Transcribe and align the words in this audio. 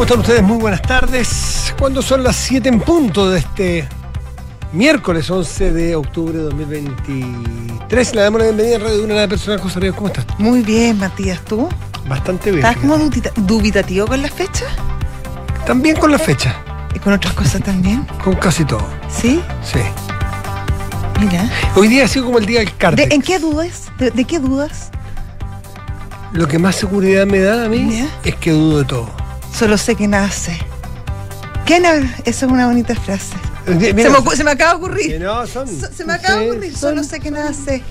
¿Cómo 0.00 0.06
están 0.06 0.20
ustedes? 0.20 0.42
Muy 0.42 0.56
buenas 0.56 0.80
tardes. 0.80 1.74
¿Cuándo 1.78 2.00
son 2.00 2.22
las 2.24 2.34
7 2.34 2.70
en 2.70 2.80
punto 2.80 3.28
de 3.28 3.40
este 3.40 3.86
miércoles 4.72 5.30
11 5.30 5.74
de 5.74 5.94
octubre 5.94 6.38
de 6.38 6.44
2023? 6.44 8.14
Le 8.14 8.22
damos 8.22 8.40
la 8.40 8.46
bienvenida 8.46 8.76
a 8.76 8.78
Radio 8.78 9.04
Una 9.04 9.20
de 9.20 9.28
Personal 9.28 9.60
José 9.60 9.78
Ríos. 9.78 9.94
¿Cómo 9.96 10.06
estás? 10.06 10.24
Muy 10.38 10.62
bien, 10.62 10.98
Matías, 10.98 11.42
¿tú? 11.44 11.68
Bastante 12.08 12.50
bien. 12.50 12.64
¿Estás 12.64 12.78
como 12.80 12.96
dubitativo 13.46 14.06
con 14.06 14.22
las 14.22 14.30
fechas? 14.30 14.68
También 15.66 15.96
con 15.96 16.10
la 16.10 16.18
fecha, 16.18 16.56
¿Y 16.94 16.98
con 16.98 17.12
otras 17.12 17.34
cosas 17.34 17.62
también? 17.62 18.04
con 18.24 18.36
casi 18.36 18.64
todo. 18.64 18.88
¿Sí? 19.10 19.42
Sí. 19.62 19.80
Mira. 21.20 21.46
Hoy 21.76 21.88
día 21.88 22.06
ha 22.06 22.08
sido 22.08 22.24
como 22.24 22.38
el 22.38 22.46
día 22.46 22.60
del 22.60 22.68
¿De- 22.68 22.74
Cardex. 22.74 23.12
¿En 23.12 23.20
qué 23.20 23.38
dudas? 23.38 23.92
¿De, 23.98 24.10
de 24.10 24.24
qué 24.24 24.38
dudas? 24.38 24.92
Lo 26.32 26.48
que 26.48 26.58
más 26.58 26.76
seguridad 26.76 27.26
me 27.26 27.40
da 27.40 27.66
a 27.66 27.68
mí 27.68 28.08
es 28.24 28.34
que 28.36 28.52
dudo 28.52 28.78
de 28.78 28.84
todo. 28.86 29.19
Solo 29.60 29.76
sé 29.76 29.94
que 29.94 30.08
nada 30.08 30.30
sé. 30.30 30.56
¿Qué 31.66 31.80
no? 31.80 31.90
Eso 32.24 32.46
es 32.46 32.50
una 32.50 32.66
bonita 32.66 32.94
frase. 32.94 33.34
Eh, 33.66 33.78
se, 33.78 33.92
me, 33.92 34.16
ocu- 34.16 34.34
se 34.34 34.42
me 34.42 34.52
acaba 34.52 34.70
de 34.70 34.76
ocurrir. 34.78 35.06
que 35.08 35.18
no, 35.18 35.46
son- 35.46 35.68
So- 35.68 35.92
se 35.94 36.02
me 36.06 36.14
acaba 36.14 36.38
de 36.38 36.44
sí, 36.46 36.50
ocurrir. 36.50 36.72
son- 36.72 36.80
Solo 36.80 37.04
sé 37.04 37.20
que 37.20 37.30
sé. 37.52 37.82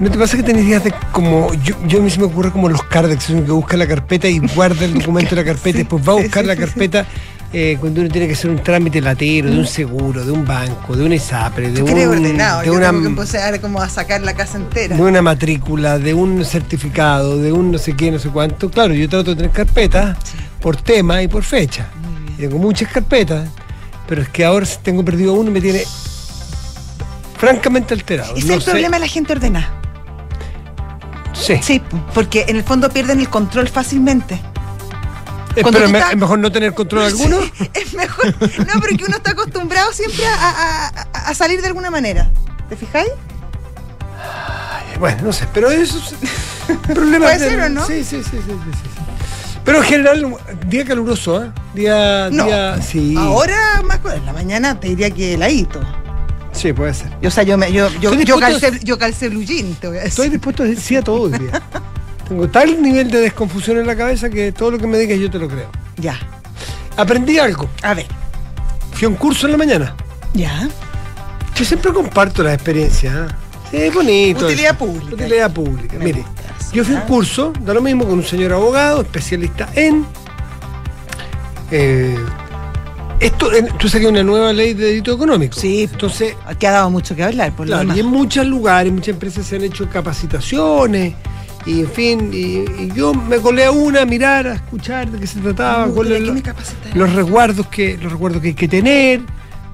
¿No 0.00 0.10
te 0.10 0.18
pasa 0.18 0.36
que 0.36 0.42
tenés 0.42 0.66
días 0.66 0.82
de 0.82 0.92
como. 1.12 1.54
Yo, 1.62 1.76
yo 1.86 2.00
a 2.00 2.02
mí 2.02 2.10
se 2.10 2.18
me 2.18 2.24
ocurre 2.24 2.50
como 2.50 2.68
los 2.68 2.82
Cardex, 2.82 3.26
que 3.26 3.34
busca 3.34 3.76
la 3.76 3.86
carpeta 3.86 4.26
y 4.26 4.40
guarda 4.40 4.84
el 4.84 4.94
documento 4.94 5.36
en 5.36 5.36
la 5.36 5.44
carpeta 5.52 5.78
y 5.78 5.82
después 5.82 6.02
va 6.08 6.14
a 6.14 6.16
sí, 6.16 6.22
buscar 6.24 6.42
sí, 6.42 6.48
la 6.48 6.54
sí, 6.54 6.60
carpeta 6.60 7.06
eh, 7.52 7.76
cuando 7.78 8.00
uno 8.00 8.08
tiene 8.10 8.26
que 8.26 8.32
hacer 8.32 8.50
un 8.50 8.62
trámite 8.62 9.00
latero, 9.00 9.50
de 9.50 9.58
un 9.58 9.66
seguro, 9.66 10.24
de 10.24 10.32
un 10.32 10.44
banco, 10.46 10.96
de 10.96 11.04
un 11.04 11.12
ISAPRE, 11.12 11.70
de, 11.70 11.82
un, 11.82 11.90
ordenado. 11.90 12.60
de, 12.60 12.66
Yo 12.66 12.72
una, 12.74 12.86
tengo 12.88 13.02
que 13.02 13.08
empezar 13.08 13.60
como 13.60 13.80
a 13.82 13.88
sacar 13.88 14.22
la 14.22 14.34
casa 14.34 14.56
entera. 14.56 14.96
de 14.96 15.02
una 15.02 15.20
matrícula, 15.22 15.98
de 15.98 16.14
un 16.14 16.44
certificado, 16.44 17.36
de 17.38 17.52
un 17.52 17.70
no 17.72 17.78
sé 17.78 17.94
qué, 17.94 18.10
no 18.10 18.18
sé 18.18 18.30
cuánto. 18.30 18.70
Claro, 18.70 18.94
yo 18.94 19.08
trato 19.08 19.30
de 19.30 19.36
tener 19.36 19.50
carpetas 19.50 20.16
por 20.60 20.76
tema 20.76 21.22
y 21.22 21.28
por 21.28 21.42
fecha. 21.44 21.88
Tengo 22.38 22.58
muchas 22.58 22.88
carpetas, 22.90 23.48
pero 24.08 24.22
es 24.22 24.28
que 24.30 24.44
ahora 24.44 24.66
tengo 24.82 25.04
perdido 25.04 25.34
uno 25.34 25.50
y 25.50 25.52
me 25.52 25.60
tiene 25.60 25.82
francamente 27.36 27.94
alterado. 27.94 28.34
Ese 28.36 28.46
No 28.46 28.52
es 28.54 28.58
el 28.58 28.62
sé- 28.62 28.70
problema 28.70 28.96
de 28.96 29.00
la 29.00 29.08
gente 29.08 29.32
ordenada. 29.32 29.68
Sí. 31.34 31.54
Sí, 31.62 31.82
porque 32.14 32.44
en 32.48 32.56
el 32.56 32.62
fondo 32.62 32.88
pierden 32.90 33.18
el 33.20 33.28
control 33.28 33.68
fácilmente. 33.68 34.40
Eh, 35.54 35.62
Cuando 35.62 35.80
pero 35.80 35.86
estás- 35.98 36.12
es 36.12 36.18
mejor 36.18 36.38
no 36.38 36.50
tener 36.52 36.72
control 36.74 37.02
alguno. 37.06 37.40
Sí, 37.42 37.70
es 37.74 37.94
mejor. 37.94 38.26
No, 38.26 38.80
pero 38.80 38.96
que 38.96 39.04
uno 39.04 39.16
está 39.16 39.32
acostumbrado 39.32 39.92
siempre 39.92 40.26
a, 40.26 40.32
a- 40.50 40.86
a- 41.28 41.34
salir 41.34 41.60
de 41.60 41.66
alguna 41.68 41.90
manera. 41.90 42.30
¿Te 42.68 42.76
fijáis? 42.76 43.10
Bueno, 44.98 45.22
no 45.24 45.32
sé, 45.32 45.46
pero 45.52 45.70
eso 45.70 45.98
es 45.98 46.76
problema 46.94 47.26
Puede 47.26 47.38
ser, 47.38 47.60
¿o 47.60 47.68
no? 47.68 47.86
Sí, 47.86 48.04
sí, 48.04 48.22
sí, 48.22 48.30
sí, 48.30 48.38
sí, 48.38 48.70
sí. 48.72 49.58
Pero 49.64 49.78
en 49.78 49.84
general, 49.84 50.36
día 50.68 50.84
caluroso, 50.84 51.44
¿eh? 51.44 51.50
Día, 51.74 52.28
No. 52.30 52.44
día, 52.46 52.80
sí. 52.82 53.14
Ahora 53.16 53.82
más 53.84 54.00
en 54.14 54.26
la 54.26 54.32
mañana 54.32 54.78
te 54.78 54.88
diría 54.88 55.10
que 55.10 55.34
heladito. 55.34 55.80
Sí, 56.52 56.72
puede 56.72 56.92
ser. 56.94 57.10
O 57.24 57.30
sea, 57.30 57.42
yo 57.44 57.56
me, 57.56 57.72
yo, 57.72 57.88
yo, 58.00 58.12
yo 58.14 58.38
calcé, 58.38 58.78
yo 58.82 58.98
calcé 58.98 59.28
blue 59.28 59.42
jean, 59.42 59.74
te 59.74 59.86
voy 59.88 59.96
a 59.96 60.00
decir. 60.00 60.08
Estoy 60.10 60.28
dispuesto 60.28 60.62
a 60.62 60.66
decir 60.66 60.82
sí 60.82 60.96
a 60.96 61.02
todo 61.02 61.22
hoy 61.22 61.32
día. 61.38 61.62
Tengo 62.32 62.48
tal 62.48 62.80
nivel 62.80 63.10
de 63.10 63.18
desconfusión 63.20 63.76
en 63.76 63.86
la 63.86 63.94
cabeza 63.94 64.30
que 64.30 64.52
todo 64.52 64.70
lo 64.70 64.78
que 64.78 64.86
me 64.86 64.96
digas 64.96 65.18
yo 65.18 65.30
te 65.30 65.38
lo 65.38 65.48
creo. 65.48 65.68
Ya. 65.98 66.18
Aprendí 66.96 67.38
algo. 67.38 67.68
A 67.82 67.92
ver. 67.92 68.06
Fui 68.94 69.04
a 69.04 69.08
un 69.10 69.16
curso 69.16 69.44
en 69.46 69.52
la 69.52 69.58
mañana. 69.58 69.94
Ya. 70.32 70.66
Yo 71.54 71.62
siempre 71.66 71.92
comparto 71.92 72.42
las 72.42 72.54
experiencias. 72.54 73.14
¿eh? 73.14 73.34
Sí, 73.70 73.76
es 73.76 73.94
bonito. 73.94 74.46
Utilidad 74.46 74.70
eso. 74.76 74.78
pública. 74.86 75.14
Utilidad 75.14 75.52
pública. 75.52 75.98
Me 75.98 76.04
Mire, 76.06 76.20
gusta 76.22 76.42
yo 76.72 76.84
fui 76.86 76.94
a 76.94 76.96
un 76.98 77.02
¿ah? 77.02 77.06
curso, 77.06 77.52
da 77.60 77.74
lo 77.74 77.82
mismo, 77.82 78.04
con 78.06 78.14
un 78.14 78.24
señor 78.24 78.54
abogado, 78.54 79.02
especialista 79.02 79.68
en. 79.74 80.06
eh, 81.70 82.16
esto, 83.20 83.52
en- 83.52 83.68
tú 83.76 83.88
sabes 83.88 83.92
que 83.92 84.06
hay 84.06 84.12
una 84.12 84.22
nueva 84.22 84.54
ley 84.54 84.72
de 84.72 84.86
delito 84.86 85.12
económico. 85.12 85.60
Sí. 85.60 85.82
Entonces, 85.82 86.34
Que 86.58 86.66
ha 86.66 86.70
dado 86.72 86.88
mucho 86.88 87.14
que 87.14 87.24
hablar, 87.24 87.52
por 87.52 87.66
lo 87.66 87.72
claro, 87.72 87.82
demás. 87.82 87.96
y 87.98 88.00
en 88.00 88.06
muchos 88.06 88.46
lugares, 88.46 88.90
muchas 88.90 89.08
empresas 89.08 89.44
se 89.46 89.56
han 89.56 89.64
hecho 89.64 89.86
capacitaciones. 89.90 91.12
Y 91.64 91.80
en 91.80 91.90
fin, 91.90 92.30
y, 92.32 92.58
y 92.82 92.92
yo 92.94 93.14
me 93.14 93.36
colé 93.38 93.64
a 93.64 93.70
una 93.70 94.02
a 94.02 94.04
mirar, 94.06 94.46
a 94.48 94.54
escuchar 94.54 95.10
de 95.10 95.20
qué 95.20 95.26
se 95.26 95.38
trataba, 95.40 95.86
Uh, 95.86 95.94
cuáles 95.94 96.14
¿de 96.14 96.18
qué 96.20 96.26
lo- 96.26 96.34
me 96.34 96.42
capacitaron? 96.42 96.98
los 96.98 97.12
resguardos 97.12 97.66
que 97.68 97.96
los 97.98 98.10
recuerdos 98.12 98.42
que 98.42 98.48
hay 98.48 98.54
que 98.54 98.66
tener, 98.68 99.20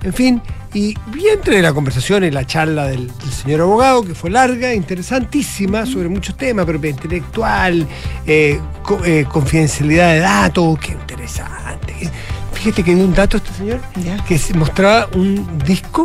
en 0.02 0.12
fin, 0.12 0.42
y, 0.74 0.94
y 1.16 1.26
entre 1.32 1.62
la 1.62 1.72
conversación 1.72 2.24
y 2.24 2.30
la 2.30 2.46
charla 2.46 2.86
del, 2.88 3.06
del 3.06 3.32
señor 3.32 3.62
abogado, 3.62 4.02
que 4.04 4.14
fue 4.14 4.28
larga, 4.28 4.74
interesantísima, 4.74 5.86
sobre 5.86 6.10
muchos 6.10 6.36
temas, 6.36 6.66
propiedad 6.66 6.94
intelectual, 6.96 7.86
eh, 8.26 8.60
co- 8.82 9.02
eh, 9.04 9.24
confidencialidad 9.26 10.12
de 10.12 10.18
datos, 10.20 10.78
qué 10.80 10.92
interesante. 10.92 12.10
Fíjate 12.52 12.82
que 12.82 12.94
dio 12.94 13.04
un 13.04 13.14
dato 13.14 13.38
este 13.38 13.52
señor 13.54 13.80
Ya. 14.04 14.22
que 14.26 14.36
se 14.38 14.52
mostraba 14.52 15.08
un 15.14 15.58
disco, 15.64 16.04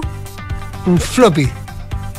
un 0.85 0.97
floppy, 0.97 1.49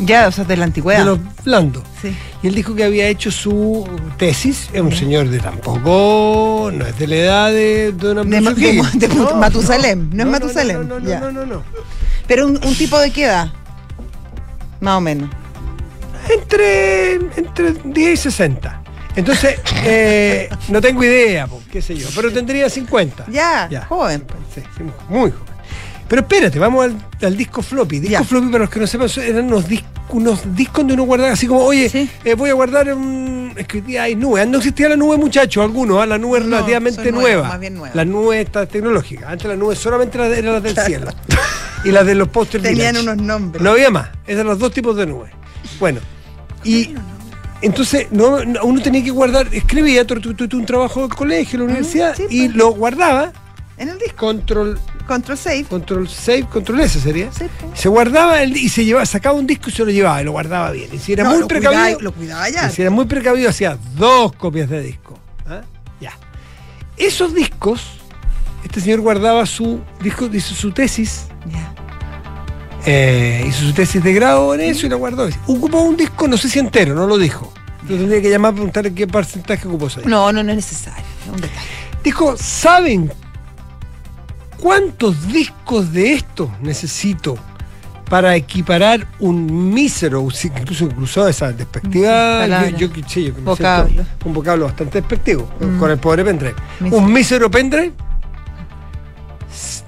Ya, 0.01 0.27
o 0.29 0.33
sea, 0.33 0.45
de 0.45 0.57
la 0.57 0.65
antigüedad. 0.67 0.99
de 0.99 1.05
los 1.07 1.19
blandos. 1.45 1.83
Sí. 2.03 2.15
Y 2.45 2.49
él 2.49 2.55
dijo 2.55 2.75
que 2.75 2.85
había 2.85 3.09
hecho 3.09 3.31
su 3.31 3.89
tesis, 4.19 4.69
es 4.75 4.83
un 4.83 4.93
señor 4.95 5.31
de 5.31 5.39
tampoco, 5.41 6.71
no 6.75 6.85
es 6.85 6.99
de 6.99 7.07
la 7.07 7.17
edad 7.17 7.51
de 7.51 7.91
De 7.93 8.41
Ma- 8.43 8.53
de- 8.53 8.69
Higgins. 8.69 8.99
de 8.99 9.09
Matusalem, 9.09 10.11
no 10.13 10.25
es 10.25 10.29
Matusalem, 10.29 10.77
No, 10.87 10.95
no, 10.97 11.01
no, 11.01 11.09
ya. 11.09 11.21
no, 11.21 11.33
no, 11.33 11.47
no. 11.47 11.63
Pero 12.29 12.47
un, 12.47 12.61
un 12.63 12.75
tipo 12.75 12.99
de 12.99 13.11
qué 13.11 13.25
edad? 13.25 13.51
Más 14.81 14.99
o 14.99 15.01
menos. 15.01 15.31
Entre, 16.29 17.15
entre 17.15 17.73
10 17.83 18.13
y 18.13 18.17
60. 18.19 18.83
Entonces, 19.17 19.59
eh, 19.85 20.51
no 20.69 20.83
tengo 20.83 21.03
idea, 21.03 21.47
po, 21.47 21.63
qué 21.73 21.81
sé 21.81 21.95
yo, 21.97 22.09
pero 22.15 22.31
tendría 22.31 22.69
50. 22.69 23.25
Ya, 23.31 23.69
Ya. 23.71 23.87
joven. 23.87 24.21
pues. 24.27 24.39
Sí, 24.55 24.83
muy 25.09 25.31
joven. 25.31 25.55
Pero 26.09 26.21
espérate, 26.21 26.59
vamos 26.59 26.85
al, 26.85 26.97
al 27.27 27.37
disco 27.39 27.63
floppy. 27.63 28.01
Disco 28.01 28.13
Ya. 28.13 28.23
floppy, 28.23 28.49
para 28.49 28.65
los 28.65 28.71
que 28.71 28.81
no 28.81 28.87
sepan, 28.87 29.09
eran 29.25 29.47
unos, 29.47 29.67
dis- 29.67 29.83
unos 30.15 30.55
discos 30.57 30.79
donde 30.79 30.95
uno 30.95 31.03
guardaba 31.05 31.33
así 31.33 31.47
como, 31.47 31.61
oye, 31.61 31.89
Sí. 31.89 32.09
eh, 32.25 32.35
voy 32.35 32.51
a 32.51 32.55
guardar 32.55 32.93
un. 32.95 33.53
Es 33.57 33.67
que 33.67 33.79
hoy 33.79 33.83
día 33.83 34.03
hay 34.05 34.17
nube. 34.17 34.45
No 34.47 34.59
existía 34.59 34.89
la 34.89 34.97
nube, 34.97 35.17
muchachos, 35.17 35.63
algunos, 35.63 36.01
¿ah? 36.03 36.07
la 36.07 36.19
nube 36.19 36.39
es 36.39 36.45
No, 36.45 36.57
relativamente 36.57 37.03
son 37.05 37.15
nuevas, 37.15 37.33
nueva. 37.35 37.49
más 37.49 37.61
bien 37.61 37.75
nuevas. 37.75 37.95
La 37.97 38.05
nube 38.05 38.41
está 38.41 38.67
tecnológica. 38.67 39.29
Antes 39.31 39.47
la 39.47 39.57
nube 39.57 39.77
solamente 39.77 40.19
era, 40.19 40.27
era 40.37 40.53
la 40.53 40.61
del 40.61 40.73
Claro. 40.75 40.89
cielo. 40.89 41.11
y 41.85 41.91
las 41.91 42.07
de 42.07 42.15
los 42.15 42.29
posters 42.29 42.65
Tenían 42.65 42.95
Village. 42.95 43.11
unos 43.11 43.27
nombres. 43.27 43.63
No 43.63 43.71
había 43.73 43.91
más. 43.91 44.09
Esos 44.27 44.29
eran 44.41 44.47
los 44.47 44.59
dos 44.59 44.73
tipos 44.73 44.97
de 44.97 45.05
nubes. 45.07 45.31
Bueno, 45.79 46.01
y 46.65 46.95
entonces 47.61 48.07
no, 48.11 48.45
no- 48.45 48.61
uno 48.65 48.81
tenía 48.83 49.05
que 49.05 49.11
guardar, 49.11 49.49
escribía 49.53 50.07
tu, 50.07 50.19
tu- 50.21 50.57
un 50.57 50.65
trabajo 50.67 51.03
del 51.03 51.11
colegio, 51.15 51.57
en 51.59 51.67
la 51.67 51.73
universidad, 51.73 52.15
sí, 52.17 52.25
y 52.31 52.45
pues. 52.47 52.57
lo 52.57 52.71
guardaba, 52.73 53.33
En 53.77 53.89
el 53.91 53.99
disco. 53.99 54.17
control, 54.27 54.79
Control 55.07 55.37
Save. 55.37 55.65
control 55.65 56.09
save, 56.09 56.45
control 56.47 56.81
S 56.81 56.99
sería. 57.01 57.31
Sí, 57.33 57.45
pues. 57.61 57.79
Se 57.79 57.89
guardaba 57.89 58.43
el- 58.43 58.57
y 58.57 58.69
se 58.71 58.85
llevaba, 58.85 59.05
sacaba 59.05 59.39
un 59.39 59.47
disco 59.47 59.69
y 59.69 59.73
se 59.73 59.85
lo 59.85 59.91
llevaba 59.91 60.23
y 60.23 60.25
lo 60.25 60.33
guardaba 60.33 60.71
bien. 60.71 60.89
Y 60.93 60.99
si 60.99 61.13
era 61.13 61.25
No, 61.25 61.31
muy 61.31 61.41
lo 61.41 61.49
precavido, 61.49 61.83
cuidaba- 61.83 62.03
lo 62.03 62.13
cuidaba 62.13 62.49
ya. 62.49 62.69
y 62.69 62.73
si 62.73 62.81
era 62.83 62.91
muy 62.91 63.05
precavido, 63.05 63.51
hacía 63.51 63.79
dos 63.97 64.33
copias 64.33 64.69
de 64.71 64.81
disco. 64.83 65.19
¿ah? 65.47 65.61
Ya. 66.01 66.13
Esos 66.97 67.35
discos, 67.35 67.83
este 68.65 68.81
señor 68.81 69.01
guardaba 69.01 69.45
su 69.47 69.81
disco, 70.03 70.27
hizo 70.33 70.55
su 70.55 70.73
tesis, 70.73 71.27
Ya. 71.51 71.75
eh, 72.87 73.45
hizo 73.49 73.61
su 73.67 73.73
tesis 73.73 74.03
de 74.03 74.13
grado 74.13 74.55
en 74.55 74.61
eso 74.63 74.87
y 74.87 74.89
lo 74.89 74.99
guardó. 74.99 75.29
Ocupó 75.47 75.81
un 75.83 75.97
disco, 75.97 76.29
no 76.29 76.37
sé 76.37 76.49
si 76.49 76.59
entero, 76.59 76.95
no 76.95 77.07
lo 77.07 77.19
dijo. 77.19 77.53
Yo 77.89 77.97
tendría 77.99 78.23
que 78.23 78.31
llamar 78.31 78.53
a 78.53 78.55
preguntarle 78.55 78.95
qué 78.95 79.07
porcentaje 79.07 79.69
ocupó 79.69 79.89
ese. 79.89 80.01
No, 80.07 80.33
no, 80.33 80.43
no 80.43 80.51
es 80.51 80.57
necesario. 80.57 81.05
Es 81.23 81.29
un 81.31 81.41
detalle. 81.41 81.69
Dijo, 82.03 82.37
¿saben 82.39 83.13
cuántos 84.65 85.29
discos 85.29 85.93
de 85.93 86.15
estos 86.15 86.49
necesito 86.63 87.37
para 88.09 88.35
equiparar 88.35 89.07
un 89.19 89.73
mísero, 89.75 90.27
incluso 90.43 90.89
cruzó 90.89 91.29
esa 91.29 91.53
despectiva, 91.53 92.47
yo, 92.71 92.87
yo, 92.89 93.03
sí, 93.07 93.27
yo 93.27 93.35
Vocablo. 93.45 94.05
un 94.25 94.33
vocablo 94.33 94.65
bastante 94.65 95.01
despectivo, 95.03 95.51
Mm. 95.61 95.79
con 95.79 95.91
el 95.91 95.99
pobre 95.99 96.25
pendrive. 96.25 96.55
Mísero. 96.81 97.03
Un 97.03 97.13
mísero 97.13 97.51
pendrive, 97.51 97.93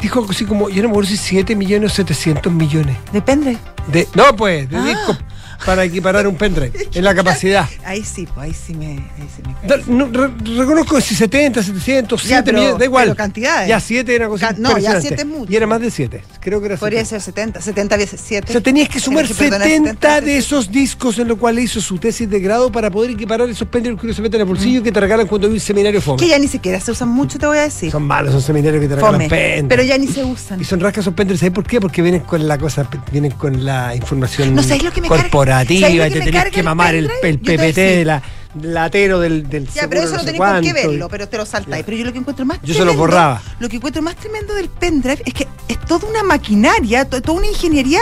dijo 0.00 0.18
algo 0.20 0.30
así 0.32 0.44
como, 0.44 0.68
yo 0.68 0.82
no 0.82 0.88
me 0.88 0.92
acuerdo 0.92 1.08
si 1.10 1.16
7 1.16 1.56
millones 1.56 1.92
o 1.92 1.94
700 1.94 2.52
millones. 2.52 2.96
Depende. 3.12 3.56
De, 3.90 4.06
no, 4.14 4.36
pues, 4.36 4.68
de 4.68 4.76
Ah. 4.76 4.82
discos 4.84 5.18
para 5.64 5.84
equiparar 5.84 6.26
un 6.26 6.36
pendrive, 6.36 6.72
en 6.92 7.04
la 7.04 7.14
capacidad. 7.14 7.68
Ahí 7.84 8.02
sí, 8.04 8.26
pues 8.32 8.46
ahí 8.48 8.54
sí 8.54 8.74
me. 8.74 8.86
Ahí 8.92 9.28
sí 9.34 9.42
me 9.62 9.68
Da- 9.68 9.82
no, 9.86 10.06
re- 10.12 10.30
reconozco 10.58 11.00
si 11.00 11.14
70, 11.14 11.62
700, 11.62 12.20
7 12.22 12.42
pero- 12.44 12.58
millones, 12.58 12.78
da 12.78 12.84
igual. 12.84 13.04
pero 13.04 13.16
cantidades. 13.16 13.68
Ya 13.68 13.80
7 13.80 14.14
era 14.14 14.28
cosa 14.28 14.50
no, 14.52 14.56
ya 14.56 14.68
impresionante. 14.68 15.08
siete 15.08 15.22
es 15.22 15.28
mucho. 15.28 15.52
Y 15.52 15.56
era 15.56 15.66
más 15.66 15.80
de 15.80 15.90
7. 15.90 16.22
Creo 16.40 16.60
que 16.60 16.66
era 16.66 16.76
Podría 16.76 17.04
70. 17.04 17.20
ser 17.20 17.34
70. 17.34 17.60
70 17.62 17.96
veces 17.96 18.20
7. 18.24 18.46
O 18.48 18.52
sea, 18.52 18.60
tenías 18.60 18.88
que 18.88 19.00
sumar 19.00 19.26
que 19.26 19.34
perdonar 19.34 19.66
70 19.68 19.90
de 20.20 20.20
70. 20.20 20.30
esos 20.32 20.70
discos 20.70 21.18
en 21.18 21.28
los 21.28 21.38
cuales 21.38 21.64
hizo 21.64 21.80
su 21.80 21.98
tesis 21.98 22.28
de 22.28 22.40
grado 22.40 22.70
para 22.70 22.90
poder 22.90 23.10
equiparar 23.12 23.48
esos 23.48 23.68
pendrives 23.68 24.00
que 24.00 24.14
se 24.14 24.22
mete 24.22 24.36
en 24.36 24.42
el 24.42 24.48
bolsillo 24.48 24.80
y 24.80 24.82
que 24.82 24.92
te 24.92 25.00
regalan 25.00 25.26
cuando 25.26 25.46
hay 25.48 25.54
un 25.54 25.60
seminario 25.60 26.00
fome. 26.00 26.18
Que 26.20 26.28
ya 26.28 26.38
ni 26.38 26.48
siquiera 26.48 26.78
se 26.80 26.90
usan 26.90 27.08
mucho, 27.08 27.38
te 27.38 27.46
voy 27.46 27.58
a 27.58 27.62
decir. 27.62 27.90
Son 27.90 28.02
malos, 28.02 28.32
son 28.32 28.42
seminarios 28.42 28.80
que 28.82 28.88
te 28.88 28.96
regalan 28.96 29.14
Fome. 29.22 29.28
pendrives. 29.28 29.64
Pero 29.68 29.82
ya 29.82 29.98
ni 29.98 30.06
se 30.08 30.24
usan. 30.24 30.60
Y 30.60 30.64
son 30.64 30.80
rascas, 30.80 31.04
son 31.04 31.14
pendrives. 31.14 31.40
¿Sabes 31.40 31.54
por 31.54 31.64
qué? 31.66 31.80
Porque 31.80 32.02
vienen 32.02 32.20
con 32.22 32.46
la 32.46 32.58
cosa, 32.58 32.88
vienen 33.10 33.32
con 33.32 33.64
la 33.64 33.94
información 33.94 34.54
No, 34.54 34.62
¿sabes 34.62 34.82
lo 34.82 34.92
que 34.92 35.00
me 35.00 35.08
carga? 35.08 35.24
Corporativa 35.64 35.86
¿Sabes 35.88 35.96
lo 35.98 36.06
y 36.06 36.08
que 36.10 36.18
te 36.20 36.24
tenés 36.32 36.52
que 36.52 36.62
mamar 36.62 36.94
el, 36.94 37.10
el 37.22 37.40
te 37.40 37.56
PPT 37.58 37.76
de 37.76 38.04
la, 38.04 38.22
latero 38.62 39.20
del, 39.20 39.48
del 39.48 39.66
Ya, 39.68 39.88
pero 39.88 40.02
eso 40.02 40.16
no 40.16 40.24
qué 40.24 40.34
cuánto. 40.34 40.72
verlo, 40.72 41.08
pero 41.08 41.28
te 41.28 41.36
lo 41.36 41.46
saltáis. 41.46 41.84
Pero 41.84 41.96
yo 41.96 42.04
lo 42.04 42.12
que 42.12 42.18
encuentro 42.18 42.44
más 42.46 42.58
Yo 42.62 42.72
se 42.74 42.80
lo 42.80 42.86
tremendo- 42.86 42.98
borraba. 43.00 43.42
Lo 43.60 43.68
que 43.68 43.76
encuentro 43.76 44.02
más 44.02 44.16
tremendo 44.16 44.54
del 44.54 44.68
pendrive 44.68 45.22
es 45.24 45.34
que 45.34 45.46
es 45.68 45.78
toda 45.86 46.08
una 46.08 46.22
maquinaria, 46.22 47.04
to- 47.04 47.20
toda 47.22 47.38
una 47.38 47.46
ingeniería 47.48 48.00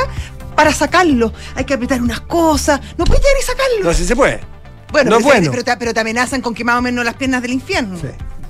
para 0.54 0.72
sacarlo. 0.72 1.32
Hay 1.56 1.64
que 1.64 1.74
apretar 1.74 2.00
unas 2.00 2.20
cosas. 2.20 2.80
No 2.96 3.04
puedes 3.04 3.22
llegar 3.24 3.36
y 3.40 3.44
sacarlo. 3.44 3.84
No 3.84 3.92
si 3.94 4.04
se 4.04 4.14
puede. 4.14 4.40
bueno, 4.92 5.10
no 5.10 5.16
pero, 5.16 5.28
bueno. 5.28 5.50
pero 5.50 5.64
te, 5.64 5.76
pero 5.76 5.94
te 5.94 6.00
amenazan 6.00 6.40
con 6.40 6.54
que 6.54 6.62
más 6.64 6.78
o 6.78 6.82
menos 6.82 7.04
las 7.04 7.14
piernas 7.14 7.42
del 7.42 7.52
infierno. 7.52 7.98
Sí. 8.00 8.06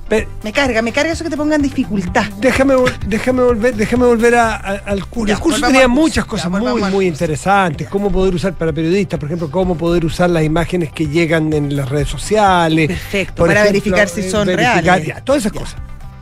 Pero 0.07 0.27
Me 0.43 0.53
carga, 0.53 0.83
me 0.83 0.91
carga 0.91 1.13
eso 1.13 1.23
que 1.23 1.31
te 1.31 1.37
pongan 1.37 1.61
dificultad. 1.63 2.25
déjame, 2.39 2.75
déjame 3.07 3.41
volver, 3.43 3.75
déjame 3.75 4.05
volver 4.05 4.35
a- 4.35 4.55
a- 4.55 4.81
al 4.85 5.03
curso. 5.07 5.27
Ya, 5.29 5.33
el 5.33 5.39
curso 5.39 5.65
tenía 5.65 5.87
muchas 5.87 6.25
Ya, 6.25 6.29
cosas 6.29 6.51
volvamos 6.51 6.79
muy, 6.81 6.91
muy 6.91 7.07
interesantes. 7.07 7.87
Cómo 7.89 8.11
poder 8.11 8.35
usar 8.35 8.53
para 8.53 8.71
periodistas, 8.71 9.19
por 9.19 9.27
ejemplo, 9.29 9.49
cómo 9.49 9.75
poder 9.75 10.05
usar 10.05 10.29
las 10.29 10.43
imágenes 10.43 10.91
que 10.93 11.07
llegan 11.07 11.51
en 11.53 11.75
las 11.75 11.89
redes 11.89 12.07
sociales. 12.07 12.87
Perfecto, 12.87 13.35
Por 13.35 13.47
para 13.47 13.61
ejemplo, 13.61 13.81
verificar 13.81 14.07
si 14.07 14.21
eh, 14.21 14.29
son 14.29 14.45
verificar, 14.47 14.83
reales. 14.83 15.07
ya, 15.07 15.21
todas 15.21 15.41
esas 15.41 15.51
cosas. 15.53 15.75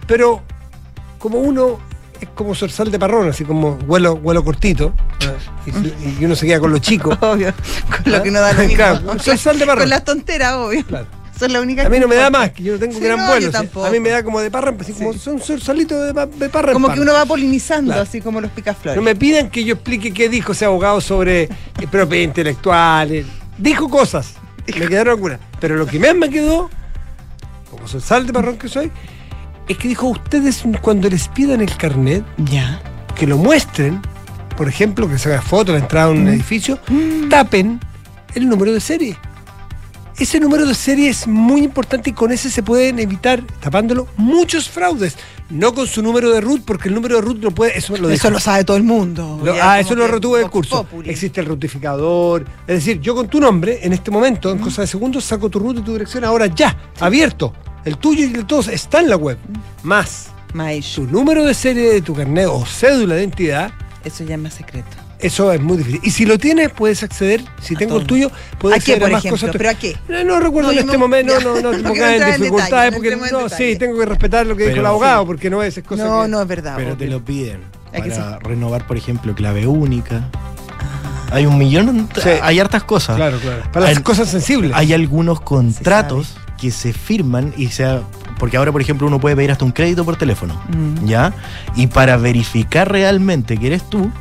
Pero 0.08 0.42
como 1.20 1.40
uno 1.40 1.80
es 2.22 2.30
como 2.34 2.56
zorzal 2.56 2.90
de 2.90 2.98
parrón, 3.00 3.28
así 3.28 3.44
como 3.44 3.76
vuelo, 3.76 4.16
vuelo 4.16 4.46
cortito, 4.46 4.94
y, 5.66 6.24
uno 6.24 6.36
se 6.38 6.46
queda 6.46 6.60
con 6.62 6.72
lo 6.72 6.78
chico. 6.80 7.10
Obvio. 7.22 7.54
Con 8.04 8.14
lo 8.14 8.24
que 8.24 8.32
no 8.32 8.40
da 8.40 8.54
lo 8.54 8.60
mismo. 8.64 8.76
Claro, 8.78 9.12
un 9.12 9.20
zorzal 9.20 9.60
de 9.60 9.66
parrón. 9.66 9.82
Con 9.84 9.90
las 9.90 10.06
tonteras, 10.06 10.54
obvio. 10.54 10.86
Claro. 10.86 11.08
Son 11.38 11.52
las 11.52 11.62
únicas 11.64 11.86
A 11.86 11.90
mí 11.90 12.00
no 12.00 12.08
me 12.08 12.16
da 12.16 12.30
más, 12.30 12.52
que 12.52 12.64
yo 12.64 12.74
no 12.74 12.80
tengo 12.80 12.94
Sí, 12.94 13.00
gran 13.00 13.18
no, 13.20 13.28
vuelo. 13.28 13.50
tampoco. 13.52 13.86
A 13.86 13.90
mí 13.90 14.00
me 14.00 14.10
da 14.10 14.24
como 14.24 14.40
de 14.40 14.52
parra, 14.52 14.74
así 14.80 14.94
como 14.94 15.14
son 15.14 15.40
zorzalitos 15.40 16.14
de, 16.14 16.26
de 16.38 16.50
parra 16.50 16.74
Como 16.74 16.92
que 16.94 17.00
uno 17.00 17.12
va 17.14 17.26
polinizando, 17.26 17.92
Claro. 17.92 18.04
así 18.04 18.22
como 18.22 18.40
los 18.40 18.52
picaflores. 18.52 18.96
No 18.96 19.02
me 19.04 19.16
piden 19.16 19.50
que 19.50 19.64
yo 19.64 19.74
explique 19.76 20.14
qué 20.14 20.30
dijo 20.30 20.52
ese 20.52 20.66
abogado 20.66 21.02
sobre 21.02 21.44
eh, 21.44 21.50
propiedad 21.90 22.24
intelectual. 22.24 23.26
Dijo 23.58 23.90
cosas. 23.90 24.36
Me 24.68 24.88
quedaron 24.88 25.12
algunas. 25.12 25.40
Pero 25.60 25.76
lo 25.76 25.86
que 25.88 26.00
más 26.00 26.16
me 26.16 26.30
quedó, 26.30 26.70
como 27.70 27.88
sal 27.88 28.26
de 28.28 28.34
parrón 28.34 28.58
que 28.58 28.70
soy, 28.70 28.92
es 29.68 29.78
que 29.78 29.88
dijo, 29.88 30.08
ustedes 30.08 30.64
cuando 30.82 31.10
les 31.10 31.28
pidan 31.30 31.62
el 31.62 31.76
carnet, 31.78 32.24
Ya. 32.38 32.82
que 33.16 33.26
lo 33.28 33.38
muestren, 33.38 34.02
por 34.56 34.68
ejemplo, 34.70 35.10
que 35.10 35.18
se 35.18 35.30
haga 35.30 35.42
foto 35.42 35.72
a 35.72 35.76
la 35.76 35.82
entrada 35.82 36.08
de 36.08 36.14
un 36.20 36.28
edificio, 36.28 36.80
tapen 37.30 37.80
el 38.36 38.48
número 38.48 38.72
de 38.74 38.80
serie. 38.80 39.18
Ese 40.20 40.40
número 40.40 40.66
de 40.66 40.76
serie 40.76 41.10
es 41.10 41.28
muy 41.28 41.64
importante 41.64 42.12
y 42.12 42.14
con 42.14 42.32
ese 42.32 42.50
se 42.52 42.62
pueden 42.62 43.00
evitar, 43.00 43.42
tapándolo, 43.60 44.08
muchos 44.16 44.70
fraudes. 44.70 45.18
No 45.50 45.74
con 45.74 45.88
su 45.88 46.02
número 46.02 46.30
de 46.32 46.40
root, 46.40 46.62
porque 46.66 46.88
el 46.88 46.96
número 46.96 47.16
de 47.16 47.22
root 47.22 47.40
no 47.40 47.52
puede. 47.52 47.78
Eso 47.78 47.94
lo 47.98 48.10
Eso 48.10 48.28
dijo. 48.28 48.30
lo 48.30 48.40
sabe 48.40 48.64
todo 48.64 48.78
el 48.78 48.84
mundo. 48.84 49.40
Lo- 49.44 49.56
ah, 49.62 49.80
eso 49.80 49.96
lo 49.96 50.08
retuve 50.08 50.40
del 50.40 50.50
curso. 50.50 50.84
Populi. 50.84 51.10
Existe 51.10 51.42
el 51.42 51.48
rutificador. 51.48 52.46
Es 52.68 52.76
decir, 52.76 53.00
yo 53.02 53.14
con 53.16 53.28
tu 53.28 53.40
nombre, 53.40 53.80
en 53.84 53.92
este 53.94 54.10
momento, 54.12 54.52
en 54.52 54.60
cosa 54.60 54.82
de 54.82 54.88
segundos, 54.88 55.24
saco 55.26 55.50
tu 55.50 55.60
ruta 55.60 55.80
y 55.82 55.84
tu 55.84 55.92
dirección 55.94 56.24
ahora 56.24 56.48
ya, 56.48 56.76
abierto. 57.00 57.54
El 57.84 57.98
tuyo 57.98 58.22
y 58.22 58.28
el 58.28 58.34
de 58.34 58.44
todos 58.46 58.68
está 58.70 59.00
en 59.02 59.10
la 59.10 59.18
web. 59.18 59.38
Más 59.84 60.28
Maish, 60.54 60.96
tu 60.96 61.04
número 61.08 61.44
de 61.44 61.54
serie 61.56 61.92
de 61.92 62.02
tu 62.02 62.14
carnet 62.16 62.48
o 62.50 62.64
cédula 62.66 63.16
de 63.16 63.22
identidad, 63.22 63.72
eso 64.06 64.24
ya 64.24 64.36
es 64.36 64.42
más 64.42 64.54
secreto. 64.54 64.88
Eso 65.24 65.52
es 65.52 65.62
muy 65.62 65.78
difícil. 65.78 66.00
Y 66.04 66.12
si 66.12 66.26
lo 66.26 66.38
tienes, 66.38 66.70
puedes 66.72 67.02
acceder. 67.04 67.42
Si 67.62 67.76
A 67.76 67.78
tengo 67.80 67.94
todo. 67.94 68.02
el 68.02 68.08
tuyo, 68.08 68.32
puedes 68.60 68.78
¿A 68.82 68.86
qué, 68.86 68.92
acceder 68.94 69.00
por 69.00 69.10
a 69.10 69.12
más 69.14 69.26
ejemplo? 69.26 69.40
cosas. 69.48 69.56
¿Pero 69.58 69.70
a 69.70 69.74
qué? 69.74 69.98
No, 70.08 70.24
no 70.24 70.40
recuerdo 70.40 70.68
No, 70.70 70.74
en 70.74 70.80
este 70.80 70.94
no- 70.94 71.00
momento, 71.00 71.40
no, 71.42 71.56
no, 71.62 71.72
no, 71.78 71.90
pongas 71.90 72.12
en 72.14 72.26
dificultades, 72.42 72.92
detalle, 72.92 72.92
porque 73.18 73.32
no, 73.32 73.50
sí, 73.50 73.76
tengo 73.78 73.98
que 74.00 74.06
respetar 74.06 74.46
lo 74.46 74.56
que 74.56 74.66
dijo 74.68 74.80
el 74.80 74.86
abogado, 74.86 75.22
sí. 75.24 75.28
porque 75.28 75.50
no 75.50 75.64
es, 75.64 75.78
es 75.78 75.84
cosa 75.84 76.06
No, 76.06 76.22
que- 76.24 76.28
no 76.30 76.42
es 76.42 76.48
verdad. 76.48 76.74
Pero 76.78 76.96
te 76.98 77.08
lo 77.08 77.24
piden 77.24 77.62
para 77.92 78.40
renovar, 78.40 78.86
por 78.88 78.98
ejemplo, 78.98 79.34
clave 79.36 79.68
única. 79.68 80.30
Hay 81.32 81.46
un 81.48 81.58
millón, 81.58 82.10
Sí. 82.22 82.30
hay 82.42 82.60
hartas 82.60 82.84
cosas. 82.84 83.16
Claro, 83.16 83.40
claro. 83.40 83.64
Para 83.72 83.88
las 83.88 83.98
Hay- 83.98 84.04
cosas 84.04 84.30
sensibles. 84.30 84.72
Hay 84.76 84.94
algunos 84.94 85.42
contratos 85.42 86.36
que 86.60 86.70
se 86.72 86.94
firman 86.94 87.54
y 87.58 87.68
sea 87.68 88.02
porque 88.40 88.58
ahora, 88.58 88.72
por 88.72 88.82
ejemplo, 88.82 89.08
uno 89.08 89.20
puede 89.20 89.36
pedir 89.36 89.52
hasta 89.52 89.64
un 89.64 89.72
crédito 89.72 90.04
por 90.06 90.16
teléfono, 90.16 90.60
Mm. 90.70 91.06
¿ya? 91.06 91.34
Y 91.76 91.88
para 91.88 92.18
verificar 92.18 92.92
realmente 92.92 93.58
que 93.58 93.68
eres 93.68 93.88
tú, 93.90 94.12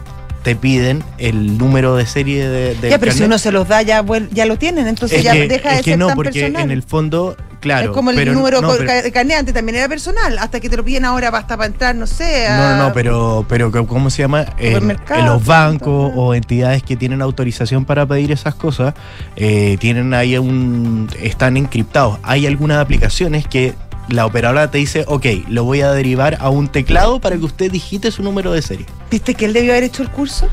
te 0.43 0.57
piden 0.57 1.03
el 1.19 1.57
número 1.59 1.95
de 1.97 2.05
serie 2.07 2.49
de, 2.49 2.75
del 2.75 2.91
Ya, 2.91 2.99
pero 2.99 3.13
si 3.13 3.23
uno 3.23 3.39
se 3.39 3.53
los 3.53 3.69
da, 3.69 3.83
ya, 3.83 4.05
ya 4.33 4.47
lo 4.47 4.59
tienen, 4.59 4.89
entonces 4.89 5.19
es 5.19 5.25
ya 5.25 5.33
que, 5.33 5.47
deja 5.49 5.71
de 5.71 5.75
es 5.77 5.83
que 5.83 5.91
ser 5.93 5.99
no, 5.99 6.09
tan 6.09 6.17
porque 6.17 6.33
personal. 6.41 6.63
en 6.63 6.71
el 6.73 6.83
fondo, 6.83 7.37
claro. 7.61 7.91
es 7.91 7.95
como 7.95 8.11
el 8.11 8.17
pero 8.17 8.33
número 8.33 8.61
no, 8.61 8.71
pero- 8.73 8.85
ca- 8.87 9.03
de 9.03 9.13
carnet 9.13 9.39
antes 9.39 9.55
también 9.55 9.77
era 9.77 9.89
personal, 9.89 10.37
hasta 10.39 10.59
que 10.59 10.69
te 10.69 10.77
lo 10.77 10.85
piden 10.85 11.05
ahora 11.05 11.31
basta 11.31 11.57
para 11.57 11.69
entrar, 11.69 11.95
no 11.95 12.09
sé. 12.09 12.47
No, 12.49 12.55
a- 12.55 12.71
no, 12.77 12.83
no, 12.89 12.93
pero, 12.93 13.47
pero 13.49 13.71
¿cómo 13.87 14.11
se 14.11 14.23
llama? 14.23 14.47
En, 14.59 14.97
los 15.25 15.45
bancos 15.47 16.13
o 16.17 16.35
entidades 16.35 16.83
que 16.83 16.97
tienen 16.97 17.23
autorización 17.23 17.85
para 17.85 18.05
pedir 18.05 18.33
esas 18.33 18.55
cosas, 18.57 18.95
eh, 19.37 19.77
tienen 19.79 20.13
ahí 20.13 20.37
un. 20.39 21.09
están 21.23 21.57
encriptados. 21.57 22.19
Hay 22.25 22.47
algunas 22.49 22.79
aplicaciones 22.79 23.47
que 23.47 23.75
la 24.09 24.27
operadora 24.27 24.71
te 24.71 24.79
dice, 24.79 25.05
ok, 25.07 25.27
lo 25.49 25.65
voy 25.65 25.81
a 25.81 25.93
derivar 25.93 26.37
a 26.41 26.51
un 26.51 26.69
teclado 26.69 27.21
para 27.21 27.37
que 27.37 27.45
usted 27.45 27.71
digite 27.71 28.11
su 28.11 28.23
número 28.23 28.53
de 28.53 28.63
serie. 28.63 28.87
¿Viste 29.11 29.35
que 29.35 29.45
él 29.47 29.53
debió 29.53 29.73
haber 29.73 29.85
hecho 29.85 30.03
el 30.03 30.11
curso? 30.11 30.49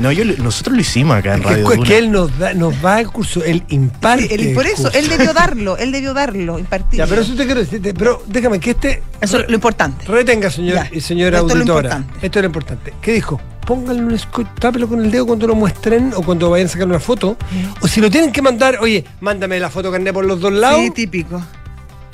No, 0.00 0.10
yo, 0.10 0.24
nosotros 0.24 0.74
lo 0.74 0.80
hicimos 0.80 1.16
acá 1.16 1.34
en 1.34 1.42
que, 1.42 1.48
Radio 1.50 1.64
es 1.70 1.70
que 1.70 1.76
Duna. 1.76 1.94
él 1.98 2.10
nos, 2.10 2.36
da, 2.38 2.52
nos 2.54 2.84
va 2.84 2.96
al 2.96 3.12
curso, 3.12 3.44
él 3.44 3.62
imparte. 3.68 4.34
Él- 4.34 4.52
por 4.52 4.66
el 4.66 4.72
eso, 4.72 4.82
curso. 4.84 4.98
él 4.98 5.08
debió 5.08 5.32
darlo, 5.34 5.76
él 5.76 5.92
debió 5.92 6.12
darlo, 6.14 6.58
impartir. 6.58 6.98
Ya, 6.98 7.06
pero 7.06 7.22
eso 7.22 7.34
te 7.36 7.44
quiero 7.44 7.60
decir, 7.60 7.80
te- 7.80 7.94
pero 7.94 8.20
déjame 8.26 8.58
que 8.58 8.70
este. 8.72 9.02
Eso 9.20 9.38
es 9.38 9.48
lo 9.48 9.54
importante. 9.54 10.04
Retenga, 10.06 10.50
señor 10.50 10.74
Ya, 10.74 10.88
y 10.92 11.00
señora 11.00 11.38
esto 11.38 11.48
es 11.50 11.54
lo 11.54 11.60
auditora. 11.60 11.88
importante. 11.98 12.26
Esto 12.26 12.38
es 12.38 12.42
lo 12.42 12.46
importante. 12.46 12.94
¿Qué 13.00 13.12
dijo? 13.12 13.40
Pónganle 13.64 14.02
un 14.02 14.18
tápelo 14.58 14.88
con 14.88 15.00
el 15.00 15.10
dedo 15.12 15.26
cuando 15.26 15.46
lo 15.46 15.54
muestren 15.54 16.12
o 16.16 16.22
cuando 16.22 16.50
vayan 16.50 16.66
a 16.66 16.70
sacar 16.70 16.88
una 16.88 16.98
foto. 17.00 17.36
O 17.80 17.86
si 17.86 18.00
lo 18.00 18.10
tienen 18.10 18.32
que 18.32 18.42
mandar, 18.42 18.78
oye, 18.80 19.04
mándame 19.20 19.60
la 19.60 19.70
foto 19.70 19.92
carnet 19.92 20.12
por 20.12 20.24
los 20.24 20.40
dos 20.40 20.52
lados, 20.52 20.80
Sí, 20.80 20.90
típico. 20.90 21.40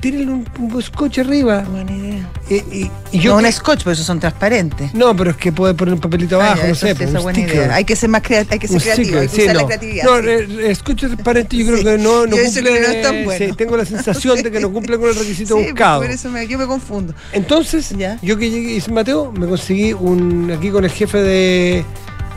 Tírenle 0.00 0.32
un, 0.32 0.46
un 0.58 0.82
scotch 0.82 1.18
arriba. 1.18 1.60
Buena 1.70 1.92
idea. 1.92 2.30
Y, 2.48 2.54
y- 2.54 2.90
y 3.12 3.18
yo. 3.20 3.32
no 3.34 3.40
que- 3.40 3.46
un 3.46 3.52
scotch, 3.52 3.80
pero 3.84 3.92
esos 3.92 4.06
son 4.06 4.18
transparentes. 4.20 4.92
no, 4.94 5.14
pero 5.16 5.30
es 5.30 5.36
que 5.36 5.52
puede 5.52 5.74
poner 5.74 5.94
un 5.94 6.00
papelito 6.00 6.40
Ah, 6.40 6.46
abajo, 6.46 6.62
no 6.66 6.72
eso 6.72 6.86
sé, 6.86 6.88
sí, 6.88 6.94
pues, 6.96 7.08
esa 7.10 7.18
un 7.18 7.22
buena 7.24 7.38
sticker. 7.38 7.56
idea. 7.56 7.74
Hay 7.74 7.84
que 7.84 7.96
ser 7.96 8.08
más 8.08 8.22
crea- 8.22 8.46
hay 8.50 8.58
que 8.58 8.68
ser 8.68 8.80
creativo, 8.82 9.04
sticker, 9.04 9.20
hay 9.20 9.28
que 9.28 9.34
sí, 9.36 9.42
usar 9.42 9.54
no. 9.54 9.60
la 9.60 9.66
creatividad. 9.66 10.04
No, 10.04 10.18
sí. 10.20 10.28
eh, 10.60 10.70
escucha 10.70 11.06
transparente, 11.06 11.56
yo 11.56 11.64
creo 11.66 11.78
Sí. 11.78 11.84
que 11.84 11.98
no, 11.98 11.98
no 12.26 12.26
Yo 12.26 12.30
cumple. 12.30 12.50
siento 12.50 12.72
que 12.72 12.80
no 12.80 12.86
es 12.88 13.02
tan 13.02 13.24
bueno. 13.24 13.46
sí, 13.46 13.52
tengo 13.56 13.76
la 13.76 13.84
sensación 13.84 14.42
de 14.42 14.50
que 14.50 14.60
no 14.60 14.72
cumple 14.72 14.98
con 14.98 15.08
el 15.08 15.14
requisito 15.14 15.56
Sí, 15.58 15.64
buscado. 15.64 16.00
por 16.02 16.10
eso 16.10 16.28
me, 16.30 16.46
yo 16.48 16.58
me 16.58 16.66
confundo. 16.66 17.14
Entonces, 17.32 17.90
Ya. 17.96 18.18
yo 18.22 18.36
que 18.36 18.50
llegué 18.50 18.72
y 18.72 18.76
hice 18.76 18.90
Mateo, 18.90 19.32
me 19.32 19.46
conseguí 19.46 19.92
un 19.92 20.50
aquí 20.56 20.70
con 20.70 20.84
el 20.84 20.90
jefe 20.90 21.18
de. 21.18 21.84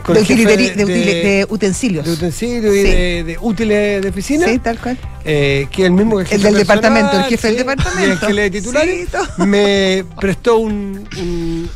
Con 0.04 0.14
De, 0.16 0.24
jefe 0.24 0.56
de, 0.56 0.84
de 0.84 1.46
utensilios. 1.48 2.04
de 2.04 2.12
utensilios 2.12 2.74
y 2.74 2.78
Sí. 2.78 2.82
de, 2.84 3.24
de 3.24 3.38
útiles 3.40 4.02
de 4.02 4.08
oficina. 4.10 4.46
Sí, 4.46 4.58
tal 4.58 4.78
cual. 4.78 4.98
eh, 5.24 5.66
que 5.70 5.86
el 5.86 5.92
mismo 5.92 6.18
que 6.18 6.34
El 6.34 6.42
del 6.42 6.52
jefe 6.52 6.58
departamento, 6.58 7.16
el 7.16 7.24
jefe 7.24 7.48
del 7.48 7.56
departamento. 7.56 8.26
El 8.28 8.50
titulares. 8.50 9.00
Sí, 9.00 9.06
todo. 9.10 9.46
me 9.46 10.04
prestó 10.20 10.58
un, 10.58 11.08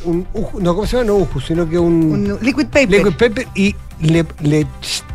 un, 0.05 0.27
no, 0.61 0.75
¿cómo 0.75 0.85
se 0.85 0.97
llama? 0.97 1.07
No 1.07 1.15
uju, 1.15 1.41
sino 1.41 1.67
que 1.67 1.79
un, 1.79 1.93
Un 2.31 2.37
liquid 2.41 2.67
paper. 2.67 2.91
liquid 3.03 3.13
paper 3.17 3.47
y 3.55 3.75
le, 4.01 4.23
le, 4.41 4.67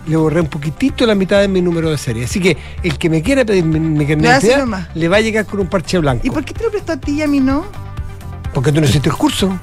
le 0.09 0.17
borré 0.17 0.41
un 0.41 0.49
poquitito 0.49 1.07
la 1.07 1.15
mitad 1.15 1.41
de 1.41 1.47
mi 1.47 1.63
número 1.63 1.91
de 1.91 1.99
serie. 1.99 2.25
Así 2.25 2.41
que 2.41 2.57
el 2.83 2.99
que 2.99 3.09
me 3.09 3.23
quiera 3.23 3.45
pedir 3.45 3.65
mi, 3.65 3.79
mi 3.79 4.07
carnet 4.07 4.43
de 4.43 4.67
le 4.97 5.09
va 5.09 5.19
a 5.19 5.21
llegar 5.21 5.47
con 5.47 5.61
un 5.61 5.69
parche 5.69 5.99
blanco. 5.99 6.27
¿Y 6.27 6.31
por 6.31 6.45
qué 6.45 6.53
te 6.53 6.65
lo 6.65 6.71
prestó 6.73 6.93
a 6.95 6.97
ti 6.97 7.13
y 7.13 7.23
a 7.23 7.29
mí 7.29 7.39
no? 7.39 7.65
Porque 8.53 8.73
tú 8.73 8.81
no 8.81 8.87
hiciste 8.89 9.09
el 9.09 9.15
curso. 9.15 9.57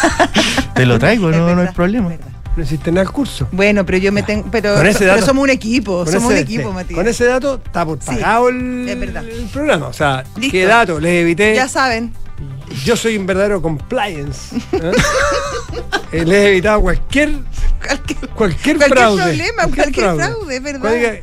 Te 0.74 0.86
lo 0.86 0.98
traigo, 0.98 1.30
no, 1.30 1.38
no 1.38 1.48
hay 1.48 1.54
verdad, 1.56 1.74
problema. 1.74 2.12
No 2.56 2.62
hiciste 2.64 2.90
nada 2.90 3.02
el 3.02 3.10
curso. 3.12 3.48
Bueno, 3.52 3.86
pero 3.86 3.98
yo 3.98 4.10
me 4.12 4.22
tengo. 4.22 4.46
Pero, 4.50 4.74
Con 4.74 4.86
ese 4.86 4.98
pero 5.00 5.12
dato- 5.14 5.26
somos 5.26 5.44
un 5.44 5.50
equipo, 5.50 6.04
somos 6.04 6.24
ese- 6.24 6.26
un 6.26 6.36
equipo, 6.36 6.68
sí, 6.70 6.74
Matías. 6.74 6.96
Con 6.98 7.08
ese 7.08 7.24
dato 7.24 7.60
está 7.64 7.84
por 7.86 7.98
Sí, 8.00 8.06
pagado 8.06 8.48
el, 8.48 9.48
programa. 9.52 9.86
O 9.86 9.92
sea, 9.92 10.24
Listo. 10.36 10.52
qué 10.52 10.64
dato, 10.66 10.98
les 11.00 11.22
evité. 11.22 11.54
Ya 11.54 11.68
saben. 11.68 12.12
Yo 12.84 12.96
soy 12.96 13.16
un 13.16 13.26
verdadero 13.26 13.60
compliance. 13.62 14.56
¿eh? 14.72 14.92
Eh, 16.12 16.24
les 16.24 16.38
he 16.38 16.48
evitado 16.50 16.80
cualquier, 16.80 17.30
Cualquier, 17.86 18.18
cualquier, 18.30 18.76
cualquier 18.78 18.78
fraude. 18.98 19.22
problema, 19.22 19.62
cualquier 19.68 20.16
fraude, 20.16 20.56
es 20.56 20.62
verdad. 20.62 20.80
Cualquier- 20.80 21.22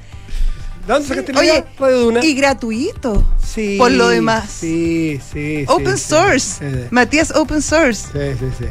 ¿De 0.87 0.93
dónde 0.93 1.07
sacaste 1.09 1.33
la 1.33 1.39
Oye, 1.41 1.49
idea? 1.49 1.65
Radio 1.77 1.99
Duna. 1.99 2.25
y 2.25 2.33
gratuito. 2.35 3.25
Sí, 3.45 3.75
por 3.77 3.91
lo 3.91 4.07
demás. 4.07 4.49
Sí, 4.49 5.19
sí. 5.33 5.57
sí, 5.59 5.65
Open 5.67 5.97
sí. 5.97 6.03
source. 6.07 6.39
Sí, 6.71 6.87
Matías 6.91 7.31
Open 7.35 7.61
Source. 7.61 8.07
sí, 8.13 8.37
sí. 8.39 8.45
sí. 8.59 8.65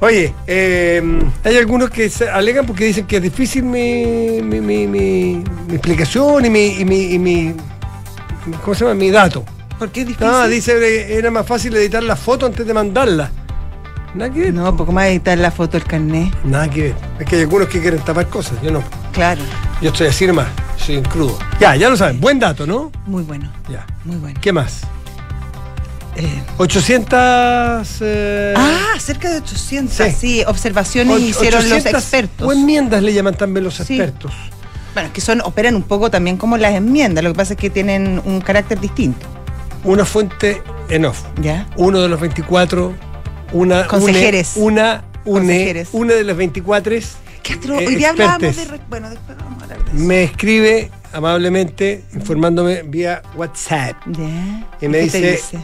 Oye, 0.00 0.34
eh, 0.46 1.02
hay 1.42 1.56
algunos 1.56 1.88
que 1.90 2.10
se 2.10 2.28
alegan 2.28 2.66
porque 2.66 2.84
dicen 2.84 3.06
que 3.06 3.16
es 3.16 3.22
difícil 3.22 3.62
mi, 3.64 4.42
mi, 4.42 4.60
mi, 4.60 4.86
mi- 4.86 5.42
mi 5.68 5.74
explicación 5.74 6.44
y 6.44 6.50
mi, 6.50 6.66
y 6.78 6.84
mi, 6.84 7.00
y 7.14 7.18
mi- 7.18 7.54
¿Cómo 8.62 8.74
se 8.74 8.84
llama? 8.84 8.94
Mi 8.94 9.10
dato. 9.10 9.42
¿Por 9.78 9.90
qué 9.90 10.02
es 10.02 10.06
difícil? 10.08 10.26
No, 10.28 10.46
dice 10.48 10.72
que 10.78 11.16
era 11.16 11.30
más 11.30 11.46
fácil 11.46 11.74
editar 11.76 12.02
la 12.02 12.14
foto 12.16 12.46
antes 12.46 12.66
de 12.66 12.72
mandarla. 12.74 13.30
Nada 14.14 14.32
que 14.32 14.40
ver. 14.40 14.54
No, 14.54 14.74
poco 14.76 14.92
más 14.92 15.06
editar 15.08 15.36
la 15.38 15.50
foto 15.50 15.72
del 15.78 15.86
carnet. 15.86 16.32
Nada 16.44 16.68
que 16.70 16.82
ver. 16.82 16.94
Es 17.18 17.26
que 17.26 17.36
hay 17.36 17.42
algunos 17.42 17.68
que 17.68 17.80
quieren 17.80 18.00
tapar 18.00 18.28
cosas. 18.28 18.60
Yo 18.62 18.70
no. 18.70 18.82
Claro. 19.12 19.42
Yo 19.82 19.90
estoy 19.90 20.06
así 20.08 20.26
nomás. 20.26 20.46
Soy 20.78 21.02
crudo. 21.02 21.38
Ya, 21.60 21.74
ya 21.76 21.90
lo 21.90 21.96
saben. 21.96 22.20
Buen 22.20 22.38
dato, 22.38 22.66
¿no? 22.66 22.90
Muy 23.06 23.22
bueno, 23.24 23.50
Ya. 23.68 23.84
muy 24.04 24.16
bueno. 24.16 24.38
¿Qué 24.40 24.52
más? 24.52 24.82
Eh, 26.16 26.42
800. 26.58 27.88
eh, 28.00 28.54
ah, 28.56 28.94
cerca 28.98 29.28
de 29.30 29.38
800. 29.38 29.94
Sí. 29.94 30.12
Sí, 30.18 30.44
observaciones 30.46 31.20
hicieron 31.20 31.62
los 31.62 31.72
800 31.72 32.02
expertos. 32.02 32.48
O 32.48 32.52
enmiendas 32.52 33.02
le 33.02 33.12
llaman 33.12 33.34
también 33.34 33.64
los 33.64 33.74
Sí. 33.74 33.82
expertos. 33.82 34.32
Bueno, 34.94 35.10
que 35.12 35.20
son, 35.20 35.42
operan 35.42 35.74
un 35.76 35.82
poco 35.82 36.10
también 36.10 36.38
como 36.38 36.56
las 36.56 36.74
enmiendas, 36.74 37.22
lo 37.22 37.32
que 37.32 37.36
pasa 37.36 37.52
es 37.52 37.58
que 37.60 37.68
tienen 37.68 38.20
un 38.24 38.40
carácter 38.40 38.80
distinto. 38.80 39.26
Una 39.84 40.04
fuente 40.06 40.62
en 40.88 41.04
off. 41.04 41.22
¿Ya? 41.42 41.68
Uno 41.76 42.00
de 42.00 42.08
los 42.08 42.18
24, 42.18 42.94
una. 43.52 43.86
Consejeres. 43.86 44.52
Une, 44.56 44.64
una, 44.80 45.04
une, 45.26 45.40
Consejeres. 45.40 45.88
una 45.92 46.14
de 46.14 46.24
los 46.24 46.36
24 46.36 46.94
Que 47.42 47.52
astro- 47.52 47.78
Eh, 47.78 47.86
hoy 47.86 47.94
día 47.96 48.08
hablábamos 48.10 48.56
de. 48.56 48.80
Bueno, 48.88 49.10
después 49.10 49.36
vamos 49.38 49.60
a 49.60 49.64
hablar 49.64 49.84
de 49.84 49.90
eso. 49.90 50.00
me 50.00 50.22
escribe 50.24 50.90
amablemente 51.12 52.02
informándome 52.14 52.82
vía 52.82 53.20
WhatsApp. 53.36 53.96
Y 54.80 54.88
me 54.88 55.00
¿Qué 55.00 55.10
te 55.10 55.20
dice- 55.20 55.58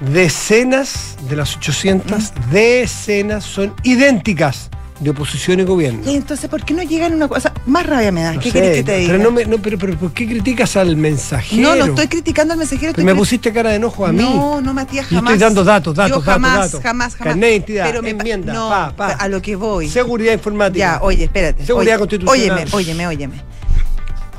Decenas 0.00 1.16
de 1.28 1.36
las 1.36 1.56
800, 1.56 2.32
decenas 2.50 3.44
son 3.44 3.74
idénticas 3.82 4.70
de 5.00 5.10
oposición 5.10 5.60
y 5.60 5.64
gobierno. 5.64 6.00
Y 6.10 6.14
entonces, 6.14 6.48
¿por 6.48 6.64
qué 6.64 6.74
no 6.74 6.82
llegan 6.82 7.12
a 7.12 7.16
una 7.16 7.28
cosa? 7.28 7.52
Más 7.66 7.86
rabia 7.86 8.12
me 8.12 8.22
da. 8.22 8.32
No 8.34 8.40
¿Qué 8.40 8.50
quieres 8.50 8.76
que 8.76 8.82
te 8.82 8.96
diga? 8.98 9.12
Pero, 9.12 9.24
no 9.24 9.30
me, 9.30 9.44
no, 9.46 9.58
pero, 9.58 9.78
pero 9.78 9.96
¿por 9.96 10.12
qué 10.12 10.26
criticas 10.26 10.76
al 10.76 10.96
mensajero? 10.96 11.62
No, 11.62 11.74
no 11.76 11.84
estoy 11.86 12.06
criticando 12.08 12.52
al 12.52 12.58
mensajero. 12.58 12.90
Estoy 12.90 13.04
me 13.04 13.14
pusiste 13.14 13.52
cara 13.52 13.70
de 13.70 13.76
enojo 13.76 14.06
a 14.06 14.12
mí. 14.12 14.18
No, 14.22 14.60
no, 14.60 14.74
Matías, 14.74 15.08
Yo 15.08 15.16
jamás. 15.16 15.34
estoy 15.34 15.46
dando 15.46 15.64
datos, 15.64 15.94
datos, 15.94 16.16
Yo 16.16 16.22
jamás, 16.22 16.52
datos, 16.52 16.72
datos. 16.72 16.82
jamás, 16.82 17.16
jamás. 17.16 17.40
De 17.40 17.50
identidad, 17.50 17.86
Pero 17.86 18.02
me 18.02 18.10
enmienda, 18.10 18.52
no, 18.52 18.68
pa, 18.68 18.92
pa. 18.96 19.08
a 19.12 19.28
lo 19.28 19.40
que 19.40 19.56
voy. 19.56 19.88
Seguridad 19.88 20.32
informática. 20.32 20.78
Ya, 20.78 21.02
oye, 21.02 21.24
espérate. 21.24 21.64
Seguridad 21.64 21.94
oye, 21.96 21.98
constitucional. 22.00 22.68
Óyeme, 22.70 22.70
óyeme, 22.72 23.06
óyeme. 23.06 23.59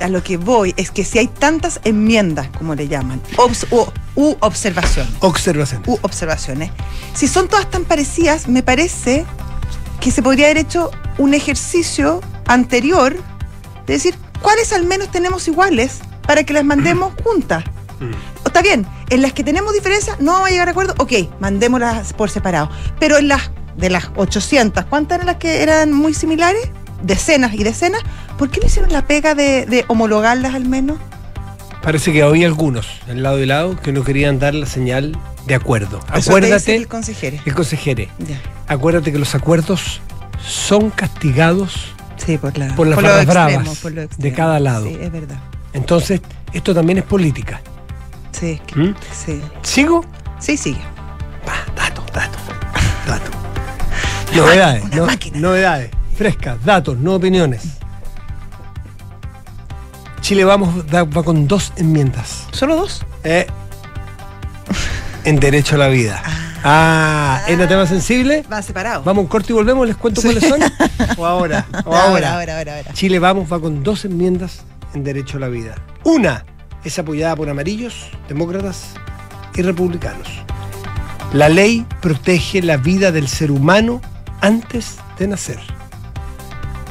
A 0.02 0.08
lo 0.10 0.24
que 0.24 0.38
voy 0.38 0.74
es 0.78 0.90
que 0.92 1.04
si 1.06 1.20
hay 1.20 1.28
tantas 1.28 1.80
enmiendas, 1.84 2.48
como 2.58 2.74
le 2.76 2.88
llaman, 2.88 3.22
obs- 3.38 3.68
u, 3.72 3.86
u 4.16 4.36
observaciones, 4.40 5.14
Observación. 5.20 5.84
u 5.86 5.98
observaciones, 6.02 6.72
si 7.14 7.28
son 7.28 7.48
todas 7.48 7.70
tan 7.70 7.86
parecidas, 7.86 8.48
me 8.48 8.64
parece 8.64 9.26
que 10.00 10.12
se 10.12 10.24
podría 10.24 10.46
haber 10.48 10.58
hecho 10.58 10.90
un 11.18 11.34
ejercicio 11.34 12.22
anterior 12.48 13.16
de 13.86 13.94
decir 13.94 14.16
cuáles 14.42 14.74
al 14.74 14.86
menos 14.86 15.12
tenemos 15.12 15.48
iguales 15.48 16.00
para 16.26 16.44
que 16.44 16.54
las 16.54 16.64
mandemos 16.66 17.14
juntas. 17.24 17.64
Mm. 18.00 18.12
Está 18.48 18.62
bien, 18.64 18.88
en 19.10 19.22
las 19.22 19.34
que 19.34 19.44
tenemos 19.44 19.74
diferencias 19.74 20.20
no 20.20 20.32
vamos 20.34 20.48
a 20.48 20.52
llegar 20.52 20.68
a 20.68 20.72
acuerdo, 20.72 20.96
ok, 20.98 21.14
mandémoslas 21.40 22.14
por 22.14 22.30
separado. 22.32 22.70
Pero 23.00 23.18
en 23.18 23.28
las 23.28 23.52
de 23.78 23.90
las 23.90 24.10
800, 24.16 24.86
¿cuántas 24.86 25.16
eran 25.18 25.28
las 25.28 25.36
que 25.38 25.62
eran 25.64 25.94
muy 25.94 26.14
similares? 26.14 26.70
Decenas 27.04 27.54
y 27.54 27.64
decenas. 27.64 28.02
¿Por 28.38 28.50
qué 28.50 28.60
no 28.60 28.68
hicieron 28.68 28.92
la 28.92 29.06
pega 29.08 29.36
de, 29.36 29.66
de 29.66 29.86
homologarlas 29.88 30.54
al 30.56 30.66
menos? 30.66 30.98
Parece 31.82 32.12
que 32.14 32.22
había 32.22 32.46
algunos, 32.48 32.88
al 33.10 33.24
lado 33.24 33.40
y 33.40 33.46
lado, 33.48 33.76
que 33.76 33.92
no 33.92 34.04
querían 34.04 34.38
dar 34.40 34.54
la 34.54 34.68
señal 34.68 35.18
de 35.48 35.56
acuerdo. 35.56 36.00
Eso 36.16 36.30
Acuérdate, 36.32 36.76
el 36.76 36.88
consejero. 36.88 37.38
el 37.44 37.56
consejere, 37.56 38.10
Ya. 38.20 38.40
acuérdate 38.68 39.12
que 39.12 39.18
los 39.18 39.34
acuerdos 39.34 40.00
son 40.46 40.90
castigados 40.92 41.94
Sí, 42.24 42.38
por, 42.38 42.56
la, 42.56 42.76
Por 42.76 42.86
las 42.86 42.98
lo 42.98 43.04
barras 43.08 43.24
extremo, 43.24 43.62
bravas 43.64 43.80
por 43.80 43.92
lo 43.94 44.08
de 44.08 44.34
cada 44.34 44.60
lado. 44.60 44.86
Sí, 44.86 44.96
es 45.02 45.12
verdad. 45.12 45.38
Entonces, 45.74 46.22
esto 46.54 46.76
también 46.76 47.00
es 47.00 47.04
política. 47.04 47.62
Sí, 48.32 48.62
¿Mm? 48.76 48.90
sí. 49.12 49.42
¿Sigo? 49.64 50.06
Sí, 50.38 50.56
sigue. 50.56 50.82
Pa, 51.44 51.66
datos, 51.76 52.06
datos, 52.14 52.42
datos. 53.08 53.36
Novedades, 54.36 54.84
no- 54.94 55.08
novedades, 55.40 55.90
frescas, 56.26 56.64
datos, 56.64 57.00
no 57.00 57.16
opiniones. 57.16 57.64
Chile 60.22 60.44
vamos 60.46 60.86
da- 60.86 61.04
va 61.04 61.24
con 61.24 61.48
dos 61.48 61.74
enmiendas. 61.78 62.46
¿Solo 62.52 62.76
dos? 62.76 63.04
Eh, 63.24 63.48
en 65.24 65.40
derecho 65.40 65.74
a 65.76 65.80
la 65.80 65.88
vida. 65.88 66.22
Ah, 66.64 67.42
¿es 67.48 67.58
un 67.60 67.68
tema 67.68 67.88
sensible? 67.88 68.44
Van 68.48 68.62
separados. 68.62 69.04
Vamos 69.04 69.24
un 69.24 69.28
corte 69.30 69.52
y 69.52 69.56
volvemos, 69.56 69.88
les 69.88 69.98
cuento 69.98 70.22
cuáles 70.22 70.48
son. 70.48 70.60
O 71.18 71.26
ahora, 71.26 71.66
o 71.86 71.96
ahora. 71.96 72.36
ahora, 72.36 72.58
ahora, 72.60 72.78
ahora. 72.78 72.94
Chile 72.94 73.18
Vamos 73.18 73.52
va 73.52 73.60
con 73.60 73.82
dos 73.82 74.06
enmiendas 74.06 74.62
en 74.94 75.04
derecho 75.04 75.38
a 75.38 75.40
la 75.40 75.48
vida. 75.48 75.74
Una 76.04 76.46
es 76.84 77.00
apoyada 77.00 77.36
por 77.36 77.50
amarillos, 77.50 78.10
demócratas 78.28 78.90
y 79.56 79.64
republicanos. 79.64 80.28
La 81.34 81.50
ley 81.50 81.84
protege 82.00 82.62
la 82.62 82.78
vida 82.78 83.12
del 83.12 83.28
ser 83.28 83.50
humano 83.50 84.02
antes 84.40 84.98
de 85.18 85.28
nacer. 85.28 85.60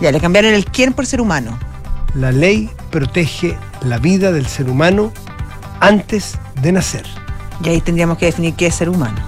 Ya, 0.01 0.13
le 0.13 0.21
cambiaron 0.21 0.53
el 0.55 0.65
quién 0.65 0.93
por 0.93 1.07
ser 1.07 1.21
humano. 1.21 1.59
La 2.15 2.33
ley 2.33 2.71
protege 2.91 3.57
la 3.83 3.99
vida 3.99 4.33
del 4.33 4.47
ser 4.47 4.69
humano 4.69 5.13
antes 5.81 6.39
de 6.63 6.73
nacer. 6.73 7.05
Y 7.63 7.69
ahí 7.69 7.81
tendríamos 7.81 8.19
que 8.19 8.27
definir 8.27 8.55
qué 8.55 8.67
es 8.67 8.75
ser 8.75 8.89
humano. 8.89 9.21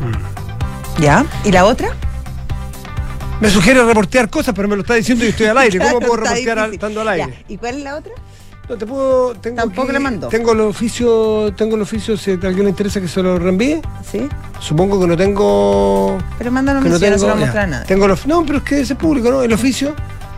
Mm. 0.00 1.02
¿Ya? 1.02 1.24
¿Y 1.44 1.52
la 1.52 1.64
otra? 1.64 1.88
Me 3.40 3.48
sugiere 3.50 3.82
reportear 3.84 4.28
cosas, 4.30 4.54
pero 4.54 4.68
me 4.68 4.76
lo 4.76 4.82
está 4.82 4.94
diciendo 4.94 5.24
y 5.24 5.28
estoy 5.28 5.46
al 5.46 5.58
aire. 5.58 5.78
¿Cómo 5.78 5.98
puedo 6.00 6.16
reportear 6.16 6.58
al- 6.58 6.74
estando 6.74 7.00
al 7.00 7.06
Ya, 7.16 7.24
aire? 7.26 7.44
¿Y 7.48 7.56
cuál 7.56 7.76
es 7.78 7.82
la 7.84 7.96
otra? 7.96 8.12
No 8.68 8.76
te 8.78 8.86
puedo. 8.86 9.34
Tengo 9.34 9.56
Tampoco 9.56 9.92
le 9.92 9.98
mandó. 9.98 10.28
Tengo 10.28 10.52
el 10.52 10.60
oficio, 10.60 11.52
tengo 11.56 11.76
el 11.76 11.82
oficio, 11.82 12.16
si 12.16 12.30
a 12.30 12.34
alguien 12.34 12.64
le 12.64 12.70
interesa 12.70 13.00
que 13.00 13.08
se 13.08 13.22
lo 13.22 13.38
reenvíe. 13.38 13.82
Sí. 14.10 14.28
Supongo 14.60 15.00
que 15.00 15.06
no 15.06 15.16
tengo. 15.16 16.18
Pero 16.38 16.50
mándanos 16.52 16.82
que 16.82 16.88
no 16.88 16.98
mención, 16.98 17.10
no 17.12 17.18
se 17.18 17.24
tengo. 17.24 17.26
lo 17.26 17.34
vamos 17.34 17.42
a 17.42 17.46
mostrar 17.46 17.64
a 17.64 17.66
nadie. 17.66 17.86
Tengo 17.86 18.04
el 18.06 18.10
of- 18.12 18.26
no, 18.26 18.46
pero 18.46 18.58
es 18.58 18.64
que 18.64 18.80
ese 18.80 18.94
público, 18.94 19.30
¿no? 19.30 19.42
El 19.42 19.52
oficio, 19.52 19.94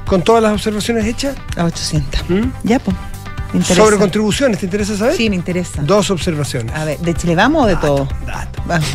con 0.07 0.23
todas 0.23 0.43
las 0.43 0.53
observaciones 0.53 1.05
hechas. 1.05 1.37
A 1.57 1.65
800. 1.65 2.31
¿Mm? 2.31 2.43
Ya, 2.65 2.79
pues. 2.79 2.97
Interesa. 3.53 3.75
Sobre 3.85 3.99
contribuciones, 3.99 4.59
¿te 4.59 4.65
interesa 4.65 4.97
saber? 4.97 5.15
Sí, 5.17 5.31
me 5.31 5.37
interesa. 5.37 5.83
Dos 5.83 6.11
observaciones. 6.11 6.75
A 6.75 6.85
ver, 6.85 6.99
¿de 6.99 7.15
Chile 7.15 7.37
vamos 7.37 7.65
o 7.65 7.67
de 7.67 7.77
todo? 7.77 8.09
Dato. 8.27 8.63
Vamos. 8.67 8.89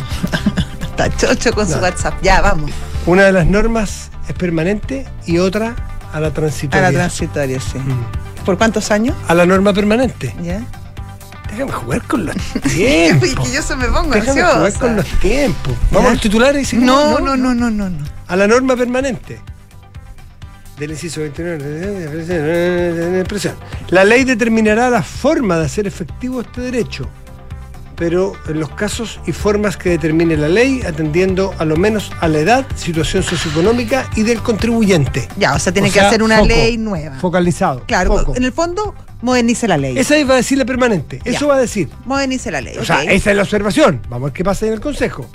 Está 0.82 1.08
chocho 1.16 1.52
con 1.54 1.66
su. 1.66 1.78
WhatsApp. 1.78 2.14
Ya, 2.20 2.42
vamos. 2.42 2.70
Una 3.06 3.22
de 3.24 3.32
las 3.32 3.46
normas 3.46 4.10
es 4.28 4.34
permanente 4.34 5.06
y 5.24 5.38
otra 5.38 5.74
a 6.12 6.20
la 6.20 6.26
A 6.26 6.32
transitoria. 6.32 6.90
la 6.90 6.92
transitoria, 6.92 7.58
sí. 7.58 7.78
Mm. 7.78 8.04
¿Por 8.44 8.58
cuántos 8.58 8.90
años? 8.90 9.16
A 9.28 9.34
la 9.34 9.46
norma 9.46 9.72
permanente. 9.72 10.34
¿Ya? 10.42 10.62
Déjame 11.50 11.72
jugar 11.72 12.02
con 12.02 12.26
los 12.26 12.36
tiempos. 12.74 13.28
que 13.46 13.52
yo 13.52 13.62
se 13.62 13.76
me 13.76 13.86
pongo 13.86 14.10
Déjame 14.14 14.42
jugar 14.42 14.72
con 14.74 14.96
los 14.96 15.06
tiempos. 15.20 15.74
Vamos 15.90 16.02
¿Ya? 16.04 16.08
a 16.08 16.12
los 16.12 16.20
titulares 16.22 16.72
y? 16.72 16.76
No, 16.76 17.18
no, 17.20 17.36
no, 17.36 17.54
no, 17.54 17.70
no, 17.70 17.90
no. 17.90 18.04
A 18.28 18.36
la 18.36 18.46
norma 18.46 18.76
permanente 18.76 19.40
del 20.78 20.92
inciso 20.92 21.20
29 21.20 21.62
de 21.62 23.20
expresión. 23.20 23.54
La 23.90 24.02
ley 24.02 24.24
determinará 24.24 24.88
la 24.88 25.02
forma 25.02 25.58
de 25.58 25.66
hacer 25.66 25.86
efectivo 25.86 26.40
este 26.40 26.62
derecho, 26.62 27.06
pero 28.00 28.32
en 28.48 28.58
los 28.58 28.70
casos 28.70 29.20
y 29.26 29.32
formas 29.32 29.76
que 29.76 29.90
determine 29.90 30.34
la 30.34 30.48
ley, 30.48 30.80
atendiendo 30.86 31.54
a 31.58 31.66
lo 31.66 31.76
menos 31.76 32.10
a 32.20 32.28
la 32.28 32.38
edad, 32.38 32.66
situación 32.74 33.22
socioeconómica 33.22 34.08
y 34.16 34.22
del 34.22 34.40
contribuyente. 34.42 35.28
Ya, 35.36 35.54
o 35.54 35.58
sea, 35.58 35.70
tiene 35.70 35.90
O 35.90 35.92
que 35.92 35.98
sea, 35.98 36.08
hacer 36.08 36.22
una 36.22 36.36
foco, 36.36 36.48
ley 36.48 36.78
nueva. 36.78 37.16
Focalizado. 37.20 37.82
Claro, 37.86 38.16
foco. 38.16 38.34
en 38.34 38.44
el 38.44 38.52
fondo, 38.52 38.94
modernice 39.20 39.68
la 39.68 39.76
ley. 39.76 39.98
Esa 39.98 40.14
va 40.24 40.32
a 40.32 40.36
decir 40.38 40.56
la 40.56 40.64
permanente. 40.64 41.20
Eso 41.26 41.40
Ya. 41.40 41.46
va 41.48 41.54
a 41.56 41.60
decir. 41.60 41.90
Modernice 42.06 42.50
la 42.50 42.62
ley. 42.62 42.78
O 42.78 42.84
sea, 42.86 43.02
esa 43.04 43.30
es 43.32 43.36
la 43.36 43.42
observación. 43.42 44.00
Vamos 44.08 44.22
a 44.22 44.24
ver 44.28 44.32
qué 44.32 44.44
pasa 44.44 44.66
en 44.66 44.72
el 44.72 44.80
Consejo. 44.80 45.26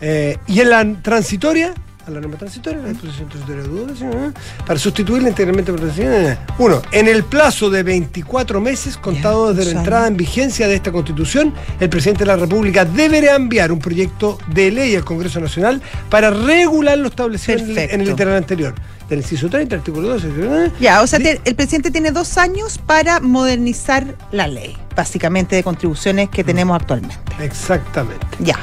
Eh, 0.00 0.36
y 0.48 0.60
en 0.60 0.70
la 0.70 0.84
transitoria, 1.00 1.72
a 2.06 2.10
la 2.10 2.20
norma 2.20 2.36
transitoria, 2.36 2.80
la 2.82 2.88
disposición 2.88 3.28
transitoria 3.28 3.62
de 3.62 4.32
para 4.66 4.78
sustituirla 4.78 5.28
integralmente 5.28 5.72
por 5.72 5.82
la 5.82 6.38
Uno, 6.58 6.82
en 6.92 7.08
el 7.08 7.24
plazo 7.24 7.70
de 7.70 7.82
24 7.82 8.60
meses, 8.60 8.96
contado 8.96 9.50
Ya, 9.52 9.58
desde 9.58 9.74
la 9.74 9.80
entrada 9.80 10.06
en 10.08 10.16
vigencia 10.16 10.68
de 10.68 10.74
esta 10.74 10.92
Constitución, 10.92 11.52
el 11.80 11.88
presidente 11.88 12.20
de 12.24 12.26
la 12.26 12.36
República 12.36 12.84
deberá 12.84 13.36
enviar 13.36 13.72
un 13.72 13.78
proyecto 13.78 14.38
de 14.48 14.70
ley 14.70 14.94
al 14.94 15.04
Congreso 15.04 15.40
Nacional 15.40 15.80
para 16.10 16.30
regular 16.30 16.98
lo 16.98 17.08
establecido 17.08 17.58
en 17.58 17.60
el, 17.60 17.74
Perfecto. 17.74 17.94
en 17.94 18.00
el 18.02 18.08
literal 18.08 18.36
anterior. 18.36 18.74
Del 19.08 19.18
inciso 19.18 19.50
30, 19.50 19.76
artículo 19.76 20.08
12. 20.08 20.28
¿eh? 20.38 20.70
Ya, 20.80 21.02
o 21.02 21.06
sea, 21.06 21.18
te- 21.18 21.38
el 21.44 21.54
presidente 21.54 21.90
tiene 21.90 22.10
dos 22.10 22.38
años 22.38 22.78
para 22.78 23.20
modernizar 23.20 24.14
la 24.32 24.46
ley, 24.46 24.76
básicamente 24.96 25.56
de 25.56 25.62
contribuciones 25.62 26.28
Mm. 26.28 26.30
que 26.30 26.42
tenemos 26.44 26.74
actualmente. 26.80 27.16
Exactamente. 27.40 28.26
Ya, 28.40 28.56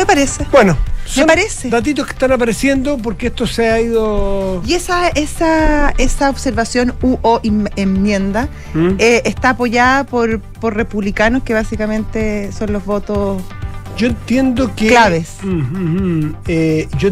me 0.00 0.06
parece. 0.06 0.44
Bueno, 0.50 0.76
son 1.04 1.26
parece. 1.26 1.68
datitos 1.70 2.06
que 2.06 2.12
están 2.12 2.32
apareciendo 2.32 2.96
porque 2.98 3.28
esto 3.28 3.46
se 3.46 3.68
ha 3.68 3.80
ido. 3.80 4.62
Y 4.66 4.74
esa, 4.74 5.08
esa, 5.08 5.90
esa 5.98 6.30
observación 6.30 6.94
u 7.02 7.18
o 7.22 7.40
enmienda 7.76 8.48
¿Mm? 8.74 8.90
eh, 8.98 9.22
está 9.24 9.50
apoyada 9.50 10.04
por, 10.04 10.40
por 10.40 10.74
republicanos 10.76 11.42
que 11.42 11.54
básicamente 11.54 12.50
son 12.52 12.72
los 12.72 12.84
votos. 12.84 13.42
Yo 13.96 14.06
entiendo 14.06 14.74
que. 14.74 14.88
Claves. 14.88 15.34
Mm, 15.42 15.48
mm, 15.48 16.24
mm. 16.28 16.36
Eh, 16.46 16.88
yo, 16.96 17.10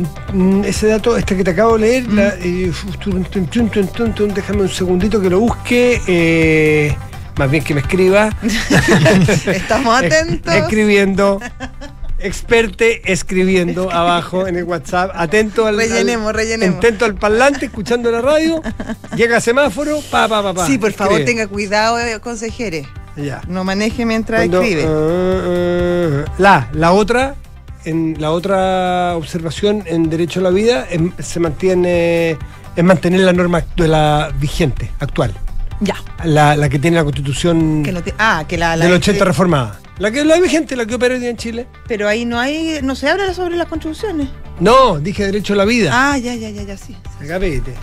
ese 0.65 0.87
dato, 0.87 1.17
este 1.19 1.37
que 1.37 1.45
te 1.45 1.51
acabo 1.51 1.75
de 1.75 1.81
leer, 1.81 2.09
la- 2.13 2.35
eh, 2.41 2.73
déjame 4.35 4.63
un 4.63 4.69
segundito 4.69 5.21
que 5.21 5.29
lo 5.29 5.41
busque. 5.41 6.01
eh, 6.07 6.97
más 7.37 7.51
bien 7.51 7.63
que 7.63 7.75
me 7.75 7.81
escriba. 7.81 8.31
Estamos 9.47 9.97
atentos. 10.03 10.55
Escribiendo. 10.55 11.41
Experte 12.21 13.13
escribiendo 13.13 13.91
abajo 13.93 14.47
en 14.47 14.57
el 14.57 14.65
WhatsApp. 14.65 15.11
Atento 15.15 15.67
al. 15.67 15.77
Rellenemos, 15.77 16.29
al- 16.29 16.35
rellenemos. 16.35 16.79
Atento 16.79 17.05
al 17.05 17.15
parlante, 17.15 17.67
escuchando 17.67 18.11
la 18.11 18.21
radio. 18.21 18.61
Llega 19.17 19.41
semáforo, 19.41 20.01
pa, 20.11 20.27
pa, 20.29 20.43
pa, 20.43 20.53
pa. 20.55 20.67
Sí, 20.67 20.79
por 20.79 20.93
favor, 20.93 21.25
tenga 21.25 21.47
cuidado, 21.47 21.99
eh, 22.01 22.19
consejere. 22.21 22.87
Ya. 23.17 23.41
No 23.49 23.65
maneje 23.65 24.05
mientras 24.05 24.41
Cuando, 24.41 24.63
escribe. 24.63 24.85
ah, 24.89 26.25
la, 26.39 26.69
la 26.73 26.93
otra, 26.93 27.35
en 27.85 28.17
la 28.19 28.31
otra 28.31 29.17
observación 29.17 29.83
en 29.87 30.09
derecho 30.11 30.41
a 30.41 30.43
la 30.45 30.51
vida 30.51 30.87
em, 30.91 31.13
se 31.19 31.41
mantiene 31.41 32.37
es 32.77 32.85
mantener 32.85 33.21
la 33.21 33.33
norma 33.33 33.65
de 33.77 33.89
la 33.89 34.31
vigente, 34.39 34.91
actual. 35.01 35.35
Ya. 35.81 35.95
La, 36.25 36.57
la 36.57 36.69
que 36.69 36.79
tiene 36.79 36.97
la 36.97 37.05
constitución 37.05 37.83
Que 37.85 37.93
no 37.93 38.03
te- 38.03 38.15
ah, 38.19 38.45
que 38.49 38.57
la, 38.59 38.77
la 38.77 38.85
del 38.85 38.95
80 38.95 39.25
reformada. 39.25 39.79
La 39.99 40.13
que 40.13 40.25
la 40.25 40.39
vigente, 40.39 40.77
la 40.77 40.87
que 40.87 40.95
opera 40.95 41.15
hoy 41.15 41.21
día 41.21 41.31
en 41.31 41.37
Chile. 41.37 41.67
Pero 41.89 42.09
ahí 42.09 42.25
no 42.25 42.39
hay, 42.39 42.81
no 42.83 42.95
se 42.95 43.09
habla 43.09 43.35
sobre 43.35 43.57
las 43.57 43.67
contribuciones. 43.67 44.29
No, 44.61 44.99
dije 45.01 45.25
derecho 45.27 45.55
a 45.55 45.57
la 45.57 45.65
vida. 45.65 45.91
Ah, 45.93 46.19
ya, 46.19 46.35
ya, 46.35 46.51
ya, 46.51 46.63
ya, 46.63 46.77
sí. 46.77 46.97
Acá 47.21 47.39
vete. 47.39 47.75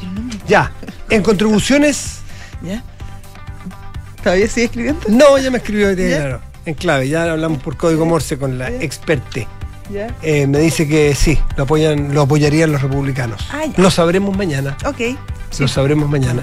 Ya. 0.48 0.72
En 1.10 1.22
contribuciones. 1.22 2.20
¿Ya? 2.64 2.84
¿Todavía 4.24 4.48
sigue 4.48 4.66
escribiendo? 4.66 5.02
No, 5.10 5.38
ya 5.38 5.52
me 5.52 5.58
escribió 5.58 5.90
hoy 5.90 5.96
día, 5.96 6.10
¿Ya? 6.10 6.18
claro. 6.18 6.42
En 6.66 6.74
clave, 6.74 7.08
ya 7.10 7.32
hablamos 7.32 7.62
por 7.62 7.78
código 7.78 8.06
Morse 8.06 8.38
con 8.40 8.58
la 8.58 8.70
experte. 8.70 9.48
Ya. 9.94 10.08
Eh, 10.24 10.48
me 10.48 10.60
dice 10.60 10.88
que 10.88 11.14
sí, 11.14 11.38
lo 11.58 11.64
apoyan, 11.64 12.14
lo 12.14 12.22
apoyarían 12.22 12.72
los 12.72 12.82
republicanos. 12.82 13.46
Ah. 13.52 13.66
Lo 13.78 13.92
sabremos 13.92 14.36
mañana. 14.36 14.76
Ok. 14.86 14.98
sí. 14.98 15.18
Lo 15.60 15.68
sabremos 15.68 16.10
mañana. 16.10 16.42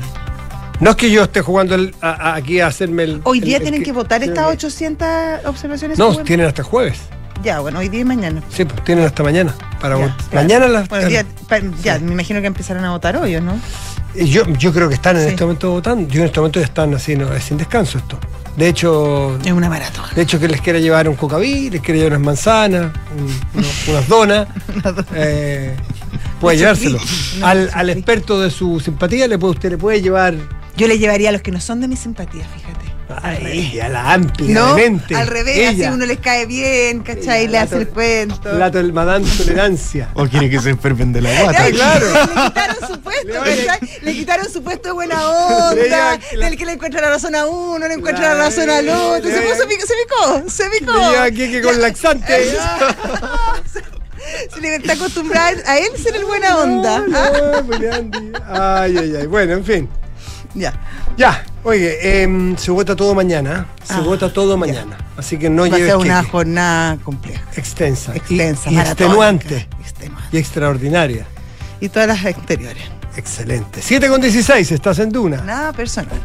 No 0.83 0.91
es 0.91 0.97
que 0.97 1.11
yo 1.13 1.23
esté 1.23 1.43
jugando 1.43 1.77
el- 1.77 1.95
a- 2.01 2.11
a- 2.11 2.35
aquí 2.35 2.59
a 2.59 2.67
hacerme 2.67 3.05
el. 3.05 3.21
Hoy 3.23 3.39
día 3.39 3.59
el 3.59 3.63
tienen 3.63 3.85
que 3.85 3.93
votar 3.93 4.21
estas 4.25 4.47
que- 4.47 4.53
800 4.53 5.09
observaciones. 5.47 5.97
No, 5.97 6.17
tienen 6.19 6.47
hasta 6.47 6.65
jueves. 6.65 6.99
Ya, 7.45 7.61
bueno, 7.61 7.79
hoy 7.79 7.89
día 7.89 8.01
y 8.01 8.05
mañana. 8.05 8.43
Sí, 8.51 8.65
pues 8.65 8.83
tienen 8.83 9.05
hasta 9.05 9.23
mañana 9.23 9.55
para 9.81 9.97
Ya, 9.97 10.03
votar. 10.03 10.17
claro. 10.29 10.35
Mañana 10.49 10.67
las. 10.69 10.89
Bueno, 10.89 11.09
pa- 11.49 11.61
ya, 11.85 11.99
me 12.01 12.13
imagino 12.13 12.41
que 12.41 12.49
empezarán 12.49 12.85
a 12.85 12.91
votar 12.91 13.17
hoy, 13.17 13.37
¿o 13.37 13.41
no? 13.41 13.53
Eh, 14.17 14.27
Yo, 14.27 14.43
yo 14.59 14.73
creo 14.73 14.89
que 14.89 14.97
están 14.97 15.17
en 15.19 15.23
Sí. 15.23 15.29
este 15.31 15.45
momento 15.45 15.71
votando. 15.71 16.09
Yo 16.09 16.21
en 16.23 16.27
este 16.27 16.41
momento 16.41 16.59
ya 16.59 16.67
están 16.67 16.93
así, 16.95 17.15
no, 17.15 17.33
es 17.33 17.45
sin 17.45 17.59
descanso 17.59 17.99
esto. 17.99 18.19
De 18.57 18.69
hecho, 18.69 19.39
Es 19.45 19.53
una 19.53 19.69
maratón. 19.69 20.05
de 20.17 20.23
hecho 20.23 20.41
que 20.41 20.49
les 20.49 20.61
quiera 20.61 20.81
llevar 20.81 21.09
un 21.09 21.15
cocaví, 21.15 21.71
les 21.71 21.81
quiere 21.81 22.01
llevar 22.01 22.19
unas 22.19 22.27
manzanas, 22.27 22.91
un- 23.17 23.65
unas 23.93 24.09
donas. 24.09 24.49
eh, 25.15 25.77
puede 26.41 26.59
llevárselo. 26.59 26.99
Al, 27.43 27.71
al 27.73 27.89
experto 27.91 28.41
de 28.41 28.51
su 28.51 28.81
simpatía 28.81 29.29
le 29.29 29.39
puede, 29.39 29.53
usted 29.53 29.71
le 29.71 29.79
puede 29.79 30.03
llevar 30.03 30.35
Yo 30.77 30.89
le 30.89 30.99
llevaría 30.99 31.29
a 31.29 31.33
los 31.33 31.43
que 31.43 31.51
no 31.51 31.61
son 31.61 31.81
de 31.81 31.89
mi 31.89 31.97
simpatía, 31.97 32.45
fíjate. 32.45 32.93
ay, 33.23 33.79
a 33.81 33.89
la 33.91 34.13
amplia 34.15 34.55
No, 34.55 34.75
al 34.75 35.27
revés, 35.27 35.59
Ella, 35.59 35.89
así 35.89 35.95
uno 35.95 36.07
les 36.07 36.19
cae 36.19 36.47
bien, 36.47 37.01
¿cachai? 37.03 37.43
Ella, 37.43 37.51
le 37.51 37.59
hace 37.59 37.77
el 37.77 37.87
to- 37.89 37.93
cuento. 37.95 38.53
la 38.55 38.71
tol- 38.73 38.91
Madame 38.93 39.27
Tolerancia. 39.37 40.09
O 40.15 40.27
quiere 40.27 40.49
que 40.49 40.59
se 40.61 40.71
enfermen 40.71 41.13
de 41.13 41.21
la 41.21 41.43
guata. 41.43 41.65
Ah, 41.65 41.71
claro. 41.71 42.07
Le 42.07 42.43
quitaron 42.49 42.89
su 42.89 43.01
puesto, 43.03 43.33
¿cachai? 43.35 43.89
Le 44.01 44.13
quitaron 44.15 44.51
su 44.51 44.63
puesto 44.63 44.89
de 44.89 44.93
buena 44.95 45.29
onda, 45.29 46.19
la- 46.37 46.47
del 46.47 46.57
que 46.57 46.65
le 46.65 46.73
encuentra 46.73 47.03
la 47.03 47.11
razón 47.11 47.35
a 47.35 47.45
uno, 47.47 47.87
le 47.87 47.95
encuentra 47.95 48.29
la, 48.31 48.35
La- 48.35 48.45
razón 48.45 48.71
al 48.71 48.89
otro. 48.89 49.31
Se, 49.31 49.41
puso, 49.43 49.57
se 49.57 49.67
picó, 49.67 50.51
se 50.51 50.65
picó. 50.79 50.93
Lleva 51.11 51.25
aquí 51.25 51.51
que 51.51 51.61
con 51.61 51.81
laxante. 51.83 52.49
Se 54.55 54.61
le 54.61 54.77
está 54.77 54.93
acostumbrado 54.93 55.57
a 55.67 55.79
él 55.79 55.89
ser 56.01 56.15
el 56.17 56.25
buena 56.25 56.57
onda. 56.59 57.01
No, 57.01 57.19
Ah, 57.19 57.31
no, 57.61 57.67
pues, 57.67 57.93
Andy. 57.93 58.33
Ay, 58.47 58.97
ay, 58.99 59.17
ay. 59.21 59.27
Bueno, 59.27 59.55
en 59.55 59.65
fin. 59.65 59.89
Ya. 60.55 60.75
Ya, 61.17 61.45
oye, 61.65 62.23
em, 62.23 62.57
se 62.57 62.71
vota 62.71 62.95
todo 62.95 63.15
mañana. 63.15 63.67
Se 63.85 63.95
Ah, 63.95 64.01
vota 64.01 64.33
todo 64.33 64.53
ya. 64.53 64.57
mañana. 64.59 64.99
Así 65.17 65.39
que 65.39 65.49
no 65.49 65.63
Va 65.63 65.69
a 65.69 65.71
lleves 65.71 65.87
ser 65.89 65.97
una 65.97 66.21
queque. 66.21 66.31
jornada 66.31 66.97
compleja, 67.03 67.43
extensa. 67.57 68.13
y- 68.15 68.19
extensa, 68.19 68.71
y, 68.71 68.79
extenuante. 68.79 69.69
extenuante. 69.81 70.29
Y 70.33 70.39
extraordinaria. 70.39 71.27
Y 71.81 71.89
todas 71.89 72.09
las 72.09 72.25
exteriores. 72.25 72.83
Excelente. 73.17 73.81
7 73.83 74.09
con 74.09 74.21
16, 74.21 74.71
estás 74.73 74.99
en 74.99 75.11
Duna. 75.11 75.39
Nada 75.43 75.73
personal. 75.73 76.19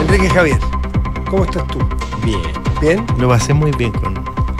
Enrique 0.00 0.30
Javier, 0.30 0.58
¿cómo 1.30 1.44
estás 1.44 1.66
tú? 1.68 1.78
Bien. 2.24 2.40
¿Bien? 2.80 3.06
Lo 3.18 3.28
pasé 3.28 3.52
muy 3.52 3.70
bien 3.72 3.92
con, 3.92 4.14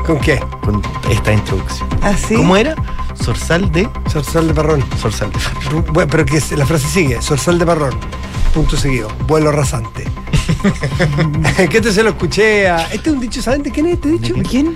¿Con 0.08 0.18
qué? 0.20 0.40
con 0.62 0.80
esta 1.10 1.32
introducción. 1.34 1.86
¿Así? 2.02 2.34
¿Cómo 2.34 2.56
era? 2.56 2.74
Sorsal 3.14 3.70
de. 3.70 3.86
Sorsal 4.10 4.48
de 4.48 4.54
Parrón. 4.54 4.82
Sorsal 5.00 5.30
de. 5.30 5.38
Ru- 5.70 5.84
Bueno, 5.92 6.08
pero 6.10 6.24
que 6.24 6.40
la 6.56 6.64
frase 6.66 6.88
sigue, 6.88 7.20
Sorsal 7.20 7.58
de 7.58 7.66
Parrón. 7.66 7.94
Punto 8.54 8.76
seguido. 8.76 9.08
Vuelo 9.26 9.52
rasante. 9.52 10.04
¿Qué 11.70 11.80
te 11.82 11.92
se 11.92 12.02
lo 12.02 12.10
escuché 12.10 12.68
a. 12.68 12.84
Este 12.92 13.10
es 13.10 13.14
un 13.14 13.20
dicho, 13.20 13.42
¿saben 13.42 13.62
de 13.62 13.70
quién 13.70 13.86
es 13.86 13.92
este 13.94 14.08
dicho? 14.08 14.34
¿Quién? 14.48 14.74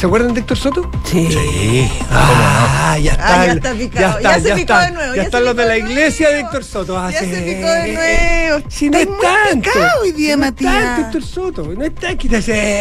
¿Se 0.00 0.06
acuerdan 0.06 0.32
de 0.32 0.40
Héctor 0.40 0.56
Soto? 0.56 0.90
Sí. 1.04 1.28
Sí. 1.30 1.88
Ah, 2.10 2.96
ya 2.98 3.12
está. 3.12 3.42
Ah, 3.42 3.44
ya 3.46 3.52
el- 3.52 3.58
está 3.58 3.74
picado. 3.74 4.20
Ya 4.20 4.34
se 4.40 4.40
picó 4.54 4.56
está. 4.60 4.80
de 4.86 4.90
nuevo, 4.92 5.10
Ya 5.14 5.16
ya 5.16 5.22
están 5.24 5.44
los 5.44 5.54
de 5.56 5.64
la 5.66 5.72
de 5.74 5.78
iglesia 5.80 6.28
de 6.28 6.32
nuevo. 6.36 6.46
Héctor 6.48 6.64
Soto. 6.64 6.98
Ah, 6.98 7.10
Ya 7.10 7.20
sí. 7.20 7.26
se 7.26 7.42
picó 7.42 7.68
de 7.70 7.92
nuevo. 7.92 8.64
Si 8.70 8.88
no 8.88 8.98
es 8.98 9.08
tanto. 9.20 9.70
picado 9.70 10.00
hoy 10.02 10.12
día, 10.12 10.36
no 10.38 10.44
es 10.44 10.50
Matías. 10.52 10.72
tanto 10.74 11.00
Héctor 11.02 11.22
Soto. 11.22 11.62
No 11.64 11.84
es 11.84 11.94
tanto. 11.94 12.26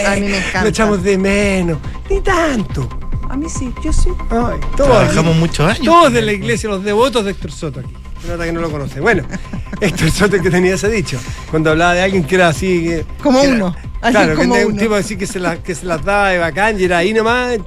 A 0.07 0.15
mí 0.15 0.21
me 0.21 0.37
encanta. 0.37 0.61
Lo 0.63 0.69
echamos 0.69 1.03
de 1.03 1.17
menos. 1.17 1.77
Ni 2.09 2.21
tanto. 2.21 2.87
A 3.29 3.35
mí 3.35 3.47
sí, 3.49 3.69
yo 3.83 3.91
sí. 3.91 4.09
Ay, 4.29 4.59
todos, 4.77 4.89
Trabajamos 4.89 5.35
muchos 5.35 5.67
años. 5.69 5.83
todos 5.85 6.13
de 6.13 6.21
la 6.21 6.31
iglesia, 6.31 6.69
los 6.69 6.83
devotos 6.85 7.25
de 7.25 7.31
Héctor 7.31 7.51
Soto 7.51 7.81
aquí. 7.81 7.93
Nota 8.27 8.45
que 8.45 8.51
no 8.53 8.61
lo 8.61 8.71
conoce. 8.71 9.01
Bueno, 9.01 9.23
Héctor 9.81 10.09
Soto 10.11 10.37
es 10.37 10.41
que 10.41 10.49
tenía 10.49 10.75
ese 10.75 10.89
dicho. 10.89 11.19
Cuando 11.51 11.71
hablaba 11.71 11.93
de 11.95 12.01
alguien 12.01 12.23
que 12.23 12.35
era 12.35 12.47
así. 12.47 12.83
que- 12.85 13.05
Como 13.21 13.41
que 13.41 13.47
era- 13.47 13.55
uno, 13.55 13.75
así 14.01 14.11
claro, 14.13 14.35
como 14.35 14.55
que 14.55 14.65
un 14.65 14.77
tipo 14.77 14.95
así 14.95 15.17
que 15.17 15.27
se, 15.27 15.39
la- 15.39 15.57
que 15.61 15.75
se 15.75 15.85
las 15.85 16.03
daba 16.03 16.29
de 16.29 16.37
bacán 16.37 16.79
y 16.79 16.83
era 16.85 16.97
ahí 16.99 17.13
nomás. 17.13 17.57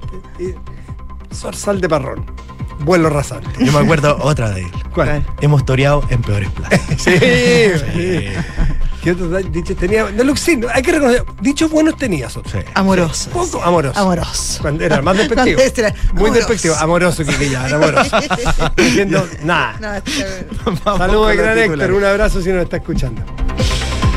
Zorzal 1.35 1.81
de 1.81 1.88
parrón. 1.88 2.25
Vuelo 2.81 3.09
rasante. 3.11 3.64
Yo 3.64 3.73
me 3.73 3.79
acuerdo 3.79 4.16
otra 4.21 4.51
de 4.51 4.62
él. 4.62 4.71
¿Cuál? 4.92 5.25
Hemos 5.40 5.64
toreado 5.64 6.03
en 6.11 6.21
peores 6.23 6.51
plazas. 6.51 6.81
Sí, 6.99 7.16
sí. 7.18 8.25
¿Qué 9.03 9.11
otros 9.12 9.53
dichos 9.53 9.77
tenía? 9.77 10.09
No, 10.11 10.23
lo- 10.25 10.37
sí, 10.37 10.61
hay 10.73 10.83
que 10.83 10.92
reconocer. 10.92 11.25
Dichos 11.40 11.71
buenos 11.71 11.97
tenía 11.97 12.29
Soto. 12.31 12.49
Sí. 12.51 12.59
Amoroso. 12.75 13.31
Poco 13.31 13.62
amoroso. 13.62 13.99
Amoroso. 13.99 14.62
Cuando 14.62 14.85
era 14.85 15.03
más 15.03 15.16
despectivo. 15.18 15.61
Era 15.61 15.88
Muy 16.12 16.27
amoroso. 16.27 16.35
despectivo. 16.35 16.75
Amoroso 16.77 17.25
que, 17.25 17.51
ya, 17.51 17.66
era 17.66 17.77
amoroso. 17.77 18.16
Diciendo 18.77 19.29
nada. 19.42 20.03
No, 20.75 20.99
Saludos, 20.99 21.37
gran 21.37 21.59
Héctor. 21.59 21.92
Un 21.92 22.05
abrazo 22.05 22.40
si 22.42 22.51
nos 22.51 22.62
está 22.64 22.77
escuchando. 22.77 23.23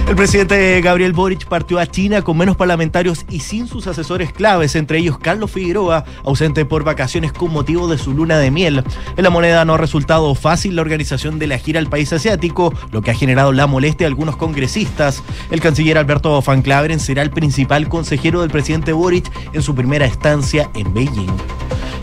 El 0.07 0.15
presidente 0.15 0.79
Gabriel 0.81 1.13
Boric 1.13 1.47
partió 1.47 1.79
a 1.79 1.87
China 1.87 2.21
con 2.21 2.37
menos 2.37 2.55
parlamentarios 2.55 3.25
y 3.27 3.39
sin 3.39 3.67
sus 3.67 3.87
asesores 3.87 4.31
claves, 4.31 4.75
entre 4.75 4.99
ellos 4.99 5.17
Carlos 5.17 5.49
Figueroa, 5.49 6.05
ausente 6.23 6.63
por 6.63 6.83
vacaciones 6.83 7.33
con 7.33 7.51
motivo 7.51 7.87
de 7.87 7.97
su 7.97 8.13
luna 8.13 8.37
de 8.37 8.51
miel. 8.51 8.83
En 9.17 9.23
la 9.23 9.31
moneda 9.31 9.65
no 9.65 9.73
ha 9.73 9.77
resultado 9.77 10.35
fácil 10.35 10.75
la 10.75 10.83
organización 10.83 11.39
de 11.39 11.47
la 11.47 11.57
gira 11.57 11.79
al 11.79 11.89
país 11.89 12.13
asiático, 12.13 12.71
lo 12.91 13.01
que 13.01 13.09
ha 13.09 13.15
generado 13.15 13.51
la 13.51 13.65
molestia 13.65 14.05
de 14.05 14.09
algunos 14.09 14.37
congresistas. 14.37 15.23
El 15.49 15.59
canciller 15.59 15.97
Alberto 15.97 16.39
Van 16.39 16.61
Claveren 16.61 16.99
será 16.99 17.23
el 17.23 17.31
principal 17.31 17.89
consejero 17.89 18.41
del 18.41 18.51
presidente 18.51 18.93
Boric 18.93 19.31
en 19.53 19.63
su 19.63 19.73
primera 19.73 20.05
estancia 20.05 20.69
en 20.75 20.93
Beijing. 20.93 21.35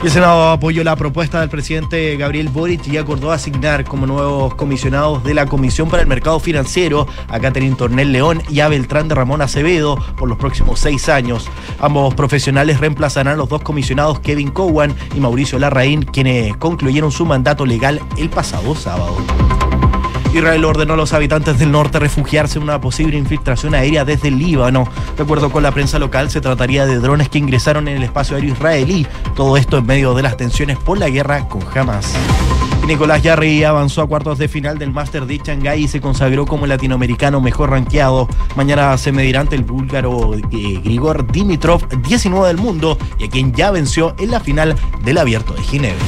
El 0.02 0.10
Senado 0.10 0.50
apoyó 0.50 0.82
la 0.82 0.96
propuesta 0.96 1.38
del 1.38 1.48
presidente 1.48 2.16
Gabriel 2.16 2.48
Boric 2.48 2.88
y 2.88 2.96
acordó 2.96 3.30
asignar 3.30 3.84
como 3.84 4.04
nuevos 4.04 4.52
comisionados 4.56 5.22
de 5.22 5.32
la 5.32 5.46
Comisión 5.46 5.88
para 5.88 6.02
el 6.02 6.08
Mercado 6.08 6.40
Financiero 6.40 7.06
a 7.28 7.38
Catherine 7.38 7.76
Tornel 7.76 8.10
León 8.10 8.42
y 8.50 8.58
a 8.60 8.68
Beltrán 8.68 9.06
de 9.06 9.14
Ramón 9.14 9.42
Acevedo 9.42 9.96
por 10.18 10.28
los 10.28 10.38
próximos 10.38 10.80
seis 10.80 11.08
años. 11.08 11.48
Ambos 11.78 12.14
profesionales 12.14 12.80
reemplazarán 12.80 13.34
a 13.34 13.36
los 13.36 13.48
dos 13.48 13.62
comisionados 13.62 14.18
Kevin 14.18 14.50
Cowan 14.50 14.92
y 15.14 15.20
Mauricio 15.20 15.60
Larraín, 15.60 16.02
quienes 16.02 16.56
concluyeron 16.56 17.12
su 17.12 17.24
mandato 17.24 17.64
legal 17.64 18.00
el 18.18 18.28
pasado 18.28 18.74
sábado. 18.74 19.16
Israel 20.32 20.64
ordenó 20.64 20.94
a 20.94 20.96
los 20.96 21.12
habitantes 21.12 21.58
del 21.58 21.70
norte 21.70 21.98
refugiarse 21.98 22.58
en 22.58 22.64
una 22.64 22.80
posible 22.80 23.18
infiltración 23.18 23.74
aérea 23.74 24.04
desde 24.04 24.28
el 24.28 24.38
Líbano. 24.38 24.88
De 25.16 25.22
acuerdo 25.24 25.50
con 25.50 25.62
la 25.62 25.72
prensa 25.72 25.98
local, 25.98 26.30
se 26.30 26.40
trataría 26.40 26.86
de 26.86 26.98
drones 26.98 27.28
que 27.28 27.38
ingresaron 27.38 27.86
en 27.88 27.98
el 27.98 28.02
espacio 28.02 28.36
aéreo 28.36 28.52
israelí. 28.52 29.06
Todo 29.36 29.56
esto 29.56 29.78
en 29.78 29.86
medio 29.86 30.14
de 30.14 30.22
las 30.22 30.36
tensiones 30.36 30.78
por 30.78 30.98
la 30.98 31.10
guerra 31.10 31.48
con 31.48 31.62
Hamas. 31.74 32.14
Nicolás 32.86 33.22
Yarri 33.22 33.62
avanzó 33.62 34.02
a 34.02 34.08
cuartos 34.08 34.38
de 34.38 34.48
final 34.48 34.76
del 34.76 34.90
Master 34.90 35.24
de 35.26 35.38
Shanghái 35.38 35.84
y 35.84 35.88
se 35.88 36.00
consagró 36.00 36.46
como 36.46 36.64
el 36.64 36.70
latinoamericano 36.70 37.40
mejor 37.40 37.70
rankeado. 37.70 38.28
Mañana 38.56 38.96
se 38.98 39.12
medirá 39.12 39.40
ante 39.40 39.54
el 39.54 39.62
búlgaro 39.62 40.34
eh, 40.34 40.80
Grigor 40.82 41.30
Dimitrov, 41.30 41.86
19 42.02 42.48
del 42.48 42.56
mundo, 42.56 42.98
y 43.18 43.24
a 43.24 43.28
quien 43.28 43.52
ya 43.52 43.70
venció 43.70 44.16
en 44.18 44.32
la 44.32 44.40
final 44.40 44.74
del 45.04 45.18
Abierto 45.18 45.52
de 45.54 45.62
Ginebra. 45.62 46.04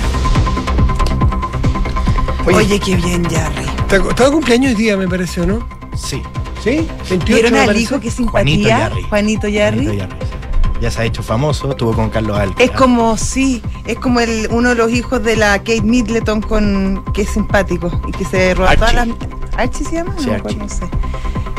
Oye, 2.47 2.57
Oye, 2.57 2.81
qué 2.81 2.97
bien, 2.97 3.25
Jarry. 3.25 3.64
Está 3.97 4.11
está 4.11 4.25
de 4.27 4.31
cumpleaños 4.33 4.71
hoy 4.73 4.77
día, 4.77 4.97
me 4.97 5.09
parece, 5.09 5.41
¿o 5.41 5.47
no? 5.47 5.67
Sí. 5.97 6.23
¿Sí? 6.63 6.87
28 7.11 7.25
¿Vieron 7.27 7.55
al 7.57 7.77
hijo? 7.77 8.01
Qué 8.01 8.11
Juanito 8.11 8.63
simpatía. 8.63 8.79
Yarri. 8.79 9.03
Juanito 9.03 9.49
Yarri. 9.49 9.85
Juanito 9.85 9.93
Yarri, 9.95 10.19
sí. 10.19 10.79
Ya 10.81 10.91
se 10.91 11.03
ha 11.03 11.05
hecho 11.05 11.23
famoso, 11.23 11.71
estuvo 11.71 11.93
con 11.95 12.11
Carlos 12.11 12.39
Alcaraz. 12.39 12.71
Es 12.71 12.77
como, 12.77 13.17
sí, 13.17 13.63
es 13.87 13.97
como 13.99 14.21
el, 14.21 14.49
uno 14.51 14.71
de 14.71 14.75
los 14.75 14.91
hijos 14.91 15.23
de 15.23 15.37
la 15.37 15.59
Kate 15.59 15.83
Middleton 15.83 16.41
con 16.43 17.05
que 17.15 17.23
es 17.23 17.29
simpático 17.31 18.01
y 18.09 18.13
que 18.13 18.25
se 18.25 18.55
roba 18.55 18.75
todas 18.77 18.95
las. 18.95 19.09
Archie. 19.09 19.29
¿Archie 19.57 19.85
se 19.87 19.93
llama? 19.95 20.15
Sí, 20.19 20.27
no, 20.27 20.33
Archie. 20.35 20.57
no 20.57 20.69
sé. 20.69 20.89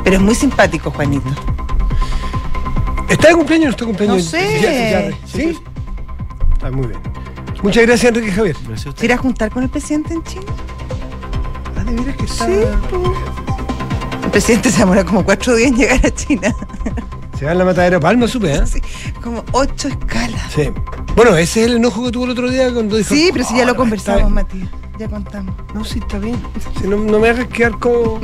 Pero 0.04 0.18
es 0.18 0.22
muy 0.22 0.36
simpático, 0.36 0.92
Juanito. 0.92 1.30
¿Está 3.10 3.30
de 3.30 3.36
cumpleaños 3.36 3.66
o 3.66 3.68
no 3.68 3.72
está 3.72 3.86
de 3.86 3.88
cumpleaños? 3.88 4.18
No 4.26 4.30
sé. 4.32 4.62
Ya- 4.62 5.10
ya- 5.10 5.18
¿Sí? 5.26 5.58
Ah, 6.62 6.70
muy 6.72 6.88
bien. 6.88 7.00
Muchas 7.64 7.84
gracias, 7.86 8.12
Enrique 8.14 8.32
Javier. 8.32 8.56
Gracias 8.68 8.86
a 8.88 8.90
usted. 8.90 9.00
¿Se 9.00 9.06
irá 9.06 9.16
a 9.16 9.18
juntar 9.18 9.50
con 9.50 9.64
el 9.64 9.70
presidente 9.70 10.14
en 10.14 10.24
China? 10.24 10.46
De 11.86 11.94
veras 11.96 12.16
que 12.18 12.26
está. 12.26 12.46
Sí, 12.46 12.52
po. 12.90 13.14
El 14.24 14.32
presidente 14.32 14.72
se 14.72 14.80
demora 14.80 15.04
como 15.06 15.24
cuatro 15.24 15.56
días 15.56 15.72
en 15.72 15.78
llegar 15.78 16.06
a 16.06 16.12
China. 16.14 16.56
Se 17.40 17.46
va 17.46 17.52
en 17.52 17.58
la 17.58 17.66
matadera 17.66 18.00
Palma, 18.00 18.28
supe, 18.28 18.54
¿eh? 18.54 18.62
Sí, 18.66 18.82
como 19.22 19.44
ocho 19.52 19.88
escalas. 19.90 20.52
Sí. 20.54 20.70
Bueno, 21.16 21.36
ese 21.38 21.62
es 21.62 21.68
el 21.68 21.78
enojo 21.78 22.04
que 22.06 22.12
tuvo 22.12 22.26
el 22.26 22.32
otro 22.32 22.50
día 22.50 22.72
cuando 22.74 22.96
dijo. 22.98 23.14
Sí, 23.14 23.30
pero 23.32 23.46
si 23.46 23.58
ya 23.58 23.66
lo 23.66 23.74
"Oh, 23.74 23.76
conversamos, 23.76 24.32
Matías. 24.32 24.68
Ya 24.98 25.10
contamos. 25.10 25.54
No, 25.74 25.84
sí, 25.84 26.00
está 26.00 26.18
bien. 26.20 26.38
Si 26.82 26.88
no, 26.88 26.96
no 26.96 27.20
me 27.20 27.28
hagas 27.30 27.48
quedar 27.48 27.78
como, 27.80 28.22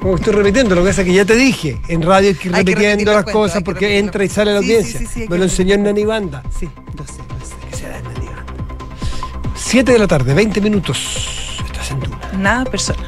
como 0.00 0.14
estoy 0.14 0.32
repitiendo. 0.34 0.76
Lo 0.76 0.82
que 0.82 0.88
pasa 0.90 1.02
es 1.02 1.08
que 1.08 1.14
ya 1.14 1.24
te 1.24 1.34
dije, 1.34 1.80
en 1.88 2.02
radio 2.02 2.28
hay 2.28 2.34
que 2.36 2.48
ir 2.48 2.54
Hay 2.54 2.64
que 2.64 2.70
repetir 2.70 2.88
repitiendo 2.90 3.12
las 3.12 3.24
cosas 3.24 3.58
que 3.58 3.64
porque 3.64 3.98
entra 3.98 4.24
y 4.24 4.28
sale 4.28 4.54
la. 4.54 4.60
Sí, 4.60 4.66
audiencia. 4.66 5.00
sí, 5.00 5.06
sí, 5.06 5.20
hay 5.22 5.28
me 5.28 5.32
que 5.34 5.38
lo 5.38 5.44
enseñó 5.44 5.74
en. 5.74 5.82
Nani 5.82 6.04
Banda. 6.04 6.42
Sí, 6.56 6.68
lo 6.96 7.04
sé, 7.04 7.12
lo 7.18 7.44
sé. 7.44 7.54
¿Qué 7.70 7.76
será 7.76 7.98
en 7.98 8.04
Nani 8.04 8.26
Banda? 8.26 8.44
7 9.56 9.92
de 9.92 9.98
la 9.98 10.06
tarde, 10.06 10.32
20 10.34 10.60
minutos. 10.60 11.35
Nada 12.38 12.64
personal. 12.64 13.06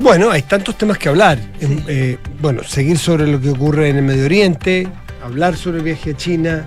Bueno, 0.00 0.30
hay 0.30 0.42
tantos 0.42 0.78
temas 0.78 0.96
que 0.96 1.08
hablar. 1.08 1.38
Em, 1.60 1.82
eh, 1.86 2.18
bueno, 2.40 2.62
seguir 2.62 2.98
sobre 2.98 3.26
lo 3.26 3.40
que 3.40 3.50
ocurre 3.50 3.90
en 3.90 3.96
el 3.96 4.04
Medio 4.04 4.24
Oriente, 4.24 4.88
hablar 5.22 5.56
sobre 5.56 5.78
el 5.78 5.84
viaje 5.84 6.12
a 6.12 6.16
China, 6.16 6.66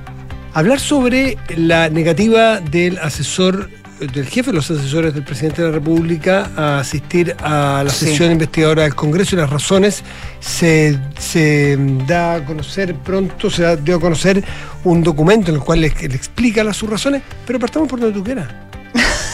hablar 0.54 0.80
sobre 0.80 1.38
la 1.56 1.90
negativa 1.90 2.60
del 2.60 3.00
asesor, 3.00 3.70
del 4.08 4.26
jefe 4.28 4.52
de 4.52 4.56
los 4.58 4.70
asesores 4.72 5.14
del 5.14 5.24
presidente 5.24 5.62
de 5.62 5.68
la 5.70 5.74
República 5.74 6.50
a 6.58 6.80
asistir 6.80 7.36
a 7.40 7.84
la 7.86 7.90
Sí. 7.92 8.06
sesión 8.08 8.32
investigadora 8.32 8.84
del 8.84 8.96
Congreso 8.96 9.36
y 9.36 9.40
las 9.40 9.50
razones. 9.50 10.04
Se, 10.40 11.00
se 11.20 11.78
da 12.08 12.36
a 12.36 12.46
conocer 12.46 12.96
pronto, 12.96 13.50
se 13.50 13.62
da- 13.64 13.76
dio 13.76 13.98
a 13.98 14.00
conocer 14.00 14.44
un 14.84 15.04
documento 15.04 15.50
en 15.52 15.58
el 15.58 15.62
cual 15.64 15.82
le, 15.82 15.90
le 15.90 16.16
explica 16.16 16.64
las 16.64 16.78
sus 16.78 16.90
razones, 16.90 17.22
pero 17.46 17.60
partamos 17.60 17.88
por 17.88 18.00
donde 18.00 18.18
tú 18.18 18.24
quieras. 18.24 18.48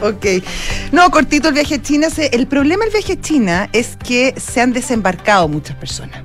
Ok. 0.00 0.26
No, 0.90 1.10
cortito 1.10 1.48
el 1.48 1.54
viaje 1.54 1.76
a 1.76 1.82
China. 1.82 2.10
se- 2.10 2.26
el 2.34 2.46
problema 2.46 2.84
del 2.84 2.92
viaje 2.92 3.12
a 3.14 3.20
China 3.20 3.68
es 3.72 3.96
que 4.04 4.34
se 4.36 4.60
han 4.60 4.72
desembarcado 4.72 5.48
muchas 5.48 5.76
personas. 5.76 6.22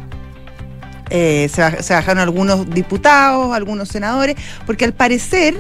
Eh, 1.10 1.50
se 1.52 1.94
bajaron 1.94 2.20
algunos 2.20 2.70
diputados, 2.70 3.56
algunos 3.56 3.88
senadores, 3.90 4.36
porque 4.66 4.84
al 4.86 4.94
parecer 4.94 5.56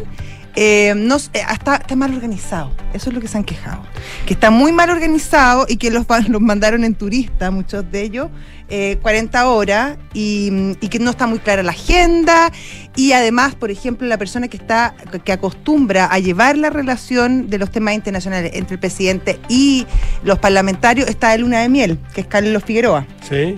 eh, 0.59 0.95
no, 0.95 1.17
eh, 1.17 1.43
está, 1.53 1.75
está 1.75 1.95
mal 1.95 2.11
organizado. 2.15 2.71
Eso 2.91 3.11
es 3.11 3.15
lo 3.15 3.21
que 3.21 3.27
se 3.27 3.37
han 3.37 3.43
quejado. 3.43 3.83
Que 4.25 4.33
está 4.33 4.49
muy 4.49 4.71
mal 4.71 4.89
organizado 4.89 5.67
y 5.69 5.77
que 5.77 5.91
los, 5.91 6.07
los 6.29 6.41
mandaron 6.41 6.83
en 6.83 6.95
turista, 6.95 7.51
muchos 7.51 7.89
de 7.91 8.01
ellos, 8.01 8.29
eh, 8.67 8.97
40 9.03 9.49
horas, 9.49 9.99
y, 10.15 10.49
mm, 10.51 10.71
y 10.81 10.87
que 10.87 10.97
no 10.97 11.11
está 11.11 11.27
muy 11.27 11.37
clara 11.37 11.61
la 11.61 11.73
agenda. 11.73 12.51
Y 12.95 13.11
además, 13.11 13.53
por 13.53 13.69
ejemplo, 13.69 14.07
la 14.07 14.17
persona 14.17 14.47
que 14.47 14.57
está, 14.57 14.95
que 15.23 15.31
acostumbra 15.31 16.07
a 16.07 16.17
llevar 16.17 16.57
la 16.57 16.71
relación 16.71 17.51
de 17.51 17.59
los 17.59 17.69
temas 17.69 17.93
internacionales 17.93 18.53
entre 18.55 18.73
el 18.73 18.79
presidente 18.79 19.39
y 19.49 19.85
los 20.23 20.39
parlamentarios 20.39 21.07
está 21.07 21.29
de 21.33 21.37
luna 21.37 21.59
de 21.59 21.69
miel, 21.69 21.99
que 22.15 22.21
es 22.21 22.27
Carlos 22.27 22.63
Figueroa. 22.63 23.05
Sí. 23.29 23.53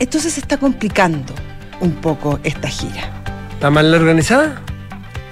Entonces 0.00 0.32
se 0.32 0.40
está 0.40 0.56
complicando 0.56 1.32
un 1.78 1.92
poco 1.92 2.40
esta 2.42 2.66
gira. 2.66 3.22
¿Está 3.52 3.70
mal 3.70 3.94
organizada? 3.94 4.60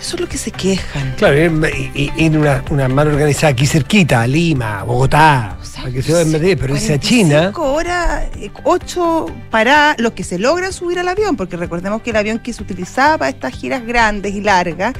Eso 0.00 0.14
es 0.14 0.20
lo 0.20 0.28
que 0.28 0.38
se 0.38 0.52
quejan. 0.52 1.14
Claro, 1.16 1.36
y, 1.36 2.12
y 2.16 2.28
una, 2.28 2.62
una 2.70 2.88
mano 2.88 3.10
organizada 3.10 3.52
aquí 3.52 3.66
cerquita, 3.66 4.24
Lima, 4.26 4.84
Bogotá, 4.84 5.58
O 5.60 5.64
sea, 5.64 5.82
para 5.82 5.92
que 5.92 6.02
se 6.02 6.12
vayan 6.12 6.28
sí, 6.28 6.32
meter, 6.34 6.58
pero 6.58 6.74
irse 6.74 6.94
a 6.94 7.00
China. 7.00 7.52
45 7.52 7.72
horas, 7.72 8.24
eh, 8.36 8.50
ocho 8.62 9.26
para 9.50 9.96
los 9.98 10.12
que 10.12 10.22
se 10.22 10.38
logran 10.38 10.72
subir 10.72 11.00
al 11.00 11.08
avión, 11.08 11.36
porque 11.36 11.56
recordemos 11.56 12.02
que 12.02 12.10
el 12.10 12.16
avión 12.16 12.38
que 12.38 12.52
se 12.52 12.62
utilizaba 12.62 13.18
para 13.18 13.30
estas 13.30 13.52
giras 13.54 13.84
grandes 13.84 14.34
y 14.34 14.40
largas, 14.40 14.94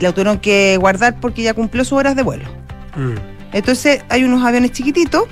lo 0.00 0.12
tuvieron 0.12 0.38
que 0.38 0.76
guardar 0.78 1.20
porque 1.20 1.42
ya 1.42 1.54
cumplió 1.54 1.84
sus 1.84 1.98
horas 1.98 2.16
de 2.16 2.22
vuelo. 2.22 2.48
Mm. 2.96 3.14
Entonces 3.52 4.02
hay 4.08 4.24
unos 4.24 4.44
aviones 4.44 4.72
chiquititos, 4.72 5.24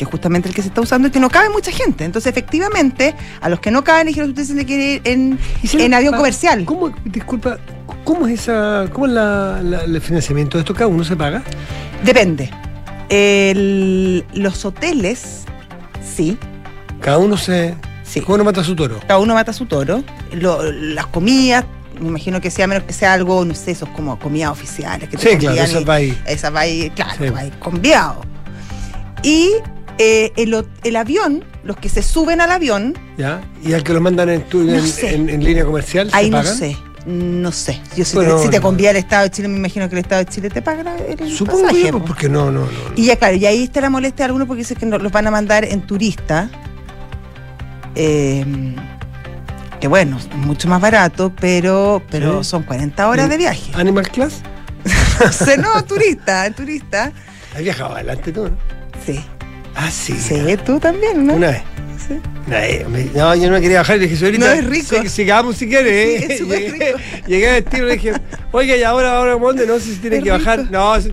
que 0.00 0.04
es 0.06 0.10
justamente 0.10 0.48
el 0.48 0.54
que 0.54 0.62
se 0.62 0.68
está 0.68 0.80
usando 0.80 1.08
y 1.08 1.10
que 1.10 1.20
no 1.20 1.28
cabe 1.28 1.50
mucha 1.50 1.70
gente. 1.70 2.06
Entonces, 2.06 2.30
efectivamente, 2.30 3.14
a 3.42 3.50
los 3.50 3.60
que 3.60 3.70
no 3.70 3.84
caben, 3.84 4.06
dijeron 4.06 4.30
usted 4.30 4.44
se 4.44 4.54
le 4.54 4.64
quiere 4.64 4.94
ir 4.94 5.02
en, 5.04 5.38
¿Y 5.62 5.66
se 5.68 5.84
en 5.84 5.92
avión 5.92 6.14
comercial. 6.16 6.64
¿Cómo, 6.64 6.88
disculpa, 7.04 7.58
cómo 8.02 8.26
es 8.26 8.40
esa, 8.40 8.86
cómo 8.94 9.04
es 9.04 9.12
la, 9.12 9.60
la- 9.62 9.82
el 9.84 10.00
financiamiento 10.00 10.56
de 10.56 10.62
esto? 10.62 10.72
¿Cada 10.72 10.86
uno 10.86 11.04
se 11.04 11.16
paga? 11.16 11.42
Depende. 12.02 12.48
El- 13.10 14.24
los 14.32 14.64
hoteles, 14.64 15.42
sí, 16.16 16.38
Cada 17.00 17.18
uno 17.18 17.36
se, 17.36 17.74
sí. 18.02 18.22
cada 18.22 18.34
uno 18.36 18.44
mata 18.44 18.64
su 18.64 18.74
toro. 18.74 19.00
cada 19.00 19.18
uno 19.18 19.34
mata 19.34 19.52
su 19.52 19.66
toro. 19.66 20.02
Lo- 20.32 20.62
las 20.72 21.08
comidas, 21.08 21.66
me 22.00 22.08
imagino 22.08 22.40
que 22.40 22.50
sea 22.50 22.66
menos 22.66 22.84
que 22.84 22.94
sea 22.94 23.12
algo, 23.12 23.44
no 23.44 23.54
sé, 23.54 23.72
esos 23.72 23.90
como 23.90 24.18
comidas 24.18 24.50
oficiales. 24.50 25.10
Que 25.10 25.18
te 25.18 25.30
Sí, 25.32 25.36
claro, 25.36 25.80
y- 25.80 25.84
va 25.84 25.94
ahí. 25.96 26.18
Esa 26.26 26.48
va 26.48 26.60
ahí, 26.60 26.88
claro, 26.96 27.12
Sí. 27.22 27.28
va 27.28 27.40
ahí 27.40 27.52
conviado. 27.58 28.22
Y 29.22 29.50
eh, 30.02 30.32
el, 30.82 30.96
avión, 30.96 31.44
los 31.62 31.76
que 31.76 31.88
se 31.90 32.02
suben 32.02 32.40
al 32.40 32.50
avión, 32.50 32.96
¿Ya? 33.18 33.42
¿Y 33.62 33.74
al 33.74 33.82
que 33.84 33.92
lo 33.92 34.00
mandan 34.00 34.30
en, 34.30 34.42
tu- 34.42 34.62
No 34.62 34.72
en, 34.74 34.86
sé. 34.86 35.14
en- 35.14 35.28
en 35.28 35.44
línea 35.44 35.64
comercial? 35.64 36.10
¿se 36.10 36.16
ahí 36.16 36.30
no 36.30 36.38
pagan? 36.38 36.54
sé. 36.56 36.76
No 37.06 37.52
sé. 37.52 37.80
Yo 37.96 38.04
si, 38.04 38.16
Bueno, 38.16 38.36
te, 38.36 38.42
si 38.44 38.48
te 38.50 38.56
no. 38.58 38.62
convía 38.62 38.90
el 38.90 38.96
Estado 38.96 39.24
de 39.24 39.30
Chile, 39.30 39.48
me 39.48 39.56
imagino 39.58 39.88
que 39.88 39.94
el 39.96 40.00
Estado 40.02 40.24
de 40.24 40.30
Chile 40.30 40.48
te 40.50 40.60
paga 40.62 40.96
el, 40.98 41.30
Supongo 41.34 41.62
pasaje, 41.64 41.82
yo, 41.86 41.92
po. 41.98 42.04
porque 42.04 42.28
no, 42.28 42.50
no, 42.50 42.60
no. 42.60 42.68
Y 42.96 43.06
ya 43.06 43.16
claro, 43.16 43.36
y 43.36 43.44
ahí 43.46 43.62
está 43.64 43.80
la 43.80 43.90
molestia 43.90 44.24
de 44.24 44.26
algunos 44.26 44.46
porque 44.48 44.60
dicen 44.62 44.76
que 44.78 44.86
no- 44.86 44.98
los 44.98 45.12
van 45.12 45.26
a 45.26 45.30
mandar 45.30 45.64
en 45.64 45.82
turista. 45.82 46.50
Eh, 47.94 48.44
que 49.80 49.88
bueno, 49.88 50.18
mucho 50.36 50.68
más 50.68 50.80
barato, 50.80 51.32
pero, 51.40 52.02
pero 52.10 52.42
Sí. 52.44 52.50
son 52.50 52.62
40 52.64 53.08
horas 53.08 53.28
de 53.30 53.36
viaje. 53.38 53.70
¿Animal 53.74 54.08
Class? 54.10 54.40
No 55.58 55.84
turista, 55.84 56.50
turista. 56.52 57.12
¿Has 57.54 57.62
viajado 57.62 57.94
adelante 57.94 58.32
tú, 58.32 58.44
no? 58.48 58.56
Sí. 59.04 59.20
Ah, 59.82 59.90
sí. 59.90 60.14
Sí, 60.18 60.34
tú 60.64 60.78
también, 60.78 61.26
¿no? 61.26 61.34
Una 61.34 61.50
vez. 61.52 61.62
Sí. 62.06 62.14
Me- 62.88 63.04
No, 63.14 63.34
yo 63.34 63.46
no 63.48 63.52
me 63.52 63.60
quería 63.60 63.78
bajar 63.78 63.96
y 63.96 64.00
le 64.00 64.04
dije, 64.06 64.18
señorita, 64.18 64.46
No, 64.46 64.52
es 64.52 64.66
rico. 64.66 64.96
sí, 65.02 65.08
sigamos 65.08 65.56
si 65.56 65.68
quiere. 65.68 66.18
Sí, 66.18 66.24
¿eh? 66.24 66.26
es 66.30 66.38
súper 66.40 66.58
llegué, 66.72 66.86
rico. 66.92 66.98
llegué 67.28 67.50
al 67.50 67.64
tiro 67.64 67.84
y 67.84 67.88
le 67.88 67.92
dije, 67.94 68.12
oiga, 68.52 68.76
y 68.76 68.82
ahora, 68.82 69.16
ahora, 69.16 69.36
¿dónde? 69.36 69.66
No 69.66 69.78
sé 69.78 69.86
si 69.86 69.96
tiene 69.96 70.16
Es 70.18 70.24
que 70.24 70.30
bajar. 70.30 70.70
No, 70.70 71.00
sí, 71.00 71.12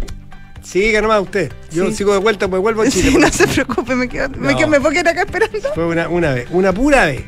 siga 0.63 1.01
nomás 1.01 1.21
usted. 1.21 1.51
Yo 1.71 1.85
Sí. 1.87 1.93
sigo 1.95 2.13
de 2.13 2.19
vuelta, 2.19 2.47
pues 2.47 2.61
vuelvo 2.61 2.81
a 2.81 2.87
Chile. 2.89 3.11
Sí, 3.11 3.17
no 3.17 3.29
se 3.31 3.47
preocupe, 3.47 3.95
me 3.95 4.09
quedo, 4.09 4.29
me, 4.29 4.51
No. 4.51 4.57
quedo, 4.57 4.67
me 4.67 4.79
puedo 4.81 4.91
quedar 4.91 5.09
acá 5.09 5.21
esperando. 5.21 5.73
Fue 5.75 5.85
una, 5.85 6.09
una 6.09 6.33
vez, 6.33 6.47
una 6.51 6.73
pura 6.73 7.05
vez. 7.05 7.21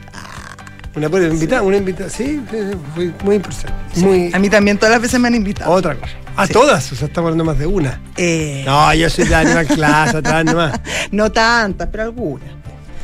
Una 0.95 1.07
invitada, 1.07 1.61
una 1.61 1.77
invitada, 1.77 2.09
sí, 2.09 2.41
sí, 2.49 2.57
sí, 2.71 2.77
fue 2.95 3.11
muy 3.23 3.35
importante. 3.35 3.73
Muy 3.97 4.31
A 4.33 4.39
mí 4.39 4.49
también 4.49 4.77
todas 4.77 4.91
las 4.93 5.01
veces 5.01 5.19
me 5.19 5.27
han 5.27 5.35
invitado. 5.35 5.71
otra 5.71 5.95
cosa. 5.95 6.13
A 6.35 6.47
Sí. 6.47 6.53
todas, 6.53 6.91
o 6.91 6.95
sea, 6.95 7.07
estamos 7.07 7.27
hablando 7.29 7.43
más 7.45 7.59
de 7.59 7.65
una. 7.67 8.01
Eh, 8.17 8.63
No, 8.65 8.93
yo 8.93 9.09
soy 9.09 9.25
de 9.25 9.35
Animal 9.35 9.67
Class, 9.67 10.15
atrás 10.15 10.45
nomás. 10.45 10.79
no 11.11 11.31
tantas, 11.31 11.87
pero 11.91 12.03
algunas. 12.03 12.49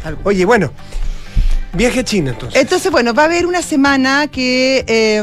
Algunas. 0.04 0.26
Oye, 0.28 0.46
bueno, 0.46 0.72
viaje 1.74 2.00
a 2.00 2.04
China 2.04 2.32
entonces. 2.32 2.60
Entonces, 2.62 2.92
bueno, 2.92 3.14
va 3.14 3.24
a 3.24 3.26
haber 3.26 3.46
una 3.46 3.62
semana 3.62 4.28
que 4.28 4.84
eh, 4.88 5.22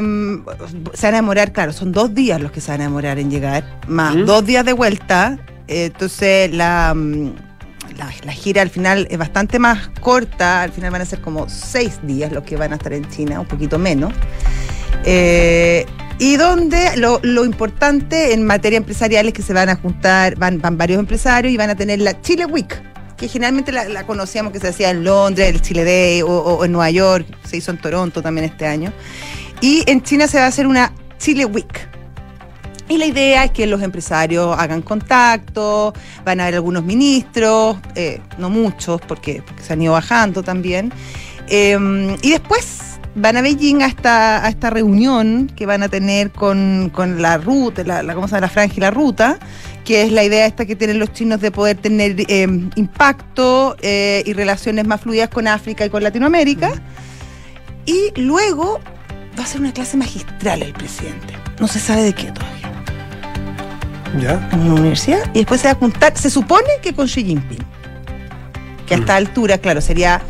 se 0.95 1.07
van 1.07 1.15
a 1.15 1.17
demorar, 1.19 1.53
claro, 1.53 1.73
son 1.73 1.91
dos 1.93 2.15
días 2.15 2.41
los 2.41 2.53
que 2.53 2.61
se 2.61 2.71
van 2.71 2.81
a 2.83 2.85
demorar 2.85 3.19
en 3.19 3.31
llegar, 3.31 3.65
más 3.89 4.15
¿Mm? 4.15 4.25
dos 4.25 4.45
días 4.45 4.65
de 4.65 4.73
vuelta. 4.73 5.39
Eh, 5.69 5.87
entonces, 5.87 6.53
la, 6.53 6.93
mm, 6.95 7.33
la, 7.97 8.33
gira 8.33 8.63
al 8.63 8.71
final 8.71 9.07
es 9.11 9.19
bastante 9.19 9.59
más 9.59 9.91
corta, 10.01 10.63
al 10.63 10.73
final 10.73 10.91
van 10.91 11.03
a 11.03 11.05
ser 11.05 11.21
como 11.21 11.49
seis 11.49 12.01
días 12.03 12.33
los 12.33 12.45
que 12.45 12.57
van 12.57 12.73
a 12.73 12.77
estar 12.77 12.93
en 12.93 13.09
China, 13.09 13.41
un 13.41 13.47
poquito 13.47 13.79
menos. 13.79 14.13
Eh, 15.05 15.87
y 16.19 16.37
donde 16.37 16.97
lo, 16.97 17.45
importante 17.45 18.33
en 18.33 18.47
materia 18.47 18.77
empresarial 18.77 19.27
es 19.29 19.33
que 19.33 19.43
se 19.43 19.53
van 19.53 19.69
a 19.69 19.77
juntar, 19.77 20.37
van, 20.37 20.61
van 20.61 20.79
varios 20.79 21.01
empresarios 21.01 21.53
y 21.53 21.57
van 21.57 21.71
a 21.71 21.75
tener 21.75 22.01
la 22.01 22.21
Chile 22.21 22.47
Week, 22.47 22.81
que 23.17 23.29
generalmente 23.29 23.73
la, 23.73 23.89
la 23.89 24.07
conocíamos 24.07 24.53
que 24.53 24.61
se 24.61 24.69
hacía 24.69 24.91
en 24.91 25.05
Londres, 25.05 25.49
el 25.49 25.61
Chile 25.61 25.85
Day 25.85 26.23
o, 26.23 26.29
o 26.29 26.65
en 26.65 26.73
Nueva 26.73 26.91
York, 26.91 27.27
se 27.45 27.57
hizo 27.57 27.71
en 27.71 27.79
Toronto 27.79 28.23
también 28.23 28.45
este 28.45 28.67
año. 28.67 28.93
Y 29.61 29.83
en 29.91 30.03
China 30.03 30.27
se 30.29 30.39
va 30.39 30.45
a 30.45 30.49
hacer 30.49 30.67
una 30.67 30.93
Chile 31.19 31.45
Week. 31.45 31.89
Y 32.89 32.99
la 32.99 33.07
idea 33.07 33.45
es 33.45 33.51
que 33.53 33.67
los 33.67 33.83
empresarios 33.83 34.57
hagan 34.59 34.83
contacto, 34.83 35.93
van 36.25 36.41
a 36.41 36.45
haber 36.45 36.57
algunos 36.57 36.85
ministros, 36.85 37.77
eh, 37.95 38.21
no 38.39 38.51
muchos, 38.51 39.01
porque, 39.01 39.43
porque 39.47 39.63
se 39.63 39.73
han 39.73 39.83
ido 39.83 39.93
bajando 39.93 40.43
también. 40.43 40.93
Eh, 41.49 42.17
y 42.23 42.31
después 42.31 42.93
van 43.15 43.37
a 43.37 43.43
Beijing 43.43 43.83
a 43.83 43.87
esta, 43.87 44.45
a 44.45 44.49
esta 44.49 44.71
reunión 44.71 45.51
que 45.55 45.67
van 45.67 45.83
a 45.83 45.89
tener 45.89 46.31
con, 46.31 46.91
con 46.93 47.21
la 47.21 47.39
ruta, 47.39 47.85
la, 47.85 48.03
la, 48.03 48.15
¿cómo 48.15 48.27
se 48.27 48.33
llama? 48.35 48.47
la 48.47 48.49
franja 48.49 48.75
y 48.77 48.81
la 48.81 48.91
ruta, 48.91 49.39
que 49.85 50.03
es 50.03 50.13
la 50.13 50.25
idea 50.25 50.47
esta 50.47 50.65
que 50.65 50.77
tienen 50.77 50.99
los 50.99 51.13
chinos 51.13 51.41
de 51.41 51.51
poder 51.51 51.77
tener 51.77 52.17
eh, 52.29 52.47
impacto 52.77 53.77
eh, 53.81 54.23
y 54.27 54.33
relaciones 54.33 54.87
más 54.87 55.01
fluidas 55.01 55.29
con 55.29 55.47
África 55.47 55.85
y 55.85 55.91
con 55.91 56.03
Latinoamérica. 56.03 56.73
Y 57.85 58.13
luego 58.21 58.81
va 59.39 59.45
a 59.45 59.47
ser 59.47 59.61
una 59.61 59.73
clase 59.73 59.97
magistral 59.97 60.63
el 60.63 60.73
presidente. 60.73 61.35
No 61.61 61.69
se 61.69 61.81
sabe 61.81 62.03
de 62.03 62.15
qué 62.15 62.31
todavía. 62.31 62.72
¿Ya? 64.21 64.49
En 64.53 64.61
una 64.61 64.75
universidad. 64.81 65.21
Y 65.35 65.39
después 65.39 65.61
se 65.61 65.69
va 65.69 65.73
a 65.73 65.77
juntar, 65.77 66.17
se 66.17 66.31
supone 66.31 66.67
que 66.83 66.93
con 66.95 67.07
Xi 67.07 67.25
Jinping. 67.25 67.59
Que 68.87 68.95
a 68.95 68.99
esta 68.99 69.17
altura, 69.17 69.59
claro, 69.59 69.81
sería 69.81 70.21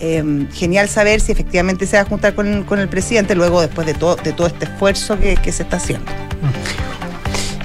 eh, 0.00 0.46
genial 0.52 0.88
saber 0.88 1.20
si 1.20 1.32
efectivamente 1.32 1.86
se 1.86 1.96
va 1.96 2.02
a 2.02 2.06
juntar 2.06 2.34
con, 2.34 2.64
con 2.64 2.78
el 2.78 2.88
presidente 2.88 3.34
luego 3.34 3.60
después 3.60 3.86
de 3.86 3.94
todo, 3.94 4.16
de 4.16 4.32
todo 4.32 4.46
este 4.46 4.64
esfuerzo 4.64 5.18
que, 5.18 5.36
que 5.36 5.52
se 5.52 5.62
está 5.62 5.76
haciendo. 5.76 6.10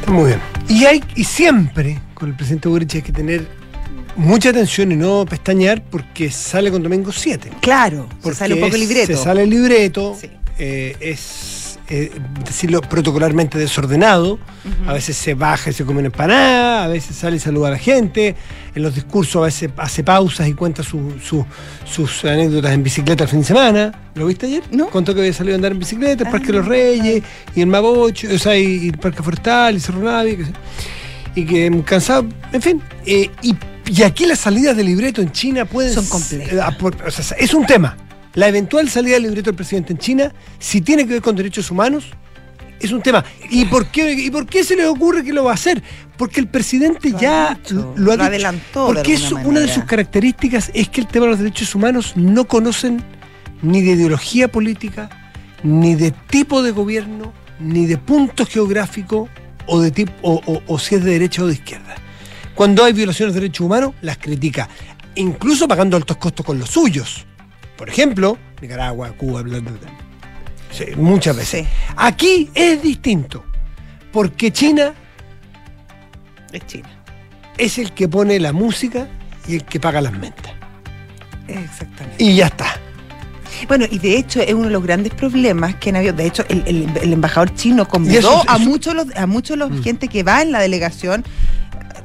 Muy 0.07 0.25
bien. 0.27 0.39
Y 0.67 0.85
hay, 0.85 1.03
y 1.15 1.23
siempre, 1.23 1.99
con 2.13 2.29
el 2.29 2.35
presidente 2.35 2.67
Boric 2.69 2.95
hay 2.95 3.01
que 3.01 3.11
tener 3.11 3.47
mucha 4.15 4.49
atención 4.49 4.91
y 4.91 4.95
no 4.95 5.25
pestañear 5.25 5.81
porque 5.83 6.29
sale 6.29 6.71
con 6.71 6.83
Domingo 6.83 7.11
7. 7.11 7.49
Claro, 7.61 8.07
se 8.09 8.15
Porque 8.21 8.37
sale 8.37 8.53
un 8.55 8.59
poco 8.61 8.75
el 8.75 8.81
libreto. 8.81 9.17
Se 9.17 9.23
sale 9.23 9.43
el 9.43 9.49
libreto, 9.49 10.15
Sí. 10.19 10.29
eh, 10.59 10.95
es, 10.99 11.72
eh, 11.95 12.11
decirlo, 12.45 12.81
protocolarmente 12.81 13.57
desordenado. 13.59 14.39
A 14.87 14.93
veces 14.93 15.15
se 15.15 15.33
baja 15.35 15.69
y 15.69 15.73
se 15.73 15.85
come 15.85 15.99
una 15.99 16.07
empanada, 16.07 16.85
a 16.85 16.87
veces 16.87 17.15
sale 17.15 17.35
y 17.35 17.39
saluda 17.39 17.67
a 17.67 17.71
la 17.71 17.77
gente. 17.77 18.35
En 18.73 18.81
los 18.81 18.95
discursos 18.95 19.35
a 19.41 19.45
veces 19.45 19.69
hace 19.77 20.03
pausas 20.03 20.47
y 20.47 20.53
cuenta 20.53 20.81
su- 20.83 21.13
su- 21.23 21.45
sus 21.85 22.25
anécdotas 22.25 22.71
en 22.73 22.81
bicicleta 22.83 23.23
el 23.25 23.29
fin 23.29 23.39
de 23.41 23.45
semana. 23.45 24.09
¿Lo 24.15 24.25
viste 24.25 24.47
ayer? 24.47 24.63
No. 24.71 24.87
Contó 24.87 25.13
que 25.13 25.19
había 25.21 25.33
salido 25.33 25.53
a 25.53 25.57
andar 25.57 25.71
en 25.73 25.79
bicicleta, 25.79 26.23
el 26.23 26.31
Parque 26.31 26.47
Ah. 26.49 26.51
de 26.53 26.57
los 26.57 26.67
Reyes, 26.67 27.23
y 27.55 27.61
el 27.61 27.67
Mapocho, 27.67 28.27
o 28.33 28.37
sea, 28.39 28.57
y, 28.57 28.87
el 28.89 28.97
Parque 28.97 29.21
Forestal, 29.21 29.75
y 29.75 29.79
Cerro 29.79 29.99
Navia, 30.01 30.37
y 31.35 31.45
que 31.45 31.69
mm, 31.69 31.81
cansado, 31.81 32.25
en 32.51 32.61
fin. 32.61 32.81
eh, 33.05 33.29
y, 33.41 33.55
y 33.85 34.01
aquí 34.03 34.25
las 34.25 34.39
salidas 34.39 34.75
de 34.77 34.83
libreto 34.83 35.21
en 35.21 35.31
China 35.31 35.65
pueden 35.65 35.93
Son 35.93 36.05
complejas. 36.07 36.53
eh, 36.53 36.91
o 37.07 37.11
sea, 37.11 37.37
es 37.37 37.53
un 37.53 37.65
tema. 37.65 37.97
La 38.35 38.47
eventual 38.47 38.89
salida 38.89 39.13
del 39.15 39.23
libreto 39.23 39.51
del 39.51 39.55
presidente 39.55 39.93
en 39.93 39.99
China, 39.99 40.33
si 40.59 40.81
tiene 40.81 41.05
que 41.05 41.13
ver 41.13 41.21
con 41.21 41.35
derechos 41.35 41.69
humanos, 41.69 42.05
es 42.79 42.91
un 42.91 43.01
tema. 43.01 43.23
¿Y 43.49 43.65
por 43.65 43.87
qué, 43.87 44.11
y 44.13 44.29
por 44.31 44.45
qué 44.45 44.63
se 44.63 44.75
le 44.75 44.85
ocurre 44.87 45.23
que 45.23 45.31
lo 45.31 45.43
va 45.43 45.51
a 45.51 45.53
hacer? 45.53 45.81
Porque 46.17 46.39
el 46.39 46.47
presidente 46.47 47.09
Lo 47.11 47.17
ha 47.17 47.21
ya 47.21 47.53
dicho, 47.55 47.93
lo 47.95 48.11
ha 48.11 48.15
lo 48.17 48.23
adelantó 48.23 48.87
de 48.87 48.93
Porque 48.95 49.13
es 49.13 49.31
una 49.31 49.59
de 49.61 49.67
sus 49.67 49.83
características 49.85 50.71
es 50.73 50.89
que 50.89 51.01
el 51.01 51.07
tema 51.07 51.25
de 51.25 51.31
los 51.31 51.39
derechos 51.39 51.73
humanos 51.75 52.13
no 52.15 52.45
conocen 52.45 53.03
ni 53.61 53.81
de 53.81 53.91
ideología 53.91 54.47
política, 54.51 55.31
ni 55.63 55.95
de 55.95 56.11
tipo 56.11 56.61
de 56.61 56.71
gobierno, 56.71 57.31
ni 57.59 57.85
de 57.85 57.97
punto 57.97 58.45
geográfico 58.45 59.29
o 59.67 59.79
de 59.79 59.91
tipo 59.91 60.11
o, 60.23 60.41
o- 60.45 60.61
o 60.67 60.79
si 60.79 60.95
es 60.95 61.03
de 61.03 61.11
derecha 61.11 61.43
o 61.43 61.47
de 61.47 61.53
izquierda. 61.53 61.95
Cuando 62.55 62.83
hay 62.83 62.91
violaciones 62.93 63.33
de 63.33 63.41
derechos 63.41 63.65
humanos, 63.65 63.93
las 64.01 64.17
critica, 64.17 64.67
incluso 65.15 65.67
pagando 65.67 65.95
altos 65.95 66.17
costos 66.17 66.45
con 66.45 66.59
los 66.59 66.69
suyos. 66.69 67.25
Por 67.83 67.89
ejemplo, 67.89 68.37
Nicaragua, 68.61 69.11
Cuba, 69.17 69.41
bla, 69.41 69.59
bla, 69.59 69.71
bla. 69.71 69.89
Sí, 70.71 70.85
muchas 70.95 71.35
veces. 71.35 71.65
Sí. 71.65 71.73
Aquí 71.97 72.49
es 72.55 72.81
distinto, 72.81 73.43
porque 74.13 74.53
China 74.53 74.93
Es 76.53 76.65
China. 76.65 76.87
es 77.57 77.77
el 77.79 77.91
que 77.91 78.07
pone 78.07 78.39
la 78.39 78.53
música 78.53 79.09
y 79.49 79.55
el 79.55 79.65
que 79.65 79.81
paga 79.81 79.99
las 79.99 80.13
mentas. 80.13 80.53
Exactamente. 81.49 82.23
Y 82.23 82.37
ya 82.37 82.45
está. 82.47 82.67
Bueno, 83.67 83.83
y 83.91 83.99
de 83.99 84.17
hecho 84.17 84.39
es 84.39 84.53
uno 84.53 84.63
de 84.67 84.69
los 84.71 84.81
grandes 84.83 85.13
problemas 85.13 85.75
que 85.75 85.89
han 85.89 85.97
habido. 85.97 86.13
De 86.13 86.25
hecho, 86.25 86.45
el, 86.47 86.63
el- 86.65 86.89
el 87.01 87.11
embajador 87.11 87.53
chino 87.53 87.85
convidó 87.85 88.19
eso- 88.19 88.43
a 88.47 88.57
muchos 88.59 88.95
los, 88.95 89.07
a 89.13 89.27
muchos 89.27 89.57
los 89.57 89.71
Mm. 89.71 89.83
gente 89.83 90.07
que 90.07 90.23
va 90.23 90.41
en 90.41 90.53
la 90.53 90.61
delegación, 90.61 91.25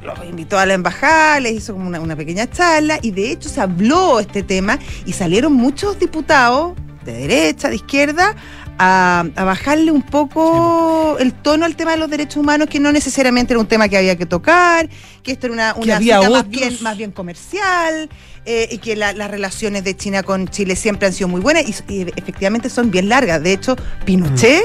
los 0.03 0.17
invitó 0.25 0.57
a 0.57 0.65
la 0.65 0.73
embajada, 0.73 1.39
les 1.39 1.53
hizo 1.53 1.73
como 1.73 1.87
una, 1.87 1.99
una 1.99 2.15
pequeña 2.15 2.49
charla 2.49 2.99
y 3.01 3.11
de 3.11 3.31
hecho 3.31 3.49
se 3.49 3.59
habló 3.61 4.19
este 4.19 4.43
tema 4.43 4.79
y 5.05 5.13
salieron 5.13 5.53
muchos 5.53 5.99
diputados 5.99 6.73
de 7.05 7.13
derecha, 7.13 7.69
de 7.69 7.75
izquierda, 7.75 8.35
a, 8.81 9.25
a 9.35 9.43
bajarle 9.43 9.91
un 9.91 10.01
poco 10.03 11.17
el 11.19 11.33
tono 11.33 11.65
al 11.65 11.75
tema 11.75 11.91
de 11.91 11.97
los 11.97 12.09
derechos 12.09 12.37
humanos, 12.37 12.69
que 12.69 12.79
no 12.79 12.91
necesariamente 12.93 13.51
era 13.53 13.59
un 13.59 13.67
tema 13.67 13.89
que 13.89 13.97
había 13.97 14.15
que 14.17 14.25
tocar, 14.25 14.87
que 15.21 15.33
esto 15.33 15.47
era 15.47 15.53
una, 15.53 15.75
una 15.75 15.97
había 15.97 16.17
cita 16.19 16.29
más 16.29 16.47
bien, 16.47 16.77
más 16.81 16.97
bien 16.97 17.11
comercial, 17.11 18.09
eh, 18.45 18.69
y 18.71 18.77
que 18.77 18.95
la- 18.95 19.11
las 19.13 19.29
relaciones 19.29 19.83
de 19.83 19.97
China 19.97 20.23
con 20.23 20.47
Chile 20.47 20.75
siempre 20.77 21.07
han 21.07 21.13
sido 21.13 21.27
muy 21.27 21.41
buenas 21.41 21.63
y, 21.67 21.93
y 21.93 22.01
efectivamente 22.15 22.69
son 22.69 22.89
bien 22.89 23.09
largas. 23.09 23.43
De 23.43 23.51
hecho, 23.51 23.75
Pinochet 24.05 24.63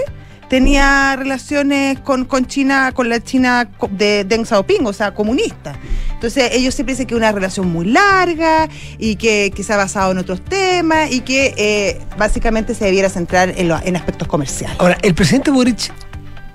tenía 0.49 1.17
relaciones 1.17 1.99
con, 2.01 2.25
con 2.25 2.47
China, 2.47 2.93
con 2.93 3.09
la 3.09 3.21
China 3.21 3.69
de 3.91 4.25
Deng 4.25 4.45
Xiaoping, 4.45 4.87
o 4.87 4.93
sea, 4.93 5.15
comunista. 5.15 5.79
Entonces, 6.13 6.51
ellos 6.53 6.75
siempre 6.75 6.95
dicen 6.95 7.07
que 7.07 7.15
es 7.15 7.19
una 7.19 7.33
relación 7.33 7.69
muy 7.69 7.87
larga 7.87 8.69
y 8.99 9.17
que, 9.17 9.53
que 9.55 9.63
se 9.63 9.73
ha 9.73 9.77
basado 9.77 10.13
en 10.13 10.19
otros 10.19 10.43
temas 10.43 11.11
y 11.13 11.21
que 11.21 11.55
eh, 11.57 12.01
básicamente 12.17 12.75
se 12.75 12.87
debiera 12.87 13.09
centrar 13.09 13.53
en, 13.57 13.71
en 13.71 13.97
aspectos 13.97 14.27
comerciales. 14.29 14.77
Ahora, 14.81 14.97
el 15.03 15.15
presidente 15.15 15.51
Boric, 15.51 15.93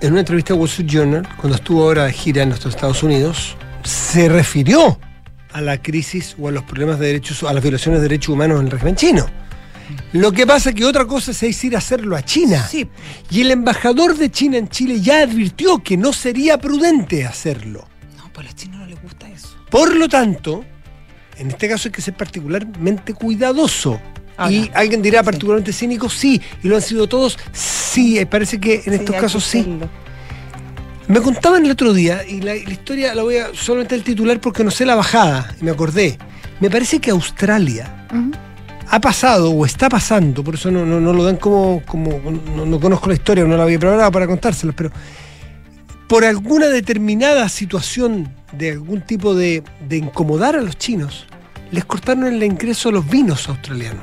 en 0.00 0.12
una 0.12 0.20
entrevista 0.20 0.54
a 0.54 0.56
Wall 0.56 0.68
Street 0.68 0.88
Journal, 0.88 1.28
cuando 1.36 1.56
estuvo 1.56 1.84
ahora 1.84 2.04
de 2.06 2.12
gira 2.12 2.42
en 2.42 2.50
los 2.50 2.64
Estados 2.66 3.02
Unidos, 3.02 3.56
se 3.84 4.28
refirió 4.28 4.98
a 5.52 5.60
la 5.60 5.80
crisis 5.80 6.36
o 6.40 6.48
a 6.48 6.50
los 6.52 6.62
problemas 6.64 6.98
de 6.98 7.06
derechos, 7.06 7.42
a 7.42 7.52
las 7.52 7.62
violaciones 7.62 8.00
de 8.00 8.08
derechos 8.08 8.30
humanos 8.30 8.60
en 8.60 8.66
el 8.66 8.70
régimen 8.72 8.96
chino. 8.96 9.26
Lo 10.12 10.32
que 10.32 10.46
pasa 10.46 10.70
es 10.70 10.74
que 10.74 10.84
otra 10.84 11.06
cosa 11.06 11.30
es 11.30 11.64
ir 11.64 11.74
a 11.74 11.78
hacerlo 11.78 12.16
a 12.16 12.24
China. 12.24 12.66
Sí. 12.66 12.88
Y 13.30 13.42
el 13.42 13.50
embajador 13.50 14.16
de 14.16 14.30
China 14.30 14.58
en 14.58 14.68
Chile 14.68 15.00
ya 15.00 15.22
advirtió 15.22 15.82
que 15.82 15.96
no 15.96 16.12
sería 16.12 16.58
prudente 16.58 17.24
hacerlo. 17.26 17.86
No, 18.16 18.32
pues 18.32 18.46
a 18.46 18.50
los 18.50 18.56
chinos 18.56 18.80
no 18.80 18.86
les 18.86 19.00
gusta 19.02 19.28
eso. 19.28 19.56
Por 19.70 19.94
lo 19.94 20.08
tanto, 20.08 20.64
en 21.36 21.48
este 21.48 21.68
caso 21.68 21.88
hay 21.88 21.92
que 21.92 22.02
ser 22.02 22.14
particularmente 22.14 23.14
cuidadoso. 23.14 24.00
Ahora, 24.36 24.52
y 24.52 24.70
alguien 24.74 25.02
dirá 25.02 25.20
sí. 25.20 25.24
particularmente 25.26 25.72
cínico, 25.72 26.08
sí. 26.08 26.40
Y 26.62 26.68
lo 26.68 26.76
han 26.76 26.82
sido 26.82 27.06
todos, 27.08 27.38
sí. 27.52 28.18
eh, 28.18 28.26
Parece 28.26 28.58
que 28.58 28.82
en 28.84 28.94
estos 28.94 29.16
casos 29.16 29.44
sí. 29.44 29.78
Me 31.08 31.20
contaban 31.20 31.64
el 31.64 31.72
otro 31.72 31.92
día, 31.92 32.24
y 32.26 32.40
la, 32.40 32.54
la 32.54 32.70
historia 32.70 33.14
la 33.14 33.22
voy 33.22 33.36
a 33.36 33.48
solamente 33.52 33.96
el 33.96 34.04
titular 34.04 34.40
porque 34.40 34.62
no 34.62 34.70
sé 34.70 34.86
la 34.86 34.94
bajada, 34.94 35.54
y 35.60 35.64
me 35.64 35.72
acordé. 35.72 36.18
Me 36.60 36.70
parece 36.70 37.00
que 37.00 37.10
Australia. 37.10 38.06
Ha 38.92 39.00
pasado 39.00 39.50
o 39.52 39.64
está 39.64 39.88
pasando, 39.88 40.42
por 40.42 40.54
eso 40.56 40.70
no, 40.70 40.84
no- 40.84 41.00
no 41.00 41.12
lo 41.12 41.24
dan 41.24 41.36
como, 41.36 41.82
como 41.86 42.10
no, 42.56 42.66
no 42.66 42.80
conozco 42.80 43.08
la 43.08 43.14
historia, 43.14 43.44
no 43.44 43.56
la 43.56 43.62
había 43.62 43.78
preparado 43.78 44.10
para 44.10 44.26
contárselas, 44.26 44.74
pero 44.76 44.90
por 46.08 46.24
alguna 46.24 46.66
determinada 46.66 47.48
situación 47.48 48.32
de 48.52 48.72
algún 48.72 49.00
tipo 49.02 49.34
de, 49.34 49.62
de 49.88 49.96
incomodar 49.98 50.56
a 50.56 50.60
los 50.60 50.76
chinos, 50.76 51.26
les 51.70 51.84
cortaron 51.84 52.24
el 52.26 52.42
ingreso 52.42 52.88
a 52.88 52.92
los 52.92 53.08
vinos 53.08 53.48
australianos. 53.48 54.02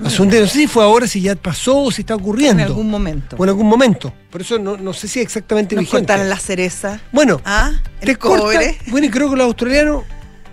Día, 0.00 0.40
no 0.40 0.46
sé 0.46 0.48
si 0.48 0.66
fue 0.66 0.82
ahora, 0.84 1.06
si 1.06 1.22
ya 1.22 1.34
pasó 1.36 1.78
o 1.84 1.90
si 1.90 2.02
está 2.02 2.16
ocurriendo. 2.16 2.62
En 2.62 2.68
algún 2.68 2.90
momento. 2.90 3.36
O 3.38 3.44
en 3.44 3.48
algún 3.48 3.66
momento. 3.66 4.12
Por 4.30 4.42
eso 4.42 4.58
no, 4.58 4.76
no 4.76 4.92
sé 4.92 5.08
si 5.08 5.20
exactamente 5.20 5.74
Nos 5.74 5.84
vigente. 5.84 6.06
cortaron 6.08 6.28
la 6.28 6.38
cereza. 6.38 7.00
Bueno, 7.12 7.40
Ah, 7.46 7.72
el 8.02 8.18
cobre. 8.18 8.76
bueno, 8.88 9.06
y 9.06 9.10
creo 9.10 9.30
que 9.30 9.36
los 9.36 9.46
australianos 9.46 10.02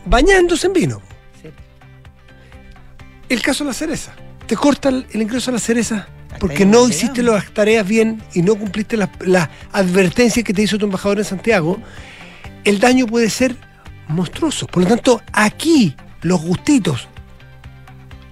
bañándose 0.06 0.68
en 0.68 0.74
vino. 0.74 1.02
El 3.34 3.42
caso 3.42 3.64
de 3.64 3.70
la 3.70 3.74
cereza. 3.74 4.14
Te 4.46 4.56
cortan 4.56 5.08
el 5.12 5.22
ingreso 5.24 5.50
a 5.50 5.54
la 5.56 5.60
cereza 5.60 6.08
porque 6.40 6.68
no 6.68 6.88
hiciste 6.88 7.24
las 7.24 7.52
tareas 7.52 7.88
bien 7.88 8.22
y 8.36 8.44
no 8.44 8.54
cumpliste 8.54 8.96
las, 8.96 9.10
advertencias 9.72 10.46
que 10.46 10.54
te 10.54 10.62
hizo 10.62 10.78
tu 10.78 10.86
embajador 10.86 11.18
en 11.18 11.26
Santiago. 11.26 11.80
El 12.64 12.80
daño 12.80 13.08
puede 13.08 13.32
ser 13.32 13.56
monstruoso. 14.08 14.68
Por 14.68 14.84
lo 14.84 14.90
tanto, 14.90 15.20
aquí 15.32 15.96
los 16.22 16.44
gustitos 16.44 17.08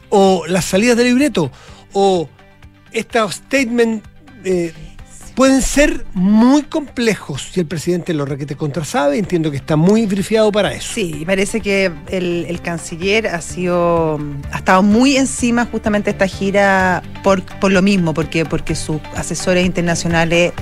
o 0.10 0.44
las 0.46 0.66
salidas 0.66 0.98
de 0.98 1.06
libreto 1.06 1.52
o 1.94 2.30
estos 2.92 3.36
statements 3.36 4.08
eh, 4.44 4.72
pueden 5.36 5.62
ser 5.62 6.06
muy 6.13 6.63
complejos 6.63 7.50
si 7.52 7.60
el 7.60 7.65
presidente 7.65 8.13
lo 8.13 8.26
requete 8.26 8.56
contrasabe. 8.56 9.17
Entiendo 9.17 9.52
que 9.52 9.58
está 9.58 9.76
muy 9.76 10.06
brifiado 10.06 10.52
para 10.52 10.74
eso. 10.74 10.94
Sí, 10.94 11.24
parece 11.26 11.62
que 11.62 11.91
el, 12.10 12.46
el 12.48 12.62
canciller 12.62 13.28
ha 13.28 13.41
sido 13.41 14.20
ha 14.52 14.58
estado 14.58 14.84
muy 14.84 15.17
encima 15.17 15.65
justamente 15.65 16.12
esta 16.12 16.28
gira 16.28 17.02
por, 17.24 17.41
por 17.60 17.72
lo 17.72 17.82
mismo, 17.82 18.13
porque, 18.13 18.46
porque 18.46 18.76
sus 18.76 19.00
asesores 19.15 19.65
internacionales 19.65 20.54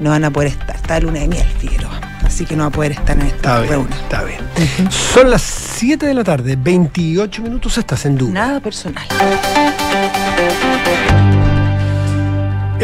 no 0.00 0.10
van 0.10 0.24
a 0.24 0.30
poder 0.30 0.48
estar. 0.50 0.76
Está 0.76 1.00
luna 1.00 1.20
de 1.20 1.28
miel, 1.28 1.46
Figueroa. 1.58 2.00
Así 2.24 2.44
que 2.44 2.56
no 2.56 2.64
va 2.64 2.68
a 2.68 2.72
poder 2.72 2.92
estar 2.92 3.16
en 3.18 3.26
Está 3.26 3.36
esta 3.36 3.58
bien, 3.60 3.70
reunión. 3.70 3.98
está 4.02 4.24
bien. 4.24 4.90
Son 4.90 5.30
las 5.30 5.42
7 5.42 6.06
de 6.06 6.14
la 6.14 6.24
tarde, 6.24 6.56
28 6.58 7.42
minutos, 7.42 7.78
estás 7.78 8.04
en 8.04 8.16
duda. 8.18 8.32
Nada 8.32 8.60
personal. 8.60 9.04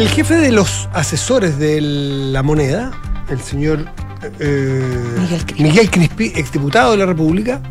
El 0.03 0.09
jefe 0.09 0.35
de 0.35 0.51
los 0.51 0.89
asesores 0.95 1.61
de 1.61 1.81
la 1.81 2.43
moneda, 2.43 2.91
el 3.31 3.41
señor 3.41 3.87
eh, 4.41 4.83
Miguel 5.17 5.45
Crispi. 5.45 5.63
Miguel 5.63 5.91
Crispi, 5.93 6.33
exdiputado 6.35 6.91
de 6.91 6.97
la 6.97 7.07
República, 7.07 7.63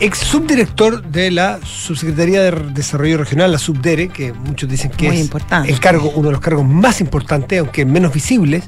ex 0.00 0.16
subdirector 0.16 1.02
de 1.02 1.30
la 1.30 1.60
Subsecretaría 1.62 2.40
de 2.40 2.52
Desarrollo 2.72 3.18
Regional, 3.18 3.52
la 3.52 3.58
Subdere, 3.58 4.08
que 4.08 4.32
muchos 4.32 4.66
dicen 4.66 4.92
que 4.92 5.08
Muy 5.08 5.16
es 5.16 5.22
importante. 5.24 5.70
el 5.70 5.78
cargo, 5.78 6.10
uno 6.16 6.28
de 6.28 6.32
los 6.32 6.40
cargos 6.40 6.64
más 6.64 7.02
importantes, 7.02 7.60
aunque 7.60 7.84
menos 7.84 8.14
visibles, 8.14 8.64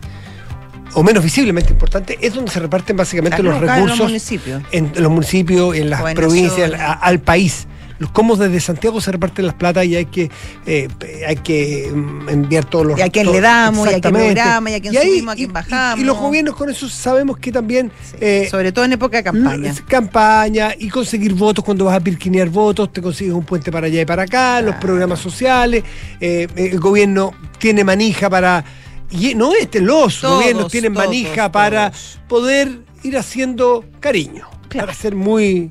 o 0.93 1.03
menos 1.03 1.25
visiblemente 1.25 1.73
importantes, 1.73 2.19
es 2.21 2.35
donde 2.35 2.51
se 2.51 2.61
reparten 2.61 2.99
básicamente 2.99 3.43
los 3.43 3.55
acá 3.55 3.63
en 3.63 3.69
los 3.69 3.77
recursos 3.77 4.09
municipios. 4.09 4.63
en 4.73 4.93
los 4.99 5.11
municipios, 5.11 5.75
en 5.75 5.89
las 5.89 6.03
provincias, 6.13 6.71
al 7.01 7.21
país. 7.21 7.67
Los 7.99 8.11
cómo 8.11 8.37
desde 8.37 8.59
Santiago 8.61 9.01
se 9.01 9.13
reparten 9.13 9.47
las 9.47 9.55
plata 9.55 9.85
y 9.85 9.95
hay 9.95 10.07
que 10.07 10.31
eh, 10.67 10.89
hay 11.27 11.37
que 11.37 11.91
mm, 11.95 12.29
enviar 12.29 12.65
todos 12.65 12.87
los 12.87 12.99
Y 12.99 13.03
a 13.03 13.09
quién 13.09 13.31
le 13.31 13.41
damos, 13.41 13.87
y 13.87 13.89
a 13.89 13.97
exactamente. 13.97 14.35
programa, 14.35 14.71
y 14.71 14.75
a 14.75 14.81
quién 14.81 14.95
subimos, 14.95 15.33
a 15.33 15.37
quién 15.37 15.51
y- 15.51 15.53
bajamos. 15.53 16.01
Y, 16.01 16.05
los 16.05 16.19
gobiernos 16.19 16.57
con 16.57 16.71
eso 16.71 16.89
sabemos 16.89 17.39
que 17.39 17.53
también 17.53 17.93
Sí, 18.11 18.17
eh, 18.21 18.49
Sobre 18.51 18.73
todo 18.73 18.85
en 18.85 18.93
época 18.95 19.19
de 19.19 19.23
campaña. 19.25 19.75
campaña 19.87 20.75
y 20.79 20.89
conseguir 20.89 21.35
votos 21.35 21.65
cuando 21.65 21.85
vas 21.85 21.97
a 21.97 22.01
pirquinear 22.01 22.49
votos, 22.49 22.93
te 22.93 23.01
consigues 23.01 23.33
un 23.35 23.45
puente 23.45 23.71
para 23.71 23.87
allá 23.87 24.01
y 24.01 24.05
para 24.07 24.23
acá, 24.25 24.61
los 24.61 24.75
programas 24.77 25.21
sociales, 25.21 25.85
eh, 26.21 26.49
el 26.57 26.81
gobierno 26.81 27.33
tiene 27.59 27.85
manija 27.85 28.29
para, 28.29 28.65
y 29.11 29.35
no 29.35 29.55
este, 29.55 29.81
los 29.81 30.21
Todos, 30.21 30.41
gobiernos 30.41 30.71
tienen 30.73 30.93
todos, 30.95 31.07
manija 31.07 31.51
para 31.53 31.93
poder 32.29 32.81
ir 33.03 33.17
haciendo 33.17 33.85
cariño. 34.01 34.47
Claro. 34.69 34.87
Para 34.89 34.99
ser 34.99 35.15
muy, 35.15 35.71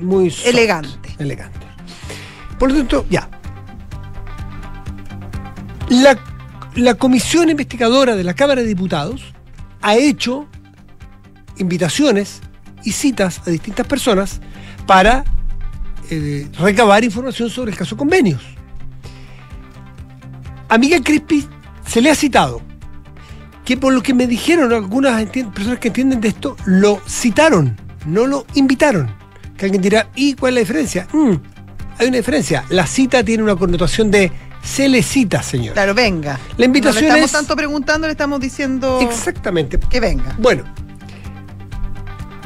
muy 0.00 0.30
soft, 0.30 0.46
Elegante. 0.46 1.05
Elegante. 1.18 1.66
Por 2.58 2.70
lo 2.70 2.78
tanto, 2.78 3.06
ya. 3.10 3.28
La, 5.88 6.18
la 6.74 6.94
comisión 6.94 7.48
investigadora 7.48 8.16
de 8.16 8.24
la 8.24 8.34
Cámara 8.34 8.62
de 8.62 8.68
Diputados 8.68 9.34
ha 9.82 9.96
hecho 9.96 10.46
invitaciones 11.58 12.40
y 12.84 12.92
citas 12.92 13.40
a 13.46 13.50
distintas 13.50 13.86
personas 13.86 14.40
para 14.86 15.24
eh, 16.10 16.48
recabar 16.58 17.04
información 17.04 17.50
sobre 17.50 17.72
el 17.72 17.76
caso 17.76 17.96
convenios. 17.96 18.42
A 20.68 20.78
Miguel 20.78 21.02
Crispi 21.02 21.46
se 21.86 22.00
le 22.00 22.10
ha 22.10 22.14
citado 22.14 22.62
que 23.64 23.76
por 23.76 23.92
lo 23.92 24.02
que 24.02 24.14
me 24.14 24.28
dijeron 24.28 24.72
algunas 24.72 25.24
personas 25.26 25.80
que 25.80 25.88
entienden 25.88 26.20
de 26.20 26.28
esto, 26.28 26.56
lo 26.64 27.00
citaron, 27.08 27.76
no 28.06 28.26
lo 28.26 28.46
invitaron. 28.54 29.12
Que 29.56 29.64
alguien 29.66 29.80
dirá, 29.82 30.08
¿y 30.14 30.34
cuál 30.34 30.50
es 30.50 30.54
la 30.54 30.60
diferencia? 30.60 31.08
Mm, 31.12 31.32
hay 31.98 32.08
una 32.08 32.16
diferencia. 32.18 32.64
La 32.68 32.86
cita 32.86 33.24
tiene 33.24 33.42
una 33.42 33.56
connotación 33.56 34.10
de 34.10 34.30
se 34.62 34.88
le 34.88 35.02
cita, 35.02 35.42
señor. 35.42 35.74
Claro, 35.74 35.94
venga. 35.94 36.38
La 36.56 36.64
invitación 36.66 37.04
no 37.04 37.14
le 37.14 37.20
estamos 37.20 37.26
es- 37.26 37.32
tanto 37.32 37.56
preguntando, 37.56 38.06
le 38.06 38.12
estamos 38.12 38.40
diciendo 38.40 38.98
Exactamente. 39.00 39.78
que 39.78 40.00
venga. 40.00 40.34
Bueno, 40.38 40.64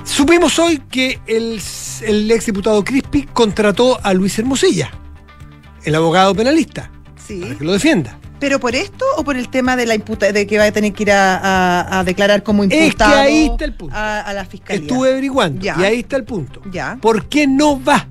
supimos 0.04 0.58
hoy 0.58 0.78
que 0.90 1.18
el, 1.26 1.60
el 2.02 2.30
exdiputado 2.30 2.84
Crispi 2.84 3.24
contrató 3.24 3.98
a 4.02 4.12
Luis 4.14 4.38
Hermosilla, 4.38 4.90
el 5.84 5.94
abogado 5.94 6.34
penalista, 6.34 6.90
Sí. 7.26 7.40
para 7.40 7.54
que 7.56 7.64
lo 7.64 7.72
defienda. 7.72 8.18
¿Pero 8.40 8.58
por 8.58 8.74
esto 8.74 9.04
o 9.16 9.22
por 9.24 9.36
el 9.36 9.48
tema 9.50 9.76
de 9.76 9.84
la 9.86 9.94
imputa 9.94 10.32
de 10.32 10.46
que 10.46 10.56
va 10.58 10.64
a 10.64 10.72
tener 10.72 10.92
que 10.94 11.02
ir 11.04 11.12
a, 11.12 11.36
a- 11.36 11.98
a 12.00 12.04
declarar 12.04 12.42
como 12.42 12.66
que 12.66 12.86
imputado 12.86 13.20
ahí 13.20 13.46
está 13.46 13.64
el 13.66 13.74
punto. 13.74 13.94
A, 13.94 14.20
a 14.22 14.32
la 14.32 14.44
fiscalía? 14.46 14.80
Estuve 14.82 15.10
averiguando 15.10 15.60
Ya. 15.60 15.76
y 15.78 15.84
ahí 15.84 16.00
está 16.00 16.16
el 16.16 16.24
punto. 16.24 16.62
Ya. 16.72 16.96
¿Por 17.00 17.26
qué 17.28 17.46
no 17.46 17.82
va? 17.84 18.08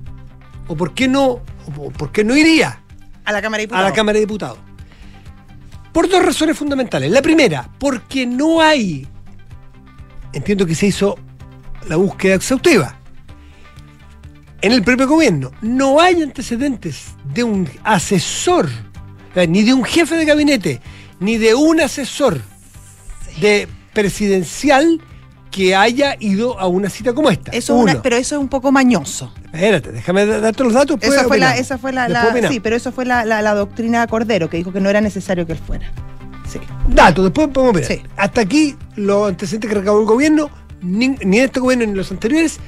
¿O 0.68 0.76
por 0.76 0.94
qué 0.94 1.08
no, 1.08 1.40
o 1.76 1.90
por 1.90 2.12
qué 2.12 2.22
no 2.22 2.36
iría 2.36 2.80
A 3.24 3.32
la 3.32 3.42
Cámara 3.42 3.66
de 3.66 3.74
a 3.74 3.82
la 3.82 3.92
Cámara 3.92 4.14
de 4.14 4.20
Diputados? 4.20 4.58
Por 5.92 6.08
dos 6.08 6.24
razones 6.24 6.56
fundamentales. 6.56 7.10
La 7.10 7.20
primera, 7.22 7.68
porque 7.80 8.24
no 8.24 8.60
hay, 8.60 9.08
entiendo 10.32 10.64
que 10.64 10.76
se 10.76 10.86
hizo 10.86 11.18
la 11.88 11.96
búsqueda 11.96 12.36
exhaustiva. 12.36 12.96
En 14.62 14.70
el 14.72 14.84
propio 14.84 15.08
gobierno 15.08 15.50
no 15.62 16.00
hay 16.00 16.22
antecedentes 16.22 17.06
de 17.34 17.42
un 17.42 17.68
asesor, 17.82 18.68
ni 19.48 19.62
de 19.62 19.74
un 19.74 19.84
jefe 19.84 20.16
de 20.16 20.24
gabinete, 20.24 20.80
ni 21.20 21.36
de 21.38 21.54
un 21.54 21.80
asesor 21.80 22.40
de 23.40 23.68
presidencial 23.92 25.00
que 25.50 25.74
haya 25.74 26.16
ido 26.20 26.58
a 26.60 26.68
una 26.68 26.88
cita 26.90 27.12
como 27.12 27.28
esta. 27.30 27.50
Eso 27.50 27.74
es 27.76 27.82
una- 27.82 27.92
Uno. 27.94 28.02
pero 28.02 28.16
eso 28.16 28.36
es 28.36 28.40
un 28.40 28.48
poco 28.48 28.70
mañoso. 28.70 29.32
Espérate, 29.52 29.90
déjame 29.90 30.24
da- 30.26 30.38
darte 30.40 30.62
los 30.62 30.72
datos. 30.74 30.98
Esa 31.00 31.08
fue 31.24 31.38
la, 31.38 31.46
opinamos. 31.48 31.58
esa 31.60 31.78
fue 31.78 31.92
la, 31.92 32.02
Después 32.02 32.24
la- 32.24 32.30
opinamos. 32.30 32.54
sí, 32.54 32.60
pero 32.60 32.76
eso 32.76 32.92
fue 32.92 33.04
la, 33.04 33.54
doctrina 33.54 34.00
de 34.02 34.06
Cordero, 34.06 34.48
que 34.48 34.56
dijo 34.58 34.72
que 34.72 34.80
no 34.80 34.88
era 34.90 35.00
necesario 35.00 35.46
que 35.46 35.52
él 35.52 35.58
fuera. 35.58 35.90
Sí. 36.48 36.60
Datos, 36.88 37.24
después 37.24 37.48
podemos 37.48 37.74
ver. 37.74 37.84
Sí. 37.84 38.00
Hasta 38.16 38.40
aquí, 38.42 38.76
los 38.96 39.28
antecedentes 39.28 39.68
que 39.70 39.74
recabó 39.76 40.00
el 40.00 40.06
gobierno, 40.06 40.50
ni, 40.82 41.08
ni 41.08 41.38
en 41.38 41.44
este 41.44 41.58
gobierno 41.60 41.84
ni 41.84 41.90
en 41.92 41.96
los 41.96 42.10
anteriores, 42.12 42.58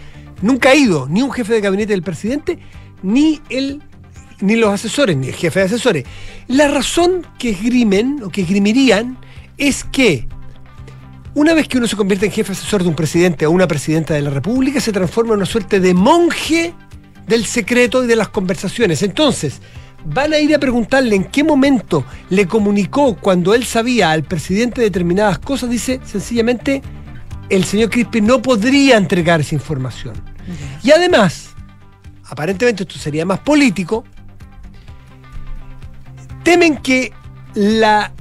nunca 0.41 0.71
ha 0.71 0.75
ido 0.75 1.07
ni 1.09 1.23
un 1.23 1.31
jefe 1.31 1.53
de 1.53 1.61
gabinete 1.61 1.93
del 1.93 2.03
presidente, 2.03 2.59
ni 3.05 3.41
el 3.49 3.81
ni 4.43 4.57
los 4.57 4.73
asesores, 4.73 5.17
ni 5.17 5.29
el 5.29 5.35
jefe 5.35 5.61
de 5.61 5.67
asesores. 5.67 6.05
La 6.49 6.69
razón 6.69 7.27
que 7.39 7.51
esgrimen 7.51 8.23
o 8.23 8.29
que 8.29 8.43
esgrimirían 8.43 9.17
es 9.57 9.85
que 9.85 10.29
una 11.35 11.55
vez 11.55 11.67
que 11.67 11.79
uno 11.79 11.87
se 11.87 11.97
convierte 11.97 12.27
en 12.27 12.33
jefe 12.33 12.53
asesor 12.53 12.83
de 12.83 12.91
un 12.91 12.95
presidente 12.95 13.47
o 13.47 13.51
una 13.51 13.67
presidenta 13.67 14.13
de 14.15 14.21
la 14.21 14.31
República, 14.31 14.81
se 14.81 14.93
transforma 14.93 15.33
en 15.33 15.39
una 15.39 15.47
suerte 15.47 15.81
de 15.81 15.95
monje 15.95 16.75
del 17.27 17.47
secreto 17.47 18.05
y 18.05 18.07
de 18.07 18.17
las 18.17 18.29
conversaciones. 18.29 19.03
Entonces, 19.03 19.61
van 20.05 20.33
a 20.33 20.39
ir 20.39 20.55
a 20.55 20.59
preguntarle 20.59 21.17
en 21.17 21.25
qué 21.25 21.45
momento 21.45 22.05
le 22.29 22.47
comunicó 22.47 23.17
cuando 23.17 23.55
él 23.55 23.65
sabía 23.65 24.11
al 24.11 24.25
presidente 24.25 24.83
determinadas 24.83 25.39
cosas, 25.39 25.71
dice 25.71 26.01
sencillamente, 26.05 26.83
el 27.49 27.65
señor 27.65 27.91
Crispi 27.91 28.21
no 28.21 28.43
podría 28.43 28.97
entregar 28.97 29.41
esa 29.41 29.55
información. 29.55 30.15
Y 30.83 30.91
además, 30.91 31.51
aparentemente 32.25 32.83
esto 32.83 32.99
sería 32.99 33.25
más 33.25 33.39
político, 33.39 34.05
temen 36.43 36.77
que 36.77 37.13
la 37.55 38.13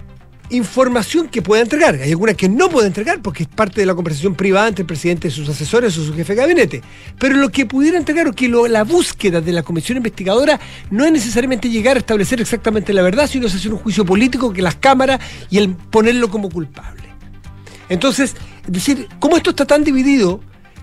información 0.51 1.29
que 1.29 1.41
pueda 1.41 1.62
entregar, 1.62 1.95
hay 1.95 2.10
algunas 2.10 2.36
que 2.36 2.49
no 2.49 2.69
puede 2.69 2.88
entregar 2.88 3.21
porque 3.21 3.43
es 3.43 3.49
parte 3.49 3.79
de 3.79 3.88
la 3.88 3.95
conversación 3.95 4.36
privada 4.36 4.67
entre 4.67 4.84
el 4.84 4.88
presidente 4.88 5.29
y 5.29 5.31
sus 5.31 5.47
asesores 5.47 5.97
o 5.97 6.05
su 6.05 6.13
jefe 6.13 6.36
de 6.36 6.41
gabinete, 6.41 6.81
pero 7.17 7.38
lo 7.38 7.49
que 7.49 7.65
pudiera 7.65 7.97
entregar 7.97 8.27
o 8.27 8.34
que 8.34 8.49
la 8.49 8.84
búsqueda 8.84 9.41
de 9.41 9.51
la 9.53 9.63
comisión 9.63 9.97
investigadora 9.97 10.60
no 10.89 11.05
es 11.05 11.12
necesariamente 11.12 11.69
llegar 11.69 11.95
a 11.95 11.99
establecer 11.99 12.41
exactamente 12.41 12.93
la 12.93 13.01
verdad, 13.01 13.27
sino 13.27 13.47
es 13.47 13.55
hacer 13.55 13.71
un 13.71 13.79
juicio 13.79 14.05
político 14.05 14.51
que 14.51 14.62
las 14.62 14.75
cámaras 14.75 15.21
y 15.49 15.57
el 15.57 15.73
ponerlo 15.73 16.29
como 16.29 16.49
culpable. 16.49 17.03
Entonces, 17.88 18.36
es 18.65 18.71
decir, 18.71 19.07
como 19.19 19.38
esto 19.38 19.51
está 19.51 19.65
tan 19.65 19.84
dividido, 19.84 20.41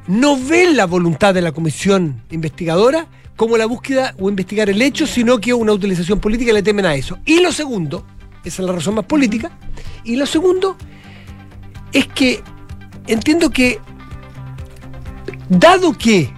no 0.09 0.37
ven 0.37 0.77
la 0.77 0.87
voluntad 0.87 1.35
de 1.35 1.43
la 1.43 1.53
comisión 1.53 2.23
investigadora 2.31 3.07
como 3.37 3.57
la 3.57 3.67
búsqueda 3.67 4.15
o 4.19 4.29
investigar 4.29 4.69
el 4.69 4.83
hecho, 4.83 5.07
sino 5.07 5.39
que 5.39 5.55
una 5.55 5.73
utilización 5.73 6.19
política 6.19 6.53
le 6.53 6.63
temen 6.63 6.87
a 6.87 6.95
eso. 6.97 7.19
Y 7.25 7.41
lo 7.41 7.53
segundo, 7.53 8.05
esa 8.45 8.63
es 8.63 8.67
la 8.67 8.73
razón 8.73 8.97
más 8.97 9.05
política, 9.05 9.53
y 10.03 10.17
lo 10.17 10.27
segundo 10.27 10.77
es 11.93 12.09
que 12.09 12.43
entiendo 13.07 13.51
que, 13.51 13.79
dado 15.49 15.97
que 15.97 16.33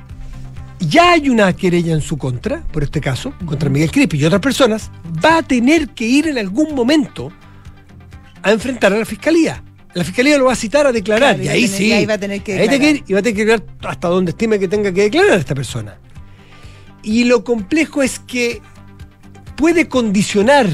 ya 0.80 1.12
hay 1.12 1.30
una 1.30 1.52
querella 1.54 1.94
en 1.94 2.02
su 2.02 2.18
contra, 2.18 2.62
por 2.72 2.82
este 2.82 3.00
caso, 3.00 3.32
contra 3.46 3.70
Miguel 3.70 3.90
Crispi 3.90 4.18
y 4.18 4.24
otras 4.24 4.40
personas, 4.40 4.90
va 5.24 5.38
a 5.38 5.42
tener 5.42 5.90
que 5.90 6.04
ir 6.04 6.28
en 6.28 6.38
algún 6.38 6.74
momento 6.74 7.32
a 8.42 8.50
enfrentar 8.50 8.92
a 8.92 8.98
la 8.98 9.04
fiscalía. 9.04 9.62
La 9.94 10.04
fiscalía 10.04 10.38
lo 10.38 10.44
va 10.46 10.52
a 10.52 10.56
citar 10.56 10.86
a 10.86 10.92
declarar 10.92 11.34
Claro, 11.34 11.42
y 11.44 11.48
ahí 11.48 11.68
sí. 11.68 11.92
ahí 11.92 12.06
va 12.06 12.14
a 12.14 12.18
tener 12.18 12.42
que 12.42 12.54
declarar. 12.54 12.82
ir 12.96 13.04
y 13.06 13.12
va 13.12 13.18
a 13.18 13.22
tener 13.22 13.36
que 13.36 13.44
declarar 13.44 13.64
hasta 13.88 14.08
donde 14.08 14.30
estime 14.30 14.58
que 14.58 14.68
tenga 14.68 14.92
que 14.92 15.02
declarar 15.02 15.38
esta 15.38 15.54
persona. 15.54 15.98
Y 17.02 17.24
lo 17.24 17.42
complejo 17.44 18.02
es 18.02 18.18
que 18.18 18.60
puede 19.56 19.88
condicionar 19.88 20.68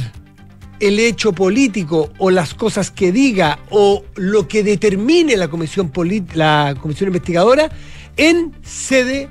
el 0.81 0.99
hecho 0.99 1.33
político 1.33 2.13
o 2.19 2.31
las 2.31 2.55
cosas 2.55 2.91
que 2.91 3.13
diga 3.13 3.59
o 3.71 4.05
lo 4.17 4.47
que 4.47 4.63
determine 4.63 5.37
la 5.37 5.49
comisión, 5.49 5.91
la 6.35 6.75
comisión 6.81 7.09
investigadora 7.09 7.71
en 8.17 8.53
sede 8.63 9.31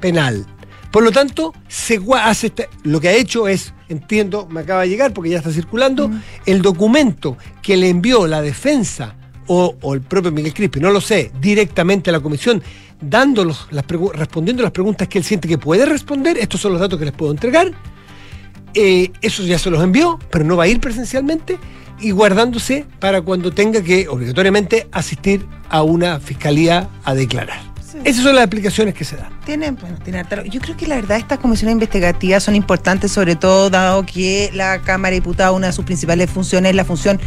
penal. 0.00 0.46
Por 0.90 1.02
lo 1.04 1.10
tanto, 1.12 1.52
se 1.68 2.00
hace 2.22 2.46
este- 2.48 2.68
lo 2.84 3.00
que 3.00 3.08
ha 3.08 3.12
hecho 3.12 3.46
es, 3.46 3.74
entiendo, 3.88 4.46
me 4.50 4.60
acaba 4.60 4.82
de 4.82 4.88
llegar 4.88 5.12
porque 5.12 5.30
ya 5.30 5.38
está 5.38 5.50
circulando, 5.52 6.10
el 6.46 6.62
documento 6.62 7.36
que 7.62 7.76
le 7.76 7.88
envió 7.90 8.26
la 8.26 8.40
defensa 8.40 9.14
o, 9.46 9.76
o 9.82 9.94
el 9.94 10.00
propio 10.00 10.32
Miguel 10.32 10.54
Crispi, 10.54 10.80
no 10.80 10.90
lo 10.90 11.00
sé, 11.00 11.30
directamente 11.40 12.10
a 12.10 12.12
la 12.14 12.20
comisión, 12.20 12.62
dando 13.00 13.44
los- 13.44 13.68
las 13.70 13.86
pregu- 13.86 14.12
respondiendo 14.12 14.62
las 14.62 14.72
preguntas 14.72 15.08
que 15.08 15.18
él 15.18 15.24
siente 15.24 15.46
que 15.46 15.58
puede 15.58 15.84
responder, 15.86 16.36
estos 16.38 16.60
son 16.60 16.72
los 16.72 16.80
datos 16.80 16.98
que 16.98 17.04
les 17.04 17.14
puedo 17.14 17.32
entregar, 17.32 17.70
eh, 18.74 19.10
eso 19.20 19.42
ya 19.44 19.58
se 19.58 19.70
los 19.70 19.82
envió, 19.82 20.18
pero 20.30 20.44
no 20.44 20.56
va 20.56 20.64
a 20.64 20.68
ir 20.68 20.80
presencialmente 20.80 21.58
y 22.00 22.10
guardándose 22.12 22.86
para 23.00 23.22
cuando 23.22 23.50
tenga 23.52 23.82
que 23.82 24.06
obligatoriamente 24.08 24.88
asistir 24.92 25.44
a 25.68 25.82
una 25.82 26.20
fiscalía 26.20 26.88
a 27.04 27.14
declarar. 27.14 27.67
Esas 28.04 28.22
son 28.24 28.34
las 28.34 28.44
explicaciones 28.44 28.94
que 28.94 29.04
se 29.04 29.16
dan. 29.16 29.28
Tiene, 29.44 29.70
bueno, 29.72 29.96
tiene 30.02 30.20
harta- 30.20 30.44
Yo 30.44 30.60
creo 30.60 30.76
que 30.76 30.86
la 30.86 30.96
verdad 30.96 31.18
estas 31.18 31.38
comisiones 31.38 31.72
investigativas 31.74 32.42
son 32.42 32.54
importantes, 32.54 33.12
sobre 33.12 33.36
todo 33.36 33.70
dado 33.70 34.04
que 34.06 34.50
la 34.54 34.80
Cámara 34.82 35.10
de 35.10 35.16
Diputados, 35.20 35.56
una 35.56 35.68
de 35.68 35.72
sus 35.72 35.84
principales 35.84 36.30
funciones 36.30 36.70
es 36.70 36.76
la 36.76 36.84
función 36.84 37.20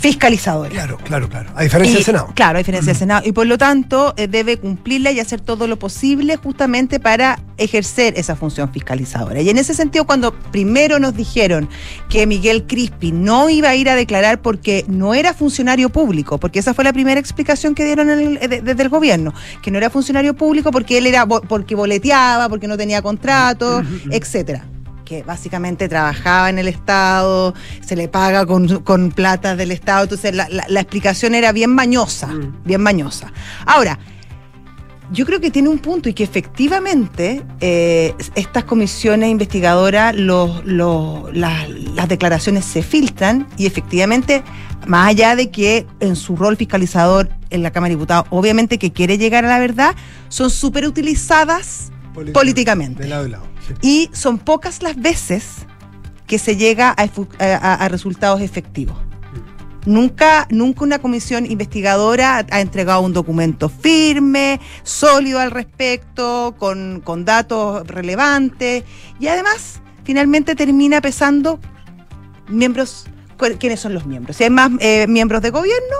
fiscalizadora. 0.00 0.70
Claro, 0.70 0.96
claro, 0.98 1.28
claro. 1.28 1.50
A 1.54 1.62
diferencia 1.62 1.92
Y- 1.92 1.96
del 1.96 2.04
Senado. 2.04 2.32
Claro, 2.34 2.56
a 2.56 2.60
diferencia 2.60 2.92
del 2.92 2.98
Senado. 2.98 3.22
Y 3.26 3.32
por 3.32 3.46
lo 3.46 3.58
tanto, 3.58 4.14
eh, 4.16 4.26
debe 4.28 4.56
cumplirla 4.58 5.10
y 5.12 5.20
hacer 5.20 5.40
todo 5.40 5.66
lo 5.66 5.78
posible 5.78 6.36
justamente 6.36 6.98
para 7.00 7.38
ejercer 7.58 8.14
esa 8.16 8.36
función 8.36 8.72
fiscalizadora. 8.72 9.40
Y 9.42 9.50
en 9.50 9.58
ese 9.58 9.74
sentido, 9.74 10.06
cuando 10.06 10.32
primero 10.32 10.98
nos 10.98 11.14
dijeron 11.14 11.68
que 12.08 12.26
Miguel 12.26 12.66
Crispi 12.66 13.12
no 13.12 13.50
iba 13.50 13.68
a 13.70 13.74
ir 13.76 13.88
a 13.90 13.94
declarar 13.94 14.40
porque 14.40 14.84
no 14.88 15.14
era 15.14 15.34
funcionario 15.34 15.90
público, 15.90 16.38
porque 16.38 16.58
esa 16.58 16.72
fue 16.74 16.84
la 16.84 16.92
primera 16.92 17.20
explicación 17.20 17.74
que 17.74 17.84
dieron 17.84 18.08
el- 18.10 18.38
eh, 18.40 18.48
de- 18.48 18.62
desde 18.62 18.82
el 18.82 18.88
gobierno, 18.88 19.34
que 19.62 19.70
no 19.70 19.78
era 19.78 19.90
funcionario 19.90 20.34
público 20.34 20.70
porque 20.70 20.98
él 20.98 21.06
era 21.06 21.26
porque 21.26 21.74
boleteaba, 21.74 22.48
porque 22.48 22.66
no 22.66 22.76
tenía 22.76 23.02
contrato, 23.02 23.82
etcétera 24.10 24.64
que 25.10 25.24
básicamente 25.24 25.88
trabajaba 25.88 26.50
en 26.50 26.60
el 26.60 26.68
Estado, 26.68 27.52
se 27.84 27.96
le 27.96 28.06
paga 28.06 28.46
con, 28.46 28.68
con 28.84 29.10
plata 29.10 29.56
del 29.56 29.72
Estado, 29.72 30.04
entonces 30.04 30.32
la, 30.32 30.48
la- 30.48 30.64
la 30.68 30.80
explicación 30.80 31.34
era 31.34 31.50
bien 31.50 31.74
mañosa, 31.74 32.28
Mm. 32.28 32.62
bien 32.64 32.80
mañosa. 32.80 33.32
Ahora, 33.66 33.98
yo 35.10 35.26
creo 35.26 35.40
que 35.40 35.50
tiene 35.50 35.68
un 35.68 35.80
punto 35.80 36.08
y 36.08 36.14
que 36.14 36.22
efectivamente 36.22 37.42
eh, 37.60 38.14
estas 38.36 38.62
comisiones 38.62 39.30
investigadoras, 39.32 40.14
los, 40.14 40.64
los- 40.64 41.34
las, 41.36 41.68
las 41.68 42.08
declaraciones 42.08 42.64
se 42.64 42.84
filtran 42.84 43.48
y 43.56 43.66
efectivamente, 43.66 44.44
más 44.86 45.08
allá 45.08 45.34
de 45.34 45.50
que 45.50 45.88
en 45.98 46.14
su 46.14 46.36
rol 46.36 46.56
fiscalizador 46.56 47.30
en 47.50 47.64
la 47.64 47.72
Cámara 47.72 47.88
de 47.88 47.96
Diputados, 47.96 48.26
obviamente 48.30 48.78
que 48.78 48.92
quiere 48.92 49.18
llegar 49.18 49.44
a 49.44 49.48
la 49.48 49.58
verdad, 49.58 49.96
son 50.28 50.50
súper 50.50 50.86
utilizadas 50.86 51.90
políticamente. 52.32 53.02
De 53.02 53.08
lado 53.08 53.26
y 53.26 53.30
lado. 53.30 53.49
Y 53.82 54.10
son 54.12 54.38
pocas 54.38 54.82
las 54.82 54.96
veces 54.96 55.66
que 56.26 56.38
se 56.38 56.56
llega 56.56 56.94
a, 56.96 57.02
a- 57.84 57.88
resultados 57.88 58.40
efectivos. 58.40 58.96
Nunca, 59.86 60.46
nunca 60.50 60.84
una 60.84 60.98
comisión 60.98 61.46
investigadora 61.50 62.44
ha- 62.50 62.60
entregado 62.60 63.00
un 63.00 63.12
documento 63.12 63.68
firme, 63.68 64.60
sólido 64.82 65.40
al 65.40 65.50
respecto, 65.50 66.54
con, 66.58 67.00
con 67.02 67.24
datos 67.24 67.86
relevantes 67.86 68.84
y 69.18 69.26
además 69.28 69.80
finalmente 70.04 70.54
termina 70.54 71.00
pesando 71.00 71.58
miembros, 72.48 73.06
quiénes 73.58 73.80
son 73.80 73.94
los 73.94 74.06
miembros. 74.06 74.36
Si 74.36 74.44
hay 74.44 74.50
más 74.50 74.70
eh, 74.80 75.06
miembros 75.08 75.40
de 75.42 75.50
gobierno, 75.50 75.96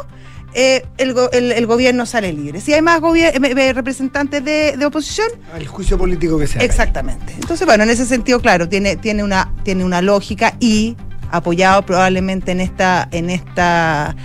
eh, 0.55 0.85
el, 0.99 1.15
go- 1.15 1.31
el- 1.33 1.53
el 1.53 1.67
gobierno 1.67 2.07
sale 2.07 2.33
libre. 2.33 2.61
Si 2.61 2.73
hay 2.73 2.83
más 2.83 3.01
eh, 3.17 3.73
representantes 3.73 4.45
de, 4.45 4.77
de 4.77 4.87
oposición, 4.87 5.29
Al 5.55 5.67
juicio 5.67 5.97
político 5.99 6.39
que 6.39 6.47
sea. 6.47 6.63
Exactamente. 6.63 7.35
Entonces, 7.35 7.67
bueno, 7.67 7.85
en 7.85 7.91
ese 7.91 8.05
sentido, 8.07 8.41
claro, 8.41 8.69
tiene, 8.69 8.97
tiene, 8.97 9.23
una, 9.23 9.53
tiene 9.63 9.85
una 9.85 10.03
lógica 10.03 10.55
y 10.61 10.97
apoyado 11.31 11.83
probablemente 11.83 12.51
en 12.53 12.61
esta, 12.61 13.09
en 13.13 13.31
esta 13.31 14.17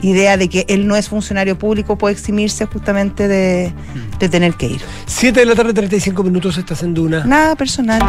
idea 0.00 0.36
de 0.36 0.48
que 0.48 0.64
él 0.68 0.86
no 0.86 0.96
es 0.96 1.08
funcionario 1.08 1.58
público, 1.58 1.96
puede 1.98 2.14
eximirse 2.14 2.66
justamente 2.66 3.28
de, 3.28 3.72
de 4.18 4.28
tener 4.28 4.54
que 4.54 4.66
ir. 4.66 4.80
7 5.06 5.40
de 5.40 5.46
la 5.46 5.54
tarde, 5.54 5.72
35 5.74 6.22
minutos, 6.22 6.56
estás 6.58 6.82
en 6.82 6.94
Duna. 6.94 7.24
Nada 7.24 7.54
personal. 7.56 8.00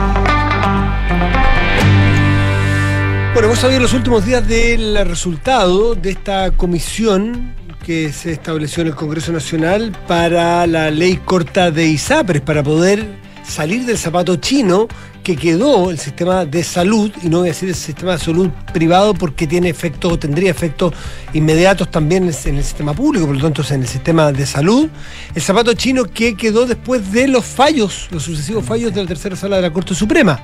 Bueno, 3.34 3.48
hemos 3.50 3.60
sabido 3.60 3.82
los 3.82 3.94
últimos 3.94 4.26
días 4.26 4.48
del 4.48 4.98
resultado 5.06 5.94
de 5.96 6.12
esta 6.12 6.52
comisión 6.52 7.54
que 7.86 8.12
se 8.12 8.32
estableció 8.32 8.82
en 8.82 8.88
el 8.88 8.96
Congreso 8.96 9.32
Nacional 9.32 9.96
para 10.08 10.66
la 10.66 10.90
ley 10.90 11.18
corta 11.24 11.70
de 11.70 11.86
ISAPRES, 11.86 12.42
para 12.42 12.64
poder 12.64 13.06
salir 13.48 13.86
del 13.86 14.00
zapato 14.00 14.38
chino 14.38 14.88
que 15.24 15.36
quedó 15.36 15.92
el 15.92 16.00
sistema 16.00 16.46
de 16.46 16.64
salud, 16.64 17.12
y 17.22 17.30
no 17.30 17.40
voy 17.40 17.50
a 17.50 17.52
decir 17.52 17.70
el 17.70 17.76
sistema 17.76 18.14
de 18.14 18.20
salud 18.20 18.50
privado 18.74 19.14
porque 19.14 19.46
tiene 19.46 19.70
efectos 19.70 20.14
o 20.14 20.18
tendría 20.18 20.50
efectos 20.50 20.94
inmediatos 21.34 21.92
también 21.92 22.24
en 22.24 22.56
el 22.56 22.64
sistema 22.64 22.94
público, 22.96 23.28
por 23.28 23.36
lo 23.36 23.42
tanto 23.42 23.64
en 23.72 23.82
el 23.82 23.88
sistema 23.88 24.32
de 24.32 24.48
salud, 24.48 24.90
el 25.36 25.42
zapato 25.42 25.74
chino 25.74 26.06
que 26.06 26.36
quedó 26.36 26.66
después 26.66 27.12
de 27.12 27.28
los 27.28 27.46
fallos, 27.46 28.08
los 28.10 28.24
sucesivos 28.24 28.66
fallos 28.66 28.96
de 28.96 29.02
la 29.02 29.08
tercera 29.08 29.36
sala 29.36 29.58
de 29.58 29.62
la 29.62 29.72
Corte 29.72 29.94
Suprema. 29.94 30.44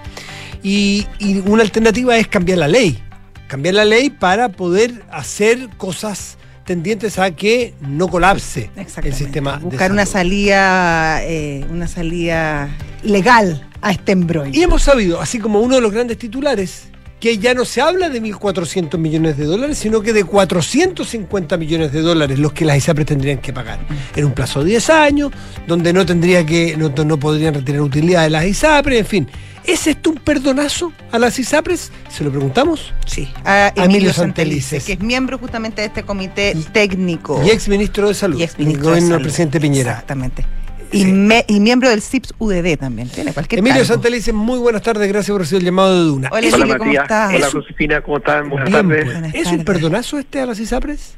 Y, 0.61 1.07
y 1.17 1.39
una 1.39 1.63
alternativa 1.63 2.15
es 2.17 2.27
cambiar 2.27 2.59
la 2.59 2.67
ley. 2.67 3.01
Cambiar 3.47 3.75
la 3.75 3.85
ley 3.85 4.11
para 4.11 4.49
poder 4.49 5.03
hacer 5.11 5.69
cosas 5.77 6.37
tendientes 6.71 7.19
a 7.19 7.31
que 7.31 7.73
no 7.81 8.07
colapse 8.07 8.69
el 9.03 9.13
sistema. 9.13 9.57
de 9.57 9.65
Buscar 9.65 9.91
una 9.91 10.05
salida, 10.05 11.21
eh, 11.21 11.65
una 11.69 11.85
salida 11.85 12.69
legal 13.03 13.67
a 13.81 13.91
este 13.91 14.13
embrollo. 14.13 14.51
Y 14.53 14.63
hemos 14.63 14.83
sabido, 14.83 15.19
así 15.19 15.37
como 15.39 15.59
uno 15.59 15.75
de 15.75 15.81
los 15.81 15.91
grandes 15.91 16.17
titulares, 16.17 16.87
que 17.19 17.37
ya 17.37 17.53
no 17.53 17.65
se 17.65 17.81
habla 17.81 18.07
de 18.07 18.21
1.400 18.21 18.97
millones 18.97 19.35
de 19.35 19.43
dólares, 19.43 19.79
sino 19.79 20.01
que 20.01 20.13
de 20.13 20.23
450 20.23 21.57
millones 21.57 21.91
de 21.91 21.99
dólares 21.99 22.39
los 22.39 22.53
que 22.53 22.63
las 22.63 22.77
ISAPRES 22.77 23.05
tendrían 23.05 23.39
que 23.39 23.51
pagar. 23.51 23.79
En 24.15 24.23
un 24.23 24.31
plazo 24.31 24.63
de 24.63 24.69
10 24.69 24.89
años, 24.91 25.31
donde 25.67 25.91
no 25.91 26.05
tendría 26.05 26.45
que, 26.45 26.77
no, 26.77 26.87
no 26.87 27.19
podrían 27.19 27.53
retirar 27.53 27.81
utilidad 27.81 28.23
de 28.23 28.29
las 28.29 28.45
ISAPRES, 28.45 28.99
en 28.99 29.05
fin. 29.05 29.27
¿Es 29.65 29.85
esto 29.87 30.09
un 30.09 30.17
perdonazo 30.17 30.91
a 31.11 31.19
las 31.19 31.37
ISAPRES? 31.37 31.91
¿Se 32.09 32.23
lo 32.23 32.31
preguntamos? 32.31 32.93
Sí, 33.05 33.29
a 33.45 33.67
Emilio 33.69 33.83
Emilio 33.85 34.13
Santelices. 34.13 34.15
Santelices, 34.15 34.85
que 34.85 34.93
es 34.93 34.99
miembro 35.01 35.37
justamente 35.37 35.81
de 35.81 35.87
este 35.87 36.03
comité 36.03 36.53
Y- 36.55 36.63
técnico. 36.63 37.41
Y 37.45 37.49
ex 37.51 37.69
ministro 37.69 38.07
de 38.07 38.13
Salud, 38.15 38.39
y 38.39 38.43
ex 38.43 38.57
ministro 38.57 38.83
de 38.85 38.89
gobierno 38.95 39.13
del 39.15 39.21
presidente 39.23 39.59
Piñera. 39.59 39.91
Exactamente. 39.91 40.45
Y, 40.91 41.03
Sí. 41.03 41.11
me- 41.11 41.45
y 41.47 41.59
miembro 41.61 41.89
del 41.89 42.01
CIPS 42.01 42.33
UDD 42.37 42.75
también. 42.75 43.07
Tiene 43.09 43.33
cualquier 43.33 43.59
Emilio 43.59 43.77
cargo. 43.81 43.93
Santelices, 43.93 44.33
muy 44.33 44.59
buenas 44.59 44.81
tardes, 44.81 45.07
gracias 45.07 45.31
por 45.31 45.41
recibir 45.41 45.61
el 45.61 45.65
llamado 45.67 45.93
de 45.95 46.01
Duna. 46.09 46.29
Hola, 46.31 46.47
¿Es, 46.47 46.53
Emilio, 46.53 46.65
Hola 46.65 46.77
¿cómo 46.79 46.85
Matías, 46.89 47.03
estás? 47.03 47.29
hola 47.35 47.47
Es 47.47 47.53
un- 47.53 47.61
Josefina, 47.61 48.01
¿cómo 48.01 48.17
están? 48.17 48.49
Buenas 48.49 48.69
bien, 48.69 48.81
tardes. 48.89 49.03
pues. 49.05 49.19
Buenas 49.19 49.35
¿Es 49.35 49.47
un 49.51 49.63
perdonazo 49.63 50.19
este 50.19 50.39
a 50.41 50.45
las 50.47 50.59
ISAPRES? 50.59 51.15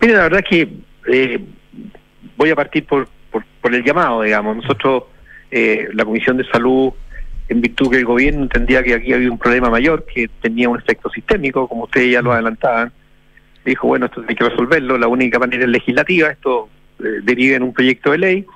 Mire, 0.00 0.14
la 0.14 0.22
verdad 0.22 0.40
es 0.42 0.48
que 0.50 0.72
eh, 1.12 1.44
voy 2.36 2.50
a 2.50 2.56
partir 2.56 2.84
por, 2.86 3.08
por, 3.30 3.44
por 3.60 3.72
el 3.74 3.84
llamado, 3.84 4.22
digamos. 4.22 4.56
Nosotros, 4.56 5.04
eh, 5.50 5.86
la 5.94 6.04
Comisión 6.04 6.36
de 6.38 6.44
Salud, 6.50 6.90
en 7.48 7.60
virtud 7.60 7.90
que 7.90 7.98
el 7.98 8.04
gobierno 8.04 8.42
entendía 8.42 8.82
que 8.82 8.94
aquí 8.94 9.12
había 9.12 9.30
un 9.30 9.38
problema 9.38 9.70
mayor, 9.70 10.04
que 10.04 10.28
tenía 10.40 10.68
un 10.68 10.78
efecto 10.78 11.08
sistémico, 11.10 11.68
como 11.68 11.84
ustedes 11.84 12.12
ya 12.12 12.22
lo 12.22 12.32
adelantaban, 12.32 12.92
dijo, 13.64 13.88
bueno, 13.88 14.06
esto 14.06 14.24
hay 14.26 14.34
que 14.34 14.48
resolverlo, 14.48 14.98
la 14.98 15.08
única 15.08 15.38
manera 15.38 15.64
es 15.64 15.70
legislativa, 15.70 16.28
esto 16.28 16.68
eh, 16.98 17.20
deriva 17.22 17.56
en 17.56 17.62
un 17.62 17.72
proyecto 17.72 18.12
de 18.12 18.18
ley. 18.18 18.46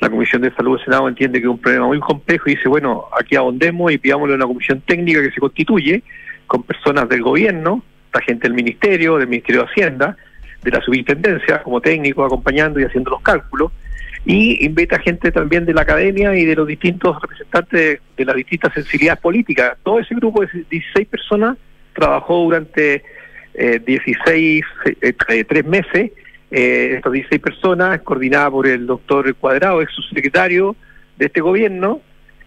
La 0.00 0.10
Comisión 0.10 0.42
de 0.42 0.52
Salud 0.54 0.76
del 0.76 0.84
Senado 0.84 1.08
entiende 1.08 1.40
que 1.40 1.46
es 1.46 1.50
un 1.50 1.58
problema 1.58 1.86
muy 1.86 2.00
complejo 2.00 2.48
y 2.48 2.56
dice, 2.56 2.68
bueno, 2.68 3.04
aquí 3.18 3.36
ahondemos 3.36 3.92
y 3.92 3.98
pidámosle 3.98 4.34
a 4.34 4.36
una 4.36 4.46
comisión 4.46 4.80
técnica 4.80 5.22
que 5.22 5.30
se 5.30 5.40
constituye 5.40 6.02
con 6.46 6.64
personas 6.64 7.08
del 7.08 7.22
gobierno, 7.22 7.84
la 8.12 8.20
gente 8.20 8.48
del 8.48 8.54
Ministerio, 8.54 9.16
del 9.18 9.28
Ministerio 9.28 9.62
de 9.62 9.68
Hacienda, 9.68 10.16
de 10.62 10.70
la 10.70 10.80
Superintendencia, 10.80 11.62
como 11.62 11.80
técnico, 11.80 12.24
acompañando 12.24 12.80
y 12.80 12.84
haciendo 12.84 13.10
los 13.12 13.22
cálculos, 13.22 13.72
y 14.24 14.64
invita 14.64 14.98
gente 15.00 15.32
también 15.32 15.66
de 15.66 15.74
la 15.74 15.82
academia 15.82 16.34
y 16.36 16.44
de 16.44 16.54
los 16.54 16.66
distintos 16.66 17.20
representantes 17.20 18.00
de, 18.16 18.24
las 18.24 18.36
distintas 18.36 18.72
sensibilidades 18.72 19.20
políticas. 19.20 19.76
Todo 19.82 19.98
ese 19.98 20.14
grupo 20.14 20.42
de 20.42 20.48
16 20.70 21.08
personas 21.08 21.56
trabajó 21.92 22.44
durante 22.44 23.02
eh, 23.54 23.80
16, 23.84 24.64
eh, 24.84 25.14
eh, 25.28 25.44
tres 25.44 25.64
meses, 25.64 26.12
eh, 26.50 26.94
estas 26.96 27.12
16 27.12 27.42
personas, 27.42 28.00
coordinada 28.02 28.50
por 28.50 28.66
el 28.66 28.86
doctor 28.86 29.34
Cuadrado, 29.34 29.82
ex 29.82 29.92
subsecretario 29.92 30.76
de 31.16 31.26
este 31.26 31.40
gobierno, 31.40 32.00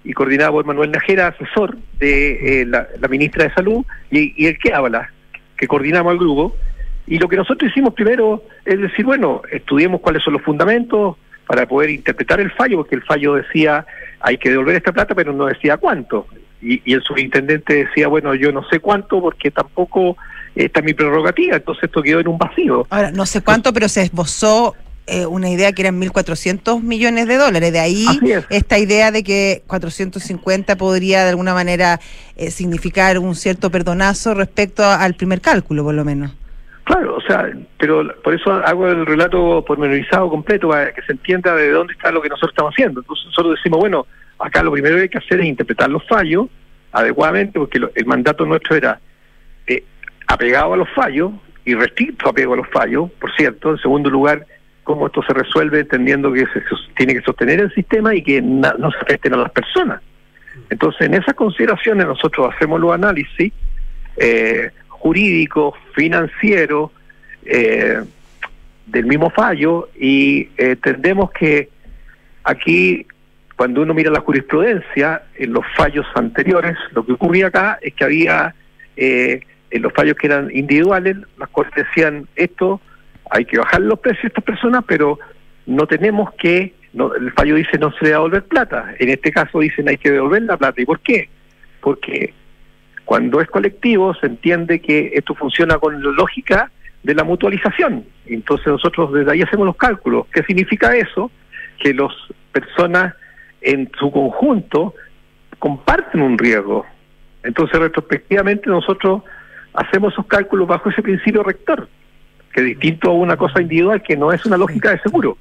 y 0.05 0.13
coordinada 0.13 0.51
por 0.51 0.65
Manuel 0.65 0.91
Najera, 0.91 1.28
asesor 1.28 1.78
de 1.99 2.61
eh, 2.61 2.65
la, 2.65 2.88
la 2.99 3.07
ministra 3.07 3.45
de 3.45 3.53
Salud, 3.53 3.84
y, 4.11 4.34
y 4.41 4.45
el 4.45 4.57
que 4.59 4.71
habla, 4.71 5.09
que 5.57 5.67
coordinamos 5.67 6.11
al 6.11 6.19
grupo. 6.19 6.55
Y 7.07 7.17
lo 7.17 7.28
que 7.28 7.36
nosotros 7.36 7.69
hicimos 7.69 7.93
primero 7.93 8.43
es 8.63 8.80
decir, 8.80 9.05
bueno, 9.05 9.41
estudiemos 9.51 10.01
cuáles 10.01 10.23
son 10.23 10.34
los 10.34 10.41
fundamentos 10.43 11.17
para 11.47 11.67
poder 11.67 11.89
interpretar 11.89 12.39
el 12.39 12.51
fallo, 12.51 12.77
porque 12.77 12.95
el 12.95 13.03
fallo 13.03 13.35
decía 13.35 13.85
hay 14.19 14.37
que 14.37 14.49
devolver 14.49 14.75
esta 14.75 14.91
plata, 14.91 15.13
pero 15.13 15.33
no 15.33 15.45
decía 15.45 15.77
cuánto. 15.77 16.27
Y, 16.61 16.81
y 16.83 16.93
el 16.93 17.03
superintendente 17.03 17.85
decía, 17.85 18.07
bueno, 18.07 18.33
yo 18.33 18.51
no 18.51 18.63
sé 18.69 18.79
cuánto 18.79 19.21
porque 19.21 19.51
tampoco 19.51 20.17
está 20.55 20.81
mi 20.81 20.93
prerrogativa, 20.93 21.57
entonces 21.57 21.83
esto 21.83 22.01
quedó 22.01 22.19
en 22.21 22.27
un 22.29 22.37
vacío. 22.37 22.87
Ahora, 22.89 23.11
no 23.11 23.25
sé 23.25 23.41
cuánto, 23.41 23.71
pero 23.73 23.87
se 23.89 24.01
esbozó 24.01 24.73
eh, 25.05 25.27
una 25.27 25.49
idea 25.51 25.71
que 25.73 25.83
eran 25.83 25.99
1.400 26.01 26.81
millones 26.81 27.27
de 27.27 27.35
dólares. 27.37 27.71
De 27.71 27.79
ahí 27.79 28.07
es. 28.23 28.45
esta 28.49 28.79
idea 28.79 29.11
de 29.11 29.21
que 29.23 29.61
450 29.67 30.75
podría 30.77 31.23
de 31.23 31.29
alguna 31.29 31.53
manera 31.53 31.99
eh, 32.37 32.49
significar 32.49 33.19
un 33.19 33.35
cierto 33.35 33.69
perdonazo 33.69 34.33
respecto 34.33 34.83
a- 34.83 34.95
al 35.03 35.13
primer 35.13 35.41
cálculo, 35.41 35.83
por 35.83 35.93
lo 35.93 36.03
menos. 36.05 36.31
Claro, 36.86 37.15
o 37.15 37.21
sea, 37.21 37.51
pero 37.79 38.03
por 38.23 38.33
eso 38.36 38.51
hago 38.53 38.88
el 38.88 39.05
relato 39.07 39.65
pormenorizado 39.65 40.29
completo 40.29 40.69
para 40.69 40.93
que 40.93 41.01
se 41.01 41.13
entienda 41.13 41.55
de 41.55 41.71
dónde 41.71 41.93
está 41.93 42.11
lo 42.11 42.21
que 42.21 42.29
nosotros 42.29 42.51
estamos 42.51 42.73
haciendo. 42.73 43.01
Entonces 43.01 43.25
nosotros 43.25 43.55
decimos, 43.55 43.79
bueno, 43.79 44.05
acá 44.38 44.61
lo 44.61 44.71
primero 44.71 44.95
que 44.95 45.01
hay 45.03 45.09
que 45.09 45.17
hacer 45.17 45.39
es 45.41 45.47
interpretar 45.47 45.89
los 45.89 46.05
fallos 46.07 46.47
adecuadamente, 46.91 47.57
porque 47.59 47.79
lo- 47.79 47.89
el 47.95 48.05
mandato 48.05 48.45
nuestro 48.45 48.75
era 48.75 48.99
eh, 49.67 49.83
apegado 50.27 50.73
a 50.73 50.77
los 50.77 50.89
fallos 50.91 51.31
y 51.65 51.73
restricto 51.73 52.29
apego 52.29 52.53
a 52.53 52.57
los 52.57 52.67
fallos, 52.69 53.09
por 53.19 53.36
cierto. 53.36 53.71
En 53.71 53.77
segundo 53.79 54.11
lugar, 54.11 54.45
cómo 54.83 55.07
esto 55.07 55.23
se 55.23 55.33
resuelve 55.33 55.79
entendiendo 55.79 56.31
que 56.31 56.45
se 56.45 56.61
tiene 56.95 57.15
que 57.15 57.21
sostener 57.21 57.61
el 57.61 57.73
sistema 57.73 58.13
y 58.13 58.21
que 58.21 58.43
no 58.43 58.91
se 58.91 58.97
afecten 59.01 59.33
a 59.33 59.38
las 59.38 59.51
personas. 59.51 60.01
Entonces, 60.69 61.01
en 61.07 61.15
esas 61.15 61.33
consideraciones 61.33 62.05
nosotros 62.05 62.53
hacemos 62.53 62.79
los 62.79 62.93
análisis 62.93 63.51
eh, 64.17 64.69
jurídicos, 65.06 65.76
financieros, 65.93 66.89
eh, 67.45 68.01
del 68.88 69.06
mismo 69.06 69.30
fallo 69.30 69.88
y 69.99 70.49
eh, 70.58 70.72
entendemos 70.72 71.30
que 71.30 71.70
aquí, 72.43 73.06
cuando 73.56 73.84
uno 73.84 73.93
mira 73.93 74.10
la 74.10 74.22
jurisprudencia, 74.22 75.22
en 75.36 75.53
los 75.53 75.64
fallos 75.78 76.08
anteriores, 76.16 76.76
lo 76.93 77.06
que 77.06 77.12
ocurría 77.12 77.47
acá 77.47 77.78
es 77.84 77.93
que 77.93 78.03
había, 78.03 78.56
eh, 78.97 79.41
en 79.70 79.82
los 79.84 79.93
fallos 79.93 80.16
que 80.16 80.26
eran 80.26 80.49
individuales, 80.51 81.18
las 81.38 81.49
cortes 81.49 81.86
decían 81.86 82.28
esto, 82.36 82.82
hay 83.30 83.45
que 83.45 83.60
bajar 83.60 83.82
los 83.82 83.99
precios 83.99 84.24
a 84.24 84.28
estas 84.30 84.43
personas, 84.43 84.86
pero 84.88 85.20
no 85.68 85.86
tenemos 85.86 86.34
que, 86.34 86.74
no, 86.93 87.14
el 87.14 87.32
fallo 87.34 87.53
dice 87.53 87.78
no 87.78 87.91
se 87.99 88.08
a 88.08 88.18
devolver 88.18 88.43
plata, 88.45 88.95
en 88.97 89.10
este 89.10 89.32
caso 89.32 89.60
dicen 89.60 89.88
hay 89.88 89.97
que 89.97 90.10
devolver 90.10 90.41
la 90.41 90.58
plata. 90.58 90.82
¿Y 90.82 90.86
por 90.86 90.99
qué? 91.01 91.30
Porque 91.80 92.34
cuando 93.06 93.39
es 93.39 93.47
colectivo 93.47 94.14
se 94.16 94.26
entiende 94.28 94.82
que 94.82 95.12
esto 95.14 95.36
funciona 95.36 95.78
con 95.78 96.03
la 96.03 96.12
lógica 96.12 96.72
de 97.03 97.16
la 97.16 97.24
mutualización. 97.24 98.03
Entonces 98.26 98.68
nosotros 98.68 99.14
desde 99.14 99.32
ahí 99.32 99.41
hacemos 99.41 99.66
los 99.66 99.78
cálculos. 99.78 100.26
¿Qué 100.34 100.43
significa 100.43 100.95
eso? 100.95 101.32
que 101.80 101.93
las 101.93 102.12
personas 102.51 103.14
en 103.62 103.89
su 103.99 104.12
conjunto 104.12 104.93
comparten 105.60 106.22
un 106.22 106.38
riesgo. 106.38 106.86
Entonces, 107.43 107.80
retrospectivamente, 107.80 108.70
nosotros 108.70 109.24
hacemos 109.74 110.14
esos 110.14 110.26
cálculos 110.26 110.68
bajo 110.68 110.89
ese 110.89 111.01
principio 111.01 111.43
rector, 111.43 111.88
que 112.53 112.62
es 112.62 112.66
distinto 112.68 113.12
a 113.12 113.14
una 113.14 113.38
cosa 113.38 113.62
individual 113.62 114.01
que 114.01 114.18
no 114.18 114.32
es 114.32 114.45
una 114.45 114.58
lógica 114.58 114.91
de 114.91 114.99
seguro. 114.99 115.38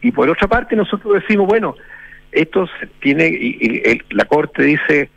Y 0.00 0.12
por 0.12 0.28
otra 0.28 0.46
parte, 0.46 0.76
nosotros 0.76 1.14
decimos, 1.14 1.46
bueno, 1.46 1.74
esto 2.32 2.68
tiene, 3.00 3.28
y, 3.28 3.58
y 3.60 4.14
la 4.14 4.24
Corte 4.26 4.62
dice, 4.62 5.10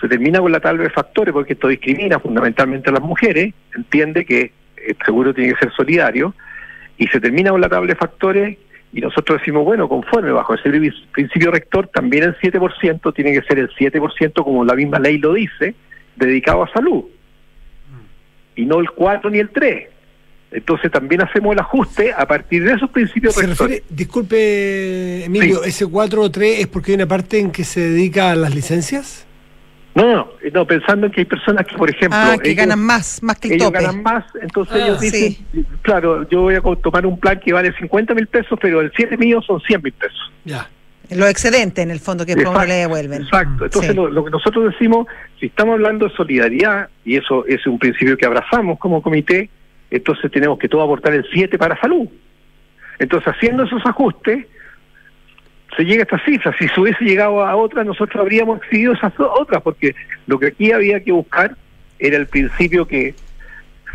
se 0.00 0.08
termina 0.08 0.40
con 0.40 0.52
la 0.52 0.60
tabla 0.60 0.82
de 0.84 0.90
factores 0.90 1.32
porque 1.32 1.52
esto 1.54 1.68
discrimina 1.68 2.18
fundamentalmente 2.18 2.90
a 2.90 2.92
las 2.94 3.02
mujeres, 3.02 3.54
entiende 3.76 4.24
que 4.24 4.52
el 4.86 4.96
seguro 5.04 5.32
tiene 5.32 5.52
que 5.54 5.58
ser 5.60 5.72
solidario, 5.74 6.34
y 6.98 7.06
se 7.08 7.20
termina 7.20 7.50
con 7.50 7.60
la 7.60 7.68
tabla 7.68 7.88
de 7.88 7.96
factores 7.96 8.58
y 8.92 9.00
nosotros 9.00 9.40
decimos, 9.40 9.64
bueno, 9.64 9.88
conforme 9.88 10.30
bajo 10.30 10.54
ese 10.54 10.68
pri- 10.70 10.92
principio 11.12 11.50
rector, 11.50 11.88
también 11.88 12.22
el 12.24 12.36
7% 12.38 13.12
tiene 13.14 13.32
que 13.32 13.42
ser 13.42 13.58
el 13.58 13.68
7%, 13.70 14.44
como 14.44 14.64
la 14.64 14.74
misma 14.74 14.98
ley 15.00 15.18
lo 15.18 15.32
dice, 15.34 15.74
dedicado 16.16 16.62
a 16.62 16.72
salud, 16.72 17.04
y 18.56 18.64
no 18.66 18.78
el 18.80 18.90
4 18.90 19.30
ni 19.30 19.38
el 19.38 19.50
3. 19.50 19.88
Entonces 20.52 20.92
también 20.92 21.20
hacemos 21.22 21.52
el 21.54 21.58
ajuste 21.58 22.12
a 22.16 22.24
partir 22.28 22.62
de 22.62 22.74
esos 22.74 22.88
principios 22.90 23.34
Se 23.34 23.44
refiere, 23.44 23.82
disculpe, 23.90 25.24
Emilio, 25.24 25.56
Sí. 25.64 25.70
ese 25.70 25.86
4 25.86 26.22
o 26.22 26.30
3 26.30 26.60
es 26.60 26.66
porque 26.68 26.92
hay 26.92 26.96
una 26.96 27.06
parte 27.08 27.40
en 27.40 27.50
que 27.50 27.64
se 27.64 27.80
dedica 27.80 28.30
a 28.30 28.36
las 28.36 28.54
licencias. 28.54 29.26
No, 29.94 30.12
no, 30.12 30.28
no, 30.52 30.66
pensando 30.66 31.06
en 31.06 31.12
que 31.12 31.20
hay 31.20 31.24
personas 31.24 31.64
que, 31.66 31.76
por 31.76 31.88
ejemplo, 31.88 32.18
Ah, 32.20 32.36
que 32.42 32.50
ellos- 32.50 32.58
ganan 32.66 32.80
más, 32.80 33.22
más 33.22 33.38
que 33.38 33.48
el 33.48 33.54
ellos 33.54 33.66
tope. 33.68 33.78
ganan 33.84 34.02
más, 34.02 34.24
entonces 34.42 34.74
Ah, 34.74 34.84
ellos 34.84 35.00
dicen, 35.00 35.36
claro, 35.82 36.28
yo 36.28 36.42
voy 36.42 36.56
a 36.56 36.60
tomar 36.60 37.06
un 37.06 37.18
plan 37.18 37.38
que 37.38 37.52
vale 37.52 37.72
50 37.78 38.12
mil 38.14 38.26
pesos, 38.26 38.58
pero 38.60 38.80
el 38.80 38.90
7 38.96 39.16
mío 39.16 39.40
son 39.42 39.60
100 39.60 39.80
mil 39.82 39.92
pesos. 39.92 40.32
Ya. 40.44 40.68
Los 41.10 41.28
excedentes, 41.28 41.82
en 41.84 41.90
el 41.92 42.00
fondo, 42.00 42.26
que 42.26 42.32
Exacto, 42.32 42.64
le 42.64 42.74
devuelven. 42.74 43.22
Exacto. 43.22 43.66
Entonces, 43.66 43.90
Sí. 43.92 43.96
lo, 43.96 44.08
lo 44.08 44.24
que 44.24 44.30
nosotros 44.30 44.72
decimos, 44.72 45.06
si 45.38 45.46
estamos 45.46 45.74
hablando 45.74 46.08
de 46.08 46.14
solidaridad, 46.16 46.88
y 47.04 47.16
eso 47.16 47.44
es 47.46 47.64
un 47.66 47.78
principio 47.78 48.16
que 48.16 48.26
abrazamos 48.26 48.78
como 48.80 49.00
comité, 49.02 49.48
entonces 49.90 50.28
tenemos 50.32 50.58
que 50.58 50.68
todo 50.68 50.82
aportar 50.82 51.12
el 51.14 51.24
7 51.32 51.56
para 51.58 51.78
salud. 51.80 52.08
Entonces, 52.98 53.28
haciendo 53.28 53.64
esos 53.64 53.84
ajustes, 53.86 54.46
se 55.76 55.84
llega 55.84 56.02
a 56.02 56.04
estas 56.04 56.24
cifras. 56.24 56.54
Si 56.58 56.68
se 56.68 56.80
hubiese 56.80 57.04
llegado 57.04 57.44
a 57.44 57.56
otras, 57.56 57.86
nosotros 57.86 58.20
habríamos 58.20 58.58
excedido 58.58 58.92
esas 58.92 59.12
otras, 59.18 59.62
porque 59.62 59.94
lo 60.26 60.38
que 60.38 60.48
aquí 60.48 60.72
había 60.72 61.02
que 61.02 61.12
buscar 61.12 61.56
era 61.98 62.16
el 62.16 62.26
principio 62.26 62.86
que 62.86 63.14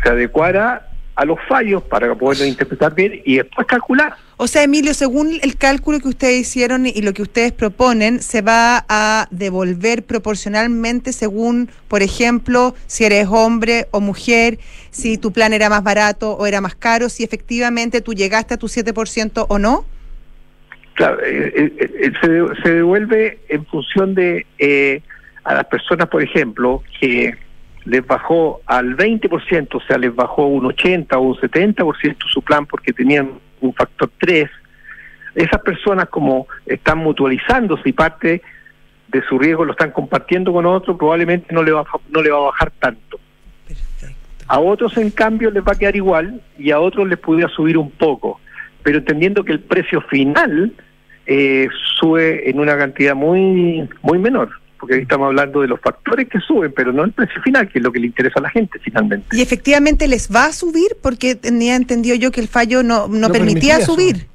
se 0.02 0.08
adecuara 0.08 0.86
a 1.20 1.24
los 1.26 1.38
fallos 1.48 1.82
para 1.82 2.14
poderlo 2.14 2.46
interpretar 2.46 2.94
bien 2.94 3.20
y 3.26 3.36
después 3.36 3.66
calcular. 3.66 4.14
O 4.38 4.46
sea, 4.46 4.62
Emilio, 4.62 4.94
según 4.94 5.38
el 5.42 5.56
cálculo 5.58 6.00
que 6.00 6.08
ustedes 6.08 6.40
hicieron 6.40 6.86
y 6.86 7.02
lo 7.02 7.12
que 7.12 7.20
ustedes 7.20 7.52
proponen, 7.52 8.22
se 8.22 8.40
va 8.40 8.86
a 8.88 9.28
devolver 9.30 10.02
proporcionalmente 10.02 11.12
según, 11.12 11.70
por 11.88 12.02
ejemplo, 12.02 12.74
si 12.86 13.04
eres 13.04 13.26
hombre 13.28 13.86
o 13.90 14.00
mujer, 14.00 14.58
si 14.90 15.18
tu 15.18 15.30
plan 15.30 15.52
era 15.52 15.68
más 15.68 15.82
barato 15.82 16.32
o 16.32 16.46
era 16.46 16.62
más 16.62 16.74
caro, 16.74 17.10
si 17.10 17.22
efectivamente 17.22 18.00
tú 18.00 18.14
llegaste 18.14 18.54
a 18.54 18.56
tu 18.56 18.68
7% 18.68 19.44
o 19.46 19.58
no. 19.58 19.84
Claro, 20.94 21.18
eh, 21.24 21.52
eh, 21.56 21.72
eh, 21.78 22.12
se, 22.20 22.28
de- 22.30 22.56
se 22.62 22.74
devuelve 22.74 23.38
en 23.48 23.64
función 23.66 24.14
de 24.14 24.46
eh, 24.58 25.02
a 25.44 25.54
las 25.54 25.64
personas, 25.66 26.08
por 26.08 26.22
ejemplo, 26.22 26.82
que 27.00 27.34
les 27.86 28.06
bajó 28.06 28.60
al 28.66 28.96
20%, 28.96 29.68
o 29.74 29.80
sea, 29.80 29.96
les 29.96 30.14
bajó 30.14 30.46
un 30.46 30.66
80 30.66 31.16
o 31.18 31.22
un 31.22 31.34
70% 31.36 32.16
su 32.30 32.42
plan 32.42 32.66
porque 32.66 32.92
tenían 32.92 33.30
un 33.60 33.72
factor 33.74 34.10
3. 34.18 34.50
Esas 35.34 35.60
personas 35.62 36.08
como 36.08 36.46
están 36.66 36.98
mutualizándose 36.98 37.88
y 37.88 37.92
parte 37.92 38.42
de 39.08 39.22
su 39.22 39.38
riesgo 39.38 39.64
lo 39.64 39.72
están 39.72 39.92
compartiendo 39.92 40.52
con 40.52 40.66
otro, 40.66 40.96
probablemente 40.98 41.54
no 41.54 41.62
le 41.62 41.72
va, 41.72 41.84
no 42.10 42.22
le 42.22 42.30
va 42.30 42.36
a 42.38 42.42
bajar 42.42 42.70
tanto. 42.78 43.18
Perfecto. 43.66 44.14
A 44.46 44.58
otros, 44.58 44.96
en 44.98 45.10
cambio, 45.10 45.50
les 45.50 45.62
va 45.62 45.72
a 45.72 45.78
quedar 45.78 45.96
igual 45.96 46.40
y 46.58 46.70
a 46.72 46.80
otros 46.80 47.08
les 47.08 47.18
pudiera 47.18 47.48
subir 47.48 47.78
un 47.78 47.90
poco, 47.90 48.40
pero 48.82 48.98
entendiendo 48.98 49.44
que 49.44 49.52
el 49.52 49.60
precio 49.60 50.00
final 50.02 50.72
eh, 51.26 51.68
sube 51.98 52.48
en 52.48 52.58
una 52.58 52.76
cantidad 52.76 53.14
muy 53.14 53.88
muy 54.02 54.18
menor, 54.18 54.50
porque 54.78 54.94
ahí 54.94 55.02
estamos 55.02 55.26
hablando 55.26 55.60
de 55.60 55.68
los 55.68 55.80
factores 55.80 56.28
que 56.28 56.40
suben, 56.40 56.72
pero 56.74 56.92
no 56.92 57.04
el 57.04 57.12
precio 57.12 57.40
final, 57.42 57.68
que 57.68 57.78
es 57.78 57.84
lo 57.84 57.92
que 57.92 58.00
le 58.00 58.06
interesa 58.06 58.40
a 58.40 58.42
la 58.42 58.50
gente 58.50 58.78
finalmente. 58.78 59.36
Y 59.36 59.42
efectivamente 59.42 60.08
les 60.08 60.34
va 60.34 60.46
a 60.46 60.52
subir 60.52 60.96
porque 61.02 61.34
tenía 61.34 61.76
entendido 61.76 62.16
yo 62.16 62.30
que 62.30 62.40
el 62.40 62.48
fallo 62.48 62.82
no, 62.82 63.06
no, 63.06 63.18
No 63.18 63.28
permitía, 63.28 63.76
permitía 63.76 63.80
subir. 63.80 64.26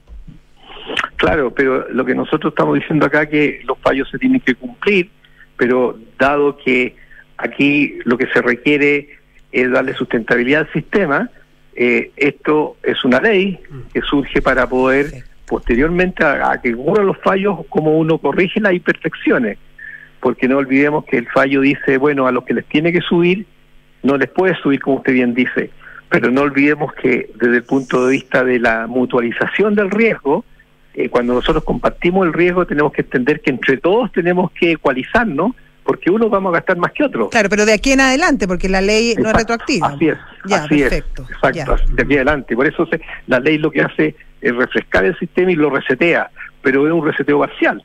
Claro, 1.17 1.53
pero 1.53 1.89
lo 1.89 2.05
que 2.05 2.13
nosotros 2.13 2.51
estamos 2.51 2.75
diciendo 2.75 3.05
acá 3.05 3.27
que 3.27 3.61
los 3.65 3.79
fallos 3.79 4.09
se 4.11 4.19
tienen 4.19 4.41
que 4.41 4.53
cumplir, 4.55 5.09
pero 5.57 5.97
dado 6.19 6.57
que 6.57 6.95
aquí 7.37 7.99
lo 8.03 8.17
que 8.17 8.27
se 8.27 8.41
requiere 8.41 9.09
es 9.51 9.71
darle 9.71 9.93
sustentabilidad 9.93 10.61
al 10.61 10.73
sistema, 10.73 11.29
eh, 11.76 12.11
esto 12.15 12.78
es 12.84 13.03
una 13.03 13.19
ley 13.19 13.59
que 13.93 14.01
surge 14.01 14.41
para 14.41 14.67
poder 14.67 15.23
posteriormente 15.45 16.23
a, 16.23 16.51
a 16.51 16.61
que 16.61 16.73
ocurran 16.73 17.07
los 17.07 17.17
fallos, 17.19 17.59
como 17.69 17.97
uno 17.97 18.17
corrige 18.17 18.59
las 18.59 18.73
imperfecciones, 18.73 19.57
porque 20.19 20.47
no 20.47 20.57
olvidemos 20.57 21.05
que 21.05 21.17
el 21.17 21.28
fallo 21.28 21.61
dice, 21.61 21.97
bueno, 21.97 22.28
a 22.28 22.32
los 22.32 22.45
que 22.45 22.53
les 22.53 22.65
tiene 22.65 22.91
que 22.91 23.01
subir, 23.01 23.45
no 24.03 24.17
les 24.17 24.30
puede 24.30 24.55
subir 24.55 24.80
como 24.80 24.97
usted 24.97 25.13
bien 25.13 25.34
dice, 25.34 25.69
pero 26.09 26.32
no 26.32 26.41
olvidemos 26.41 26.93
que 26.93 27.30
desde 27.36 27.57
el 27.57 27.63
punto 27.63 28.05
de 28.05 28.13
vista 28.13 28.43
de 28.43 28.59
la 28.59 28.88
mutualización 28.88 29.76
del 29.76 29.91
riesgo, 29.91 30.45
eh, 30.93 31.09
cuando 31.09 31.34
nosotros 31.34 31.63
compartimos 31.63 32.26
el 32.26 32.34
riesgo 32.34 32.65
tenemos 32.65 32.93
que 32.93 33.01
entender 33.01 33.41
que 33.41 33.51
entre 33.51 33.78
todos 33.78 34.11
tenemos 34.13 34.51
que 34.51 34.71
ecualizarnos, 34.71 35.51
porque 35.86 36.09
unos 36.09 36.29
vamos 36.31 36.49
a 36.51 36.57
gastar 36.57 36.77
más 36.77 36.91
que 36.91 37.03
otros. 37.03 37.29
Claro, 37.29 37.47
pero 37.47 37.65
de 37.65 37.73
aquí 37.73 37.91
en 37.91 38.01
adelante, 38.01 38.47
porque 38.47 38.67
la 38.67 38.81
ley 38.81 39.13
no 39.17 39.29
es 39.29 39.36
retroactiva. 39.36 39.88
Así 39.88 40.07
es, 40.09 40.17
Ya, 40.45 40.63
así 40.63 40.79
perfecto, 40.79 41.21
es. 41.23 41.29
Exacto, 41.31 41.77
ya. 41.77 41.93
de 41.93 42.03
aquí 42.03 42.15
adelante. 42.15 42.55
Por 42.55 42.65
eso 42.67 42.86
se- 42.88 42.99
la 43.27 43.39
ley 43.39 43.59
lo 43.59 43.69
que 43.71 43.81
hace 43.81 44.15
es 44.41 44.55
refrescar 44.55 45.05
el 45.05 45.17
sistema 45.19 45.51
y 45.51 45.55
lo 45.55 45.69
resetea, 45.69 46.29
pero 46.61 46.88
es 46.88 46.91
un 46.93 47.05
reseteo 47.05 47.39
parcial, 47.39 47.83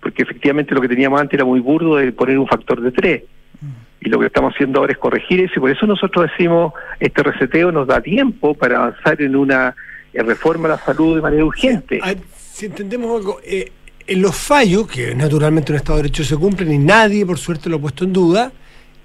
porque 0.00 0.24
efectivamente 0.24 0.74
lo 0.74 0.80
que 0.80 0.88
teníamos 0.88 1.20
antes 1.20 1.34
era 1.34 1.44
muy 1.44 1.60
burdo 1.60 1.96
de 1.96 2.10
poner 2.12 2.38
un 2.38 2.48
factor 2.48 2.80
de 2.80 2.90
tres. 2.90 3.22
Mm. 3.60 3.66
Y 4.00 4.08
lo 4.08 4.18
que 4.18 4.26
estamos 4.26 4.52
haciendo 4.54 4.80
ahora 4.80 4.92
es 4.92 4.98
corregir 4.98 5.40
eso, 5.40 5.54
y 5.56 5.60
por 5.60 5.70
eso 5.70 5.86
nosotros 5.86 6.28
decimos, 6.30 6.72
este 6.98 7.22
reseteo 7.22 7.70
nos 7.72 7.86
da 7.86 8.00
tiempo 8.00 8.54
para 8.54 8.78
avanzar 8.78 9.22
en 9.22 9.36
una 9.36 9.74
eh, 10.12 10.22
reforma 10.22 10.66
a 10.68 10.72
la 10.72 10.78
salud 10.78 11.16
de 11.16 11.22
manera 11.22 11.44
urgente. 11.44 12.00
Si 12.36 12.66
entendemos 12.66 13.16
algo, 13.20 13.38
eh, 13.44 13.70
los 14.16 14.34
fallos, 14.36 14.86
que 14.88 15.14
naturalmente 15.14 15.70
en 15.72 15.74
un 15.74 15.78
Estado 15.78 15.96
de 15.98 16.02
Derecho 16.04 16.24
se 16.24 16.36
cumplen 16.36 16.72
y 16.72 16.78
nadie, 16.78 17.24
por 17.26 17.38
suerte, 17.38 17.68
lo 17.68 17.76
ha 17.76 17.80
puesto 17.80 18.04
en 18.04 18.12
duda, 18.12 18.52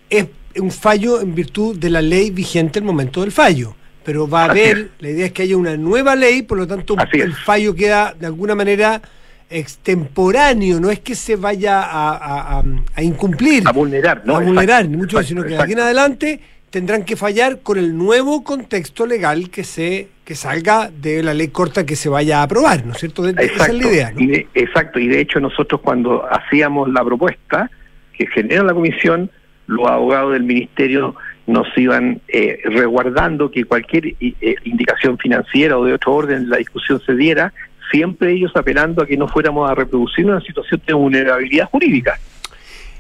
es 0.10 0.26
un 0.58 0.72
fallo 0.72 1.20
en 1.22 1.34
virtud 1.36 1.78
de 1.78 1.90
la 1.90 2.02
ley 2.02 2.32
vigente 2.32 2.80
al 2.80 2.86
momento 2.86 3.22
del 3.22 3.32
fallo. 3.32 3.76
Pero 4.06 4.28
va 4.28 4.42
a 4.46 4.50
haber, 4.52 4.92
la 5.00 5.10
idea 5.10 5.26
es 5.28 5.32
que 5.32 5.44
haya 5.44 5.56
una 5.58 5.78
nueva 5.78 6.16
ley, 6.16 6.42
por 6.42 6.58
lo 6.58 6.68
tanto 6.68 6.96
el 7.14 7.34
fallo 7.34 7.74
queda 7.74 8.14
de 8.20 8.26
alguna 8.26 8.54
manera 8.54 9.02
extemporáneo, 9.50 10.80
no 10.80 10.90
es 10.92 11.00
que 11.00 11.16
se 11.16 11.36
vaya 11.36 11.82
a, 11.82 12.10
a- 12.16 12.60
a- 12.60 12.64
a 12.96 13.02
incumplir, 13.04 13.64
a 13.68 13.72
vulnerar, 13.72 14.22
¿no? 14.26 14.36
a 14.36 14.40
vulnerar, 14.42 14.88
ni 14.90 14.98
mucho 14.98 15.18
exacto, 15.18 15.28
sino 15.30 15.44
que 15.44 15.50
de 15.50 15.62
aquí 15.62 15.74
en 15.74 15.80
adelante 15.80 16.40
tendrán 16.70 17.04
que 17.04 17.16
fallar 17.16 17.62
con 17.62 17.78
el 17.78 17.98
nuevo 17.98 18.44
contexto 18.44 19.06
legal 19.06 19.50
que 19.50 19.64
se 19.64 20.10
que 20.26 20.36
salga 20.36 20.90
de 20.90 21.22
la 21.22 21.34
ley 21.34 21.50
corta 21.50 21.86
que 21.86 21.96
se 21.96 22.08
vaya 22.10 22.40
a 22.40 22.44
aprobar, 22.44 22.86
¿no 22.86 22.94
es 22.94 23.00
cierto? 23.00 23.24
De- 23.24 23.34
de- 23.34 23.46
esa 23.46 23.66
es 23.68 23.74
la 23.74 23.88
idea, 23.88 24.12
¿no? 24.12 24.20
Y 24.22 24.28
de- 24.28 24.48
exacto, 24.54 25.00
y 25.00 25.08
de 25.08 25.20
hecho 25.20 25.40
nosotros 25.40 25.82
cuando 25.82 26.26
hacíamos 26.32 26.90
la 26.90 27.04
propuesta 27.04 27.70
que 28.18 28.28
genera 28.28 28.64
la 28.64 28.74
comisión, 28.74 29.30
los 29.68 29.88
abogados 29.90 30.34
del 30.34 30.44
ministerio 30.44 31.16
nos 31.48 31.68
iban 31.78 32.22
eh, 32.30 32.60
resguardando 32.66 33.52
que 33.52 33.66
cualquier 33.66 34.08
eh, 34.20 34.56
indicación 34.64 35.18
financiera 35.18 35.78
o 35.78 35.84
de 35.84 35.94
otro 35.94 36.14
orden 36.14 36.50
la 36.50 36.58
discusión 36.58 37.02
se 37.06 37.16
diera, 37.16 37.54
siempre 37.92 38.32
ellos 38.32 38.52
apelando 38.56 39.04
a 39.04 39.08
que 39.08 39.18
no 39.18 39.28
fuéramos 39.28 39.70
a 39.70 39.76
reproducir 39.76 40.26
una 40.26 40.40
situación 40.42 40.82
de 40.88 40.94
vulnerabilidad 40.94 41.70
jurídica. 41.70 42.18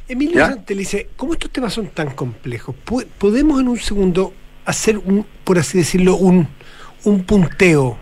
Emilio. 0.09 0.45
Santelice, 0.45 1.07
¿cómo 1.15 1.33
estos 1.33 1.49
temas 1.51 1.73
son 1.73 1.87
tan 1.87 2.09
complejos? 2.11 2.75
¿Po- 2.83 3.03
¿Podemos 3.17 3.61
en 3.61 3.69
un 3.69 3.77
segundo 3.77 4.33
hacer, 4.65 4.97
un, 4.97 5.25
por 5.45 5.57
así 5.57 5.77
decirlo, 5.77 6.15
un, 6.17 6.47
un 7.03 7.23
punteo 7.23 7.97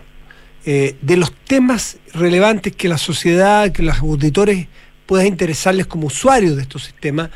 eh, 0.64 0.96
de 1.02 1.16
los 1.16 1.32
temas 1.32 1.98
relevantes 2.14 2.74
que 2.76 2.88
la 2.88 2.98
sociedad, 2.98 3.72
que 3.72 3.82
los 3.82 3.98
auditores 3.98 4.68
pueda 5.06 5.26
interesarles 5.26 5.86
como 5.86 6.06
usuarios 6.06 6.56
de 6.56 6.62
estos 6.62 6.84
sistemas, 6.84 7.30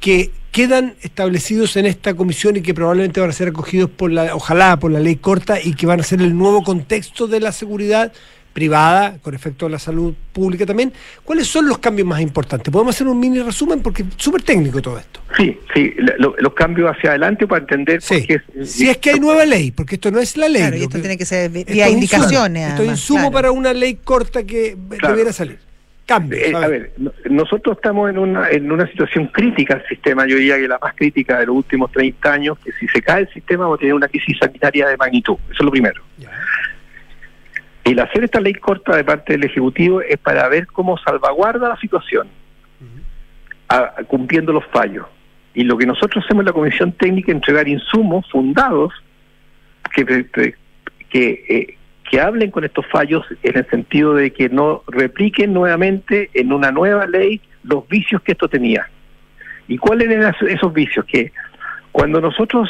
que 0.00 0.30
quedan 0.52 0.94
establecidos 1.02 1.76
en 1.76 1.86
esta 1.86 2.14
comisión 2.14 2.56
y 2.56 2.62
que 2.62 2.74
probablemente 2.74 3.20
van 3.20 3.30
a 3.30 3.32
ser 3.32 3.48
acogidos 3.48 3.90
por 3.90 4.10
la, 4.10 4.34
ojalá 4.34 4.78
por 4.78 4.90
la 4.90 5.00
ley 5.00 5.16
corta 5.16 5.60
y 5.62 5.74
que 5.74 5.86
van 5.86 6.00
a 6.00 6.04
ser 6.04 6.22
el 6.22 6.36
nuevo 6.36 6.62
contexto 6.62 7.26
de 7.26 7.40
la 7.40 7.52
seguridad 7.52 8.12
privada, 8.58 9.18
con 9.22 9.34
efecto 9.34 9.66
a 9.66 9.70
la 9.70 9.78
salud 9.78 10.12
pública 10.32 10.66
también. 10.66 10.92
¿Cuáles 11.24 11.46
son 11.46 11.68
los 11.68 11.78
cambios 11.78 12.08
más 12.08 12.20
importantes? 12.20 12.72
¿Podemos 12.72 12.92
hacer 12.92 13.06
un 13.06 13.20
mini 13.20 13.40
resumen? 13.40 13.80
Porque 13.80 14.02
es 14.02 14.08
súper 14.16 14.42
técnico 14.42 14.82
todo 14.82 14.98
esto. 14.98 15.20
Sí, 15.36 15.56
sí, 15.72 15.94
lo- 16.18 16.34
los 16.38 16.54
cambios 16.54 16.90
hacia 16.90 17.10
adelante 17.10 17.46
para 17.46 17.60
entender 17.60 18.00
por 18.00 18.18
Sí. 18.18 18.26
es- 18.28 18.68
Si 18.70 18.88
es 18.88 18.96
que 18.96 19.10
hay 19.10 19.20
nueva 19.20 19.44
ley, 19.44 19.70
porque 19.70 19.94
esto 19.94 20.10
no 20.10 20.18
es 20.18 20.36
la 20.36 20.48
ley. 20.48 20.62
Claro, 20.62 20.76
y 20.76 20.80
esto 20.82 20.96
que- 20.96 21.02
tiene 21.02 21.16
que 21.16 21.24
ser 21.24 21.50
vía 21.52 21.86
es 21.86 21.92
indicaciones. 21.92 22.70
Esto 22.70 22.82
es 22.82 22.88
insumo 22.88 23.18
claro. 23.20 23.32
para 23.32 23.52
una 23.52 23.72
ley 23.72 23.94
corta 24.02 24.42
que 24.42 24.76
Claro. 24.98 25.08
debiera 25.14 25.32
salir. 25.32 25.58
Cambios. 26.04 26.42
Eh, 26.42 26.54
a 26.56 26.66
ver, 26.66 26.92
no- 26.96 27.12
nosotros 27.30 27.76
estamos 27.76 28.08
en 28.10 28.16
una, 28.18 28.48
en 28.50 28.72
una 28.72 28.86
situación 28.90 29.26
crítica 29.28 29.74
al 29.74 29.86
sistema, 29.86 30.26
yo 30.26 30.36
diría 30.36 30.56
que 30.56 30.66
la 30.66 30.78
más 30.82 30.94
crítica 30.96 31.38
de 31.38 31.46
los 31.46 31.54
últimos 31.54 31.92
30 31.92 32.32
años, 32.32 32.58
que 32.64 32.72
si 32.80 32.88
se 32.88 33.00
cae 33.02 33.20
el 33.22 33.28
sistema 33.32 33.64
vamos 33.64 33.76
a 33.76 33.80
tener 33.80 33.94
una 33.94 34.08
crisis 34.08 34.36
sanitaria 34.40 34.88
de 34.88 34.96
magnitud, 34.96 35.36
eso 35.44 35.52
es 35.60 35.64
lo 35.64 35.70
primero. 35.70 36.02
Ya. 36.18 36.30
El 37.90 37.98
hacer 38.00 38.24
esta 38.24 38.40
ley 38.40 38.54
corta 38.54 38.96
de 38.96 39.04
parte 39.04 39.32
del 39.34 39.44
Ejecutivo 39.44 40.00
es 40.02 40.18
para 40.18 40.48
ver 40.48 40.66
cómo 40.66 40.98
salvaguarda 40.98 41.68
la 41.68 41.76
situación, 41.78 42.28
a- 43.68 43.94
a- 43.96 44.04
cumpliendo 44.04 44.52
los 44.52 44.64
fallos. 44.66 45.06
Y 45.54 45.64
lo 45.64 45.76
que 45.76 45.86
nosotros 45.86 46.24
hacemos 46.24 46.42
en 46.42 46.46
la 46.46 46.52
Comisión 46.52 46.92
Técnica 46.92 47.32
es 47.32 47.36
entregar 47.36 47.66
insumos 47.68 48.28
fundados 48.30 48.92
que, 49.94 50.04
que, 50.04 50.54
que, 51.08 51.44
eh, 51.48 51.76
que 52.10 52.20
hablen 52.20 52.50
con 52.50 52.64
estos 52.64 52.86
fallos 52.86 53.24
en 53.42 53.56
el 53.58 53.66
sentido 53.68 54.14
de 54.14 54.32
que 54.32 54.48
no 54.48 54.82
repliquen 54.88 55.52
nuevamente 55.52 56.30
en 56.34 56.52
una 56.52 56.70
nueva 56.70 57.06
ley 57.06 57.40
los 57.64 57.86
vicios 57.88 58.22
que 58.22 58.32
esto 58.32 58.48
tenía. 58.48 58.88
¿Y 59.66 59.76
cuáles 59.78 60.08
eran 60.10 60.34
esos 60.48 60.72
vicios? 60.72 61.04
Que 61.06 61.32
cuando 61.92 62.20
nosotros 62.20 62.68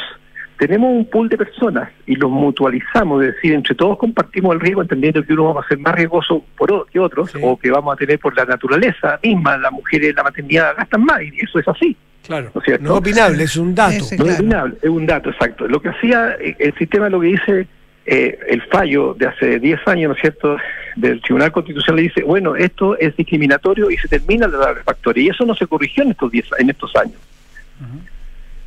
tenemos 0.59 0.91
un 0.93 1.05
pool 1.09 1.29
de 1.29 1.37
personas 1.37 1.89
y 2.05 2.15
los 2.15 2.29
mutualizamos, 2.29 3.23
es 3.23 3.33
decir, 3.33 3.53
entre 3.53 3.73
todos 3.73 3.97
compartimos 3.97 4.53
el 4.53 4.59
riesgo, 4.59 4.81
entendiendo 4.83 5.23
que 5.23 5.33
uno 5.33 5.53
va 5.53 5.61
a 5.61 5.67
ser 5.67 5.79
más 5.79 5.95
riesgoso 5.95 6.43
por 6.57 6.71
o- 6.71 6.85
que 6.85 6.99
otros, 6.99 7.31
Sí. 7.31 7.39
o 7.41 7.57
que 7.57 7.71
vamos 7.71 7.93
a 7.93 7.95
tener 7.97 8.19
por 8.19 8.35
la 8.35 8.45
naturaleza 8.45 9.17
misma, 9.23 9.57
las 9.57 9.71
mujeres 9.71 10.09
en 10.09 10.15
la 10.17 10.23
maternidad 10.23 10.75
gastan 10.77 11.03
más, 11.05 11.21
y 11.23 11.31
eso 11.41 11.57
es 11.59 11.67
así. 11.67 11.95
Claro. 12.27 12.51
¿No 12.53 12.61
es? 12.61 12.81
No 12.81 12.95
opinable, 12.95 13.43
es 13.43 13.55
un 13.55 13.73
dato. 13.73 14.03
No 14.17 14.25
es 14.27 14.35
opinable, 14.39 14.75
es 14.83 14.89
un 14.89 15.05
dato 15.07 15.29
exacto. 15.31 15.67
Lo 15.67 15.81
que 15.81 15.89
hacía 15.89 16.35
eh, 16.39 16.55
el 16.59 16.73
sistema, 16.75 17.09
lo 17.09 17.21
que 17.21 17.27
dice 17.27 17.67
eh, 18.05 18.39
el 18.49 18.61
fallo 18.63 19.13
de 19.13 19.27
hace 19.27 19.59
10 19.59 19.79
años, 19.87 20.09
¿no 20.09 20.15
es 20.15 20.21
cierto?, 20.21 20.57
del 20.95 21.21
Tribunal 21.21 21.51
Constitucional, 21.51 21.95
le 21.97 22.01
dice, 22.09 22.23
bueno, 22.23 22.55
esto 22.55 22.97
es 22.97 23.15
discriminatorio 23.15 23.89
y 23.91 23.97
se 23.97 24.07
termina 24.07 24.47
la 24.47 24.59
tabla 24.59 24.83
factor. 24.83 25.17
Y 25.17 25.29
eso 25.29 25.45
no 25.45 25.55
se 25.55 25.67
corrigió 25.67 26.03
en 26.03 26.11
estos, 26.11 26.31
10 26.31 26.45
en 26.59 26.69
estos 26.69 26.93
años. 26.95 27.17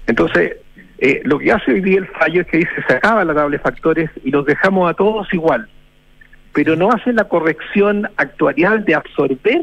Entonces, 0.06 0.56
eh, 1.04 1.20
lo 1.24 1.38
que 1.38 1.50
hace 1.52 1.72
hoy 1.72 1.80
día 1.80 1.98
el 1.98 2.06
fallo 2.06 2.40
es 2.42 2.46
que 2.46 2.58
dice, 2.58 2.70
se 2.86 2.94
acaba 2.94 3.24
la 3.24 3.34
tabla 3.34 3.56
de 3.56 3.62
factores 3.62 4.08
y 4.24 4.30
los 4.30 4.46
dejamos 4.46 4.88
a 4.90 4.94
todos 4.94 5.26
igual. 5.34 5.68
Pero 6.54 6.76
no 6.76 6.90
hace 6.92 7.12
la 7.12 7.24
corrección 7.24 8.08
actuarial 8.16 8.84
de 8.84 8.94
absorber 8.94 9.62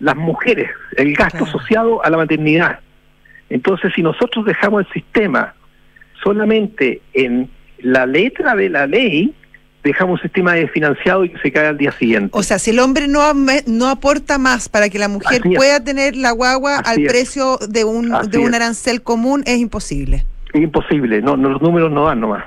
las 0.00 0.16
mujeres, 0.16 0.68
el 0.96 1.14
gasto 1.14 1.38
Claro. 1.38 1.44
asociado 1.58 2.04
a 2.04 2.10
la 2.10 2.16
maternidad. 2.18 2.80
Entonces, 3.48 3.92
si 3.94 4.02
nosotros 4.02 4.44
dejamos 4.44 4.84
el 4.86 4.92
sistema 4.92 5.54
solamente 6.22 7.00
en 7.12 7.48
la 7.78 8.06
letra 8.06 8.54
de 8.54 8.68
la 8.68 8.86
ley, 8.86 9.34
dejamos 9.82 10.18
un 10.18 10.22
sistema 10.22 10.54
desfinanciado 10.54 11.24
y 11.24 11.30
que 11.30 11.38
se 11.38 11.52
cae 11.52 11.66
al 11.66 11.78
día 11.78 11.92
siguiente. 11.92 12.30
O 12.32 12.42
sea, 12.42 12.58
si 12.58 12.70
el 12.70 12.78
hombre 12.80 13.06
no, 13.06 13.20
no 13.66 13.88
aporta 13.88 14.38
más 14.38 14.68
para 14.68 14.88
que 14.88 14.98
la 14.98 15.08
mujer 15.08 15.42
pueda 15.56 15.82
tener 15.84 16.16
la 16.16 16.30
guagua 16.32 16.78
Así 16.78 16.90
al 17.00 17.06
es. 17.06 17.12
precio 17.12 17.58
de 17.68 17.84
un, 17.84 18.12
Así 18.14 18.30
de 18.30 18.38
un 18.38 18.48
es. 18.48 18.54
arancel 18.54 19.02
común, 19.02 19.42
es 19.46 19.58
imposible. 19.58 20.24
Es 20.58 20.62
imposible, 20.64 21.20
no, 21.22 21.36
no, 21.36 21.50
los 21.50 21.62
números 21.62 21.90
no 21.90 22.06
dan 22.06 22.20
nomás. 22.20 22.44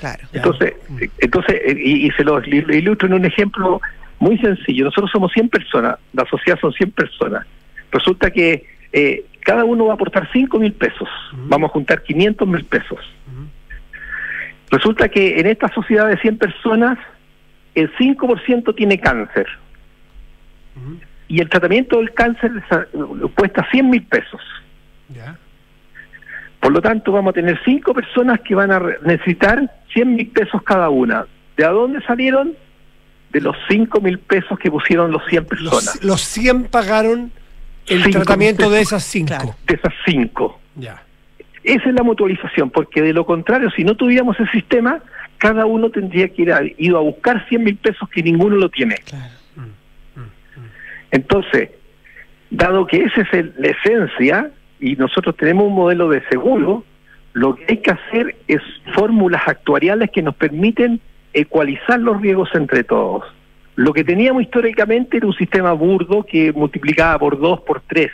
Claro. 0.00 0.22
Ya. 0.32 0.38
Entonces, 0.38 0.74
entonces 1.18 1.54
eh, 1.62 1.76
y, 1.78 2.06
y 2.06 2.10
se 2.12 2.24
il- 2.24 2.74
ilustro 2.74 3.06
en 3.08 3.14
un 3.14 3.24
ejemplo 3.26 3.82
muy 4.18 4.38
sencillo. 4.38 4.86
Nosotros 4.86 5.10
somos 5.10 5.30
100 5.32 5.50
personas, 5.50 5.96
la 6.14 6.24
sociedad 6.24 6.58
son 6.58 6.72
100 6.72 6.92
personas. 6.92 7.46
Resulta 7.92 8.30
que 8.30 8.64
eh, 8.92 9.24
cada 9.44 9.64
uno 9.64 9.86
va 9.86 9.92
a 9.92 9.94
aportar 9.94 10.26
5 10.32 10.58
mil 10.58 10.72
pesos. 10.72 11.08
Ujú. 11.32 11.42
Vamos 11.48 11.68
a 11.70 11.72
juntar 11.74 12.02
500 12.02 12.48
mil 12.48 12.64
pesos. 12.64 12.98
Ujú. 13.26 13.46
Resulta 14.70 15.08
que 15.10 15.38
en 15.40 15.46
esta 15.46 15.68
sociedad 15.68 16.08
de 16.08 16.16
100 16.18 16.38
personas, 16.38 16.98
el 17.74 17.92
5% 17.96 18.74
tiene 18.74 18.98
cáncer. 19.00 19.46
Y 21.28 21.40
el 21.40 21.48
tratamiento 21.48 21.98
del 21.98 22.12
cáncer 22.14 22.50
cuesta 23.34 23.66
100 23.70 23.90
mil 23.90 24.02
pesos. 24.04 24.40
Ya. 25.10 25.36
Por 26.60 26.72
lo 26.72 26.80
tanto, 26.82 27.10
vamos 27.12 27.30
a 27.30 27.34
tener 27.34 27.58
cinco 27.64 27.94
personas 27.94 28.40
que 28.40 28.54
van 28.54 28.70
a 28.70 28.80
necesitar 29.02 29.70
100 29.92 30.14
mil 30.14 30.28
pesos 30.28 30.62
cada 30.62 30.88
una. 30.90 31.26
¿De 31.56 31.64
a 31.64 31.70
dónde 31.70 32.00
salieron? 32.02 32.54
De 33.32 33.40
los 33.40 33.56
5 33.68 34.00
mil 34.00 34.18
pesos 34.18 34.58
que 34.58 34.70
pusieron 34.70 35.10
los 35.10 35.22
100 35.28 35.44
personas. 35.46 35.94
Los, 35.96 36.04
los 36.04 36.20
100 36.20 36.64
pagaron 36.64 37.30
el 37.86 38.02
Cinco 38.04 38.18
tratamiento 38.18 38.68
de 38.70 38.80
esas 38.80 39.02
5. 39.10 39.26
Claro. 39.26 39.54
De 39.66 39.74
esas 39.74 39.94
cinco. 40.04 40.60
Ya. 40.76 41.02
Esa 41.62 41.88
es 41.88 41.94
la 41.94 42.02
mutualización, 42.02 42.70
porque 42.70 43.02
de 43.02 43.12
lo 43.12 43.24
contrario, 43.26 43.70
si 43.70 43.84
no 43.84 43.94
tuviéramos 43.94 44.38
el 44.40 44.50
sistema, 44.50 45.00
cada 45.38 45.64
uno 45.66 45.90
tendría 45.90 46.28
que 46.28 46.42
ir 46.42 46.52
a, 46.52 46.60
ido 46.78 46.98
a 46.98 47.00
buscar 47.02 47.46
100 47.48 47.62
mil 47.64 47.76
pesos 47.76 48.08
que 48.10 48.22
ninguno 48.22 48.56
lo 48.56 48.68
tiene. 48.68 48.96
Claro. 49.04 49.32
Mm, 49.56 50.20
mm, 50.20 50.22
mm. 50.22 50.68
Entonces, 51.12 51.70
dado 52.50 52.86
que 52.86 53.04
esa 53.04 53.20
es 53.22 53.32
el- 53.32 53.54
la 53.58 53.68
esencia 53.68 54.50
y 54.80 54.96
nosotros 54.96 55.36
tenemos 55.36 55.66
un 55.66 55.74
modelo 55.74 56.08
de 56.08 56.22
seguro, 56.28 56.84
lo 57.32 57.54
que 57.54 57.64
hay 57.68 57.76
que 57.78 57.90
hacer 57.90 58.36
es 58.48 58.60
fórmulas 58.94 59.42
actuariales 59.46 60.10
que 60.10 60.22
nos 60.22 60.34
permiten 60.34 61.00
ecualizar 61.32 62.00
los 62.00 62.20
riesgos 62.20 62.48
entre 62.54 62.82
todos. 62.82 63.24
Lo 63.76 63.92
que 63.92 64.04
teníamos 64.04 64.42
históricamente 64.42 65.18
era 65.18 65.26
un 65.26 65.34
sistema 65.34 65.72
burdo 65.72 66.24
que 66.24 66.52
multiplicaba 66.52 67.18
por 67.18 67.38
dos, 67.38 67.60
por 67.60 67.80
tres. 67.82 68.10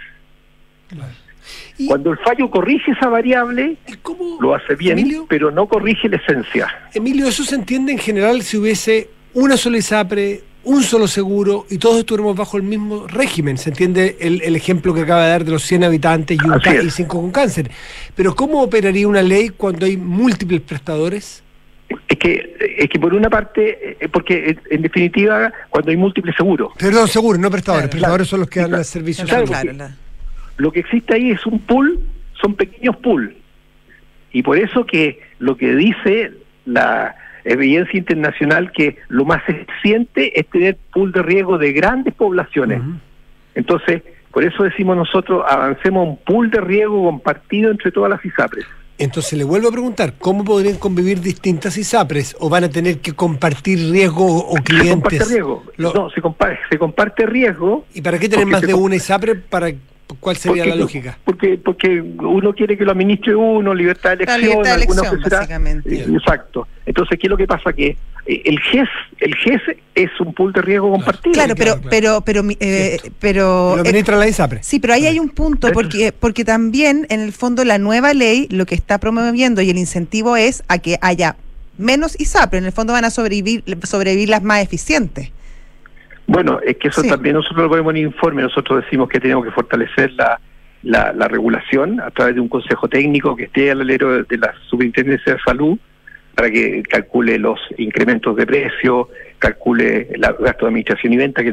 ¿Y, 1.79 1.87
Cuando 1.87 2.13
el 2.13 2.19
fallo 2.19 2.51
corrige 2.51 2.93
esa 2.93 3.09
variable, 3.09 3.77
cómo, 4.03 4.39
lo 4.41 4.55
hace 4.55 4.75
bien, 4.75 4.99
Emilio? 4.99 5.27
pero 5.29 5.51
no 5.51 5.67
corrige 5.67 6.09
la 6.09 6.17
esencia. 6.17 6.69
Emilio, 6.95 7.27
eso 7.27 7.45
se 7.45 7.55
entiende 7.55 7.93
en 7.93 7.99
general 7.99 8.43
si 8.43 8.57
hubiese 8.57 9.11
una 9.35 9.57
sola 9.57 9.79
ISAPRE, 9.79 10.41
un 10.67 10.83
solo 10.83 11.07
seguro 11.09 11.65
y 11.71 11.79
todos 11.79 11.99
estuviéramos 11.99 12.37
bajo 12.37 12.57
el 12.57 12.63
mismo 12.65 13.07
régimen. 13.07 13.57
Se 13.57 13.71
entiende 13.71 14.17
el, 14.21 14.43
el 14.43 14.55
ejemplo 14.57 14.93
que 14.93 15.01
acaba 15.03 15.25
de 15.25 15.31
dar 15.31 15.45
de 15.45 15.53
los 15.53 15.63
100 15.63 15.85
habitantes 15.85 16.37
y, 16.43 16.47
un 16.47 16.87
y 16.87 16.91
cinco 16.91 17.21
con 17.21 17.31
cáncer. 17.31 17.71
Pero 18.15 18.35
¿cómo 18.35 18.63
operaría 18.63 19.09
una 19.09 19.23
ley 19.23 19.49
cuando 19.51 19.87
hay 19.87 19.97
múltiples 19.97 20.61
prestadores? 20.61 21.43
Es 22.09 22.19
que, 22.19 22.57
es 22.79 22.89
que 22.89 22.99
por 22.99 23.15
una 23.15 23.31
parte, 23.31 23.97
eh, 24.01 24.09
porque 24.09 24.51
en- 24.51 24.61
en 24.71 24.83
definitiva, 24.83 25.53
cuando 25.71 25.91
hay 25.93 25.97
múltiples 25.97 26.35
seguros, 26.37 26.73
Perdón, 26.79 27.07
seguros, 27.09 27.41
no 27.41 27.51
prestadores. 27.51 27.85
Claro, 27.85 27.91
prestadores 27.93 28.29
son 28.29 28.41
los 28.41 28.49
que 28.51 28.61
dan 28.61 28.69
claro. 28.71 28.81
el 28.83 28.87
servicio. 28.87 29.25
Claro, 29.25 29.47
lo 30.59 30.73
que 30.73 30.81
existe 30.81 31.15
ahí 31.15 31.31
es 31.31 31.47
un 31.47 31.61
pool, 31.61 32.01
son 32.41 32.55
pequeños 32.55 32.97
pool. 32.97 33.37
Y 34.33 34.43
por 34.43 34.59
eso 34.59 34.85
que 34.85 35.21
lo 35.39 35.57
que 35.57 35.75
dice 35.77 36.33
la 36.65 37.15
evidencia 37.47 37.99
internacional 37.99 38.71
que 38.73 38.97
lo 39.09 39.25
más 39.25 39.43
eficiente 39.49 40.39
es 40.39 40.47
tener 40.49 40.77
pool 40.93 41.13
de 41.13 41.23
riesgo 41.23 41.59
de 41.59 41.73
grandes 41.73 42.13
poblaciones. 42.15 42.81
Entonces, 43.55 44.03
por 44.33 44.45
eso 44.45 44.65
decimos 44.65 44.97
nosotros, 44.97 45.43
avancemos 45.49 46.09
un 46.09 46.17
pool 46.19 46.51
de 46.51 46.61
riesgo 46.61 47.05
compartido 47.05 47.71
entre 47.71 47.91
todas 47.91 48.11
las 48.11 48.25
ISAPRES. 48.25 48.67
Entonces 48.99 49.37
le 49.39 49.45
vuelvo 49.45 49.69
a 49.69 49.73
preguntar, 49.73 50.15
¿cómo 50.19 50.43
podrían 50.43 50.77
convivir 50.77 51.21
distintas 51.21 51.77
ISAPRES? 51.77 52.37
¿O 52.41 52.49
van 52.49 52.65
a 52.65 52.69
tener 52.71 52.99
que 53.01 53.13
compartir 53.13 53.79
riesgo 53.91 54.25
o 54.27 54.53
Se 54.57 54.63
comparte 54.63 54.73
clientes? 54.75 55.29
riesgo. 55.31 55.65
Lo- 55.77 55.93
No, 55.93 56.11
se 56.11 56.21
comparte, 56.23 56.59
se 56.71 56.79
comparte 56.79 57.27
riesgo 57.27 57.85
¿Y 57.95 58.01
para 58.01 58.19
qué 58.19 58.29
tener 58.29 58.47
más 58.47 58.63
de 58.63 58.73
una 58.75 58.97
ISAPRE? 58.97 59.35
Para, 59.35 59.71
¿Cuál 60.21 60.37
sería 60.37 60.63
porque, 60.63 60.71
la 60.71 60.77
lógica? 60.77 61.19
Porque, 61.25 61.59
porque 61.59 62.01
uno 62.01 62.53
quiere 62.55 62.79
que 62.79 62.85
lo 62.85 62.93
administre 62.93 63.35
uno, 63.35 63.75
libertad 63.75 64.11
de 64.11 64.25
elección, 64.25 64.41
libertad 64.41 64.65
de 64.77 64.83
alguna 64.83 65.01
elección, 65.03 65.23
será- 65.25 65.39
básicamente. 65.39 65.95
Eh, 65.97 66.07
Exacto. 66.15 66.69
Entonces, 66.87 67.19
¿qué 67.19 67.27
es 67.27 67.31
lo 67.31 67.37
que 67.37 67.47
pasa? 67.49 67.73
Que 67.73 67.97
eh, 68.27 68.43
el 68.45 68.61
GES, 68.61 68.89
el 69.19 69.35
GES 69.35 69.61
es 69.97 70.11
un 70.21 70.33
pool 70.33 70.53
de 70.53 70.63
riesgo 70.63 70.91
compartido. 70.93 71.33
Claro, 71.33 71.55
pero, 71.57 71.73
claro, 71.73 71.81
claro. 71.81 71.91
pero, 71.91 72.21
pero, 72.21 72.43
mi- 72.45 72.57
eh, 72.61 72.99
pero, 73.19 73.75
Lo 73.77 73.79
eh, 73.79 73.89
administra 73.89 74.17
la 74.17 74.29
ISAPRE. 74.29 74.63
Sí, 74.63 74.79
pero 74.79 74.95
ahí 74.95 75.07
hay 75.07 75.19
un 75.19 75.29
punto, 75.29 75.73
porque, 75.73 76.13
porque 76.13 76.45
también 76.45 77.07
en 77.11 77.21
el 77.21 77.33
fondo 77.33 77.65
la 77.65 77.79
nueva 77.79 78.15
ley 78.15 78.47
lo 78.51 78.65
que 78.65 78.77
está 78.77 78.99
promoviendo 78.99 79.61
y 79.61 79.71
el 79.71 79.79
incentivo 79.79 80.37
es 80.37 80.63
a 80.69 80.79
que 80.79 80.99
haya 81.03 81.37
menos 81.79 82.19
ISAPRE, 82.19 82.59
en 82.61 82.65
el 82.67 82.73
fondo 82.73 82.93
van 82.93 83.05
a 83.05 83.11
sobrevivir, 83.11 83.65
sobrevivir 83.83 84.29
las 84.29 84.43
más 84.43 84.63
eficientes. 84.63 85.31
Bueno, 86.27 86.61
es 86.65 86.77
que 86.77 86.89
eso 86.89 87.03
Sí. 87.03 87.09
también 87.09 87.35
nosotros 87.37 87.63
lo 87.65 87.69
ponemos 87.69 87.91
en 87.93 87.97
el 87.99 88.03
informe. 88.05 88.43
Nosotros 88.43 88.83
decimos 88.85 89.09
que 89.09 89.21
tenemos 89.21 89.45
que 89.45 89.51
fortalecer 89.53 90.13
la, 90.15 90.41
la, 90.83 91.13
la 91.13 91.29
regulación 91.29 92.01
a 92.01 92.11
través 92.11 92.35
de 92.35 92.41
un 92.41 92.49
consejo 92.49 92.89
técnico 92.89 93.37
que 93.37 93.45
esté 93.45 93.71
al 93.71 93.81
alero 93.81 94.13
de, 94.13 94.23
de 94.25 94.39
la 94.39 94.53
superintendencia 94.69 95.35
de 95.35 95.39
salud 95.41 95.79
para 96.35 96.51
que 96.51 96.83
calcule 96.83 97.39
los 97.39 97.59
incrementos 97.79 98.37
de 98.37 98.45
precio, 98.45 99.09
calcule 99.39 100.09
el 100.13 100.21
gasto 100.21 100.67
de 100.67 100.69
administración 100.69 101.15
y 101.15 101.17
venta, 101.17 101.43
que 101.43 101.51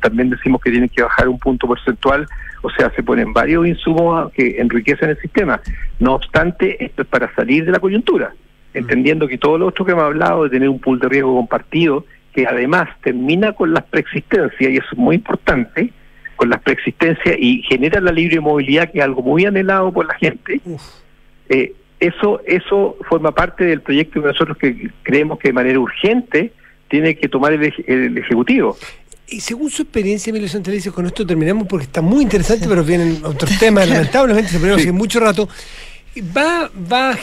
también 0.00 0.30
decimos 0.30 0.62
que 0.62 0.70
tienen 0.70 0.88
que 0.88 1.02
bajar 1.02 1.28
un 1.28 1.38
punto 1.38 1.66
porcentual. 1.66 2.26
O 2.62 2.70
sea, 2.70 2.90
se 2.96 3.02
ponen 3.02 3.34
varios 3.34 3.66
insumos 3.66 4.32
que 4.32 4.58
enriquecen 4.58 5.10
el 5.10 5.18
sistema. 5.20 5.60
No 5.98 6.14
obstante, 6.14 6.82
esto 6.82 7.02
es 7.02 7.08
para 7.08 7.34
salir 7.34 7.66
de 7.66 7.72
la 7.72 7.80
coyuntura, 7.80 8.32
entendiendo 8.72 9.28
que 9.28 9.36
todo 9.36 9.58
lo 9.58 9.66
otro 9.66 9.84
que 9.84 9.92
hemos 9.92 10.04
hablado 10.04 10.44
de 10.44 10.50
tener 10.50 10.70
un 10.70 10.78
pool 10.80 10.98
de 11.00 11.08
riesgo 11.10 11.36
compartido, 11.36 12.06
que 12.34 12.46
además 12.46 12.88
termina 13.02 13.52
con 13.52 13.72
las 13.72 13.84
preexistencias, 13.84 14.72
y 14.72 14.76
eso 14.76 14.86
es 14.92 14.98
muy 14.98 15.16
importante, 15.16 15.90
con 16.36 16.50
las 16.50 16.60
preexistencias 16.62 17.36
y 17.38 17.62
genera 17.62 18.00
la 18.00 18.12
libre 18.12 18.40
movilidad, 18.40 18.90
que 18.90 18.98
es 18.98 19.04
algo 19.04 19.22
muy 19.22 19.46
anhelado 19.46 19.92
por 19.92 20.06
la 20.06 20.14
gente, 20.14 20.60
eh, 21.48 21.72
eso, 22.00 22.40
eso 22.46 22.96
forma 23.08 23.32
parte 23.32 23.64
del 23.64 23.80
proyecto 23.80 24.20
que 24.20 24.28
nosotros 24.28 24.58
que 24.58 24.90
creemos 25.02 25.38
que 25.38 25.48
de 25.48 25.52
manera 25.52 25.78
urgente 25.78 26.52
tiene 26.88 27.16
que 27.16 27.28
tomar 27.28 27.52
el, 27.52 27.72
el 27.86 28.18
Ejecutivo. 28.18 28.76
Y 29.28 29.40
según 29.40 29.70
su 29.70 29.82
experiencia, 29.82 30.30
Emilio 30.30 30.48
Santelices, 30.48 30.92
con 30.92 31.06
esto 31.06 31.26
terminamos 31.26 31.66
porque 31.66 31.84
está 31.84 32.02
muy 32.02 32.22
interesante, 32.22 32.66
pero 32.68 32.84
vienen 32.84 33.24
otros 33.24 33.58
temas, 33.58 33.88
lamentablemente 33.88 34.50
se 34.50 34.58
ponemos 34.58 34.86
mucho 34.92 35.20
rato. 35.20 35.48
Va, 36.16 36.70
va 36.92 37.16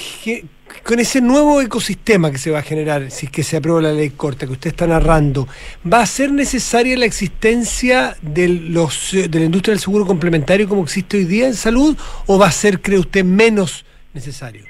con 0.83 0.99
ese 0.99 1.21
nuevo 1.21 1.61
ecosistema 1.61 2.29
que 2.29 2.37
se 2.37 2.51
va 2.51 2.59
a 2.59 2.61
generar, 2.61 3.09
si 3.09 3.27
es 3.27 3.31
que 3.31 3.43
se 3.43 3.57
aprueba 3.57 3.81
la 3.81 3.93
ley 3.93 4.09
corta 4.09 4.45
que 4.45 4.51
usted 4.51 4.71
está 4.71 4.85
narrando, 4.85 5.47
¿va 5.91 6.01
a 6.01 6.05
ser 6.05 6.31
necesaria 6.31 6.97
la 6.97 7.05
existencia 7.05 8.15
de, 8.21 8.49
los, 8.49 9.11
de 9.13 9.39
la 9.39 9.45
industria 9.45 9.73
del 9.73 9.79
seguro 9.79 10.05
complementario 10.05 10.67
como 10.67 10.83
existe 10.83 11.17
hoy 11.17 11.25
día 11.25 11.47
en 11.47 11.53
salud 11.53 11.95
o 12.25 12.37
va 12.37 12.47
a 12.47 12.51
ser, 12.51 12.81
cree 12.81 12.99
usted, 12.99 13.23
menos 13.23 13.85
necesario? 14.13 14.65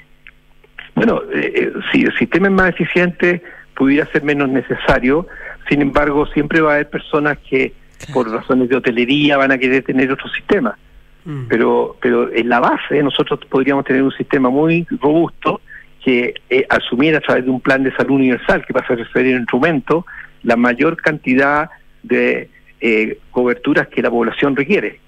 Bueno, 0.94 1.22
eh, 1.34 1.52
eh, 1.54 1.72
si 1.90 2.02
el 2.02 2.16
sistema 2.16 2.46
es 2.46 2.52
más 2.52 2.68
eficiente, 2.70 3.42
pudiera 3.74 4.06
ser 4.12 4.22
menos 4.22 4.48
necesario, 4.48 5.26
sin 5.68 5.82
embargo, 5.82 6.26
siempre 6.26 6.60
va 6.60 6.72
a 6.72 6.74
haber 6.74 6.90
personas 6.90 7.38
que 7.38 7.72
por 8.12 8.30
razones 8.30 8.68
de 8.68 8.76
hotelería 8.76 9.36
van 9.36 9.52
a 9.52 9.58
querer 9.58 9.82
tener 9.82 10.12
otro 10.12 10.28
sistema. 10.28 10.76
Mm. 11.24 11.46
Pero, 11.48 11.96
pero 12.00 12.32
en 12.32 12.48
la 12.48 12.60
base 12.60 13.02
nosotros 13.02 13.40
podríamos 13.48 13.84
tener 13.84 14.02
un 14.02 14.12
sistema 14.12 14.50
muy 14.50 14.86
robusto 14.90 15.60
que 16.04 16.34
eh, 16.50 16.66
asumiera 16.68 17.18
a 17.18 17.20
través 17.20 17.44
de 17.44 17.50
un 17.50 17.60
plan 17.60 17.82
de 17.82 17.94
salud 17.94 18.16
universal 18.16 18.64
que 18.66 18.72
pasa 18.72 18.94
a 18.94 18.96
referir 18.96 19.34
un 19.34 19.42
instrumento 19.42 20.04
la 20.42 20.56
mayor 20.56 20.96
cantidad 20.96 21.70
de 22.02 22.50
eh, 22.80 23.18
coberturas 23.30 23.86
que 23.88 24.02
la 24.02 24.10
población 24.10 24.56
requiere. 24.56 25.00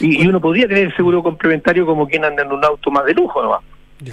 Y, 0.00 0.26
uno 0.26 0.40
podría 0.40 0.66
tener 0.66 0.86
el 0.86 0.96
seguro 0.96 1.22
complementario 1.22 1.86
como 1.86 2.08
quien 2.08 2.24
anda 2.24 2.42
en 2.42 2.50
un 2.50 2.64
auto 2.64 2.90
más 2.90 3.04
de 3.04 3.14
lujo 3.14 3.42
nomás. 3.42 3.60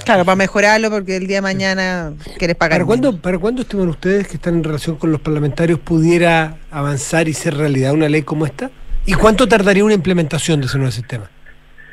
Claro, 0.05 0.23
para 0.23 0.36
mejorarlo 0.36 0.89
porque 0.89 1.17
el 1.17 1.27
día 1.27 1.38
de 1.38 1.41
mañana 1.41 2.13
quieres 2.38 2.55
pagar. 2.55 2.79
¿Para 2.79 2.86
cuándo, 2.86 3.17
¿Para 3.17 3.38
cuándo 3.38 3.63
estiman 3.63 3.89
ustedes 3.89 4.27
que 4.27 4.36
están 4.36 4.55
en 4.55 4.63
relación 4.63 4.95
con 4.95 5.11
los 5.11 5.19
parlamentarios 5.19 5.79
pudiera 5.79 6.57
avanzar 6.71 7.27
y 7.27 7.34
ser 7.34 7.55
realidad 7.55 7.93
una 7.93 8.07
ley 8.07 8.21
como 8.21 8.45
esta? 8.45 8.69
¿Y 9.05 9.13
cuánto 9.13 9.47
tardaría 9.47 9.83
una 9.83 9.93
implementación 9.93 10.61
de 10.61 10.67
ese 10.67 10.77
nuevo 10.77 10.91
sistema? 10.91 11.29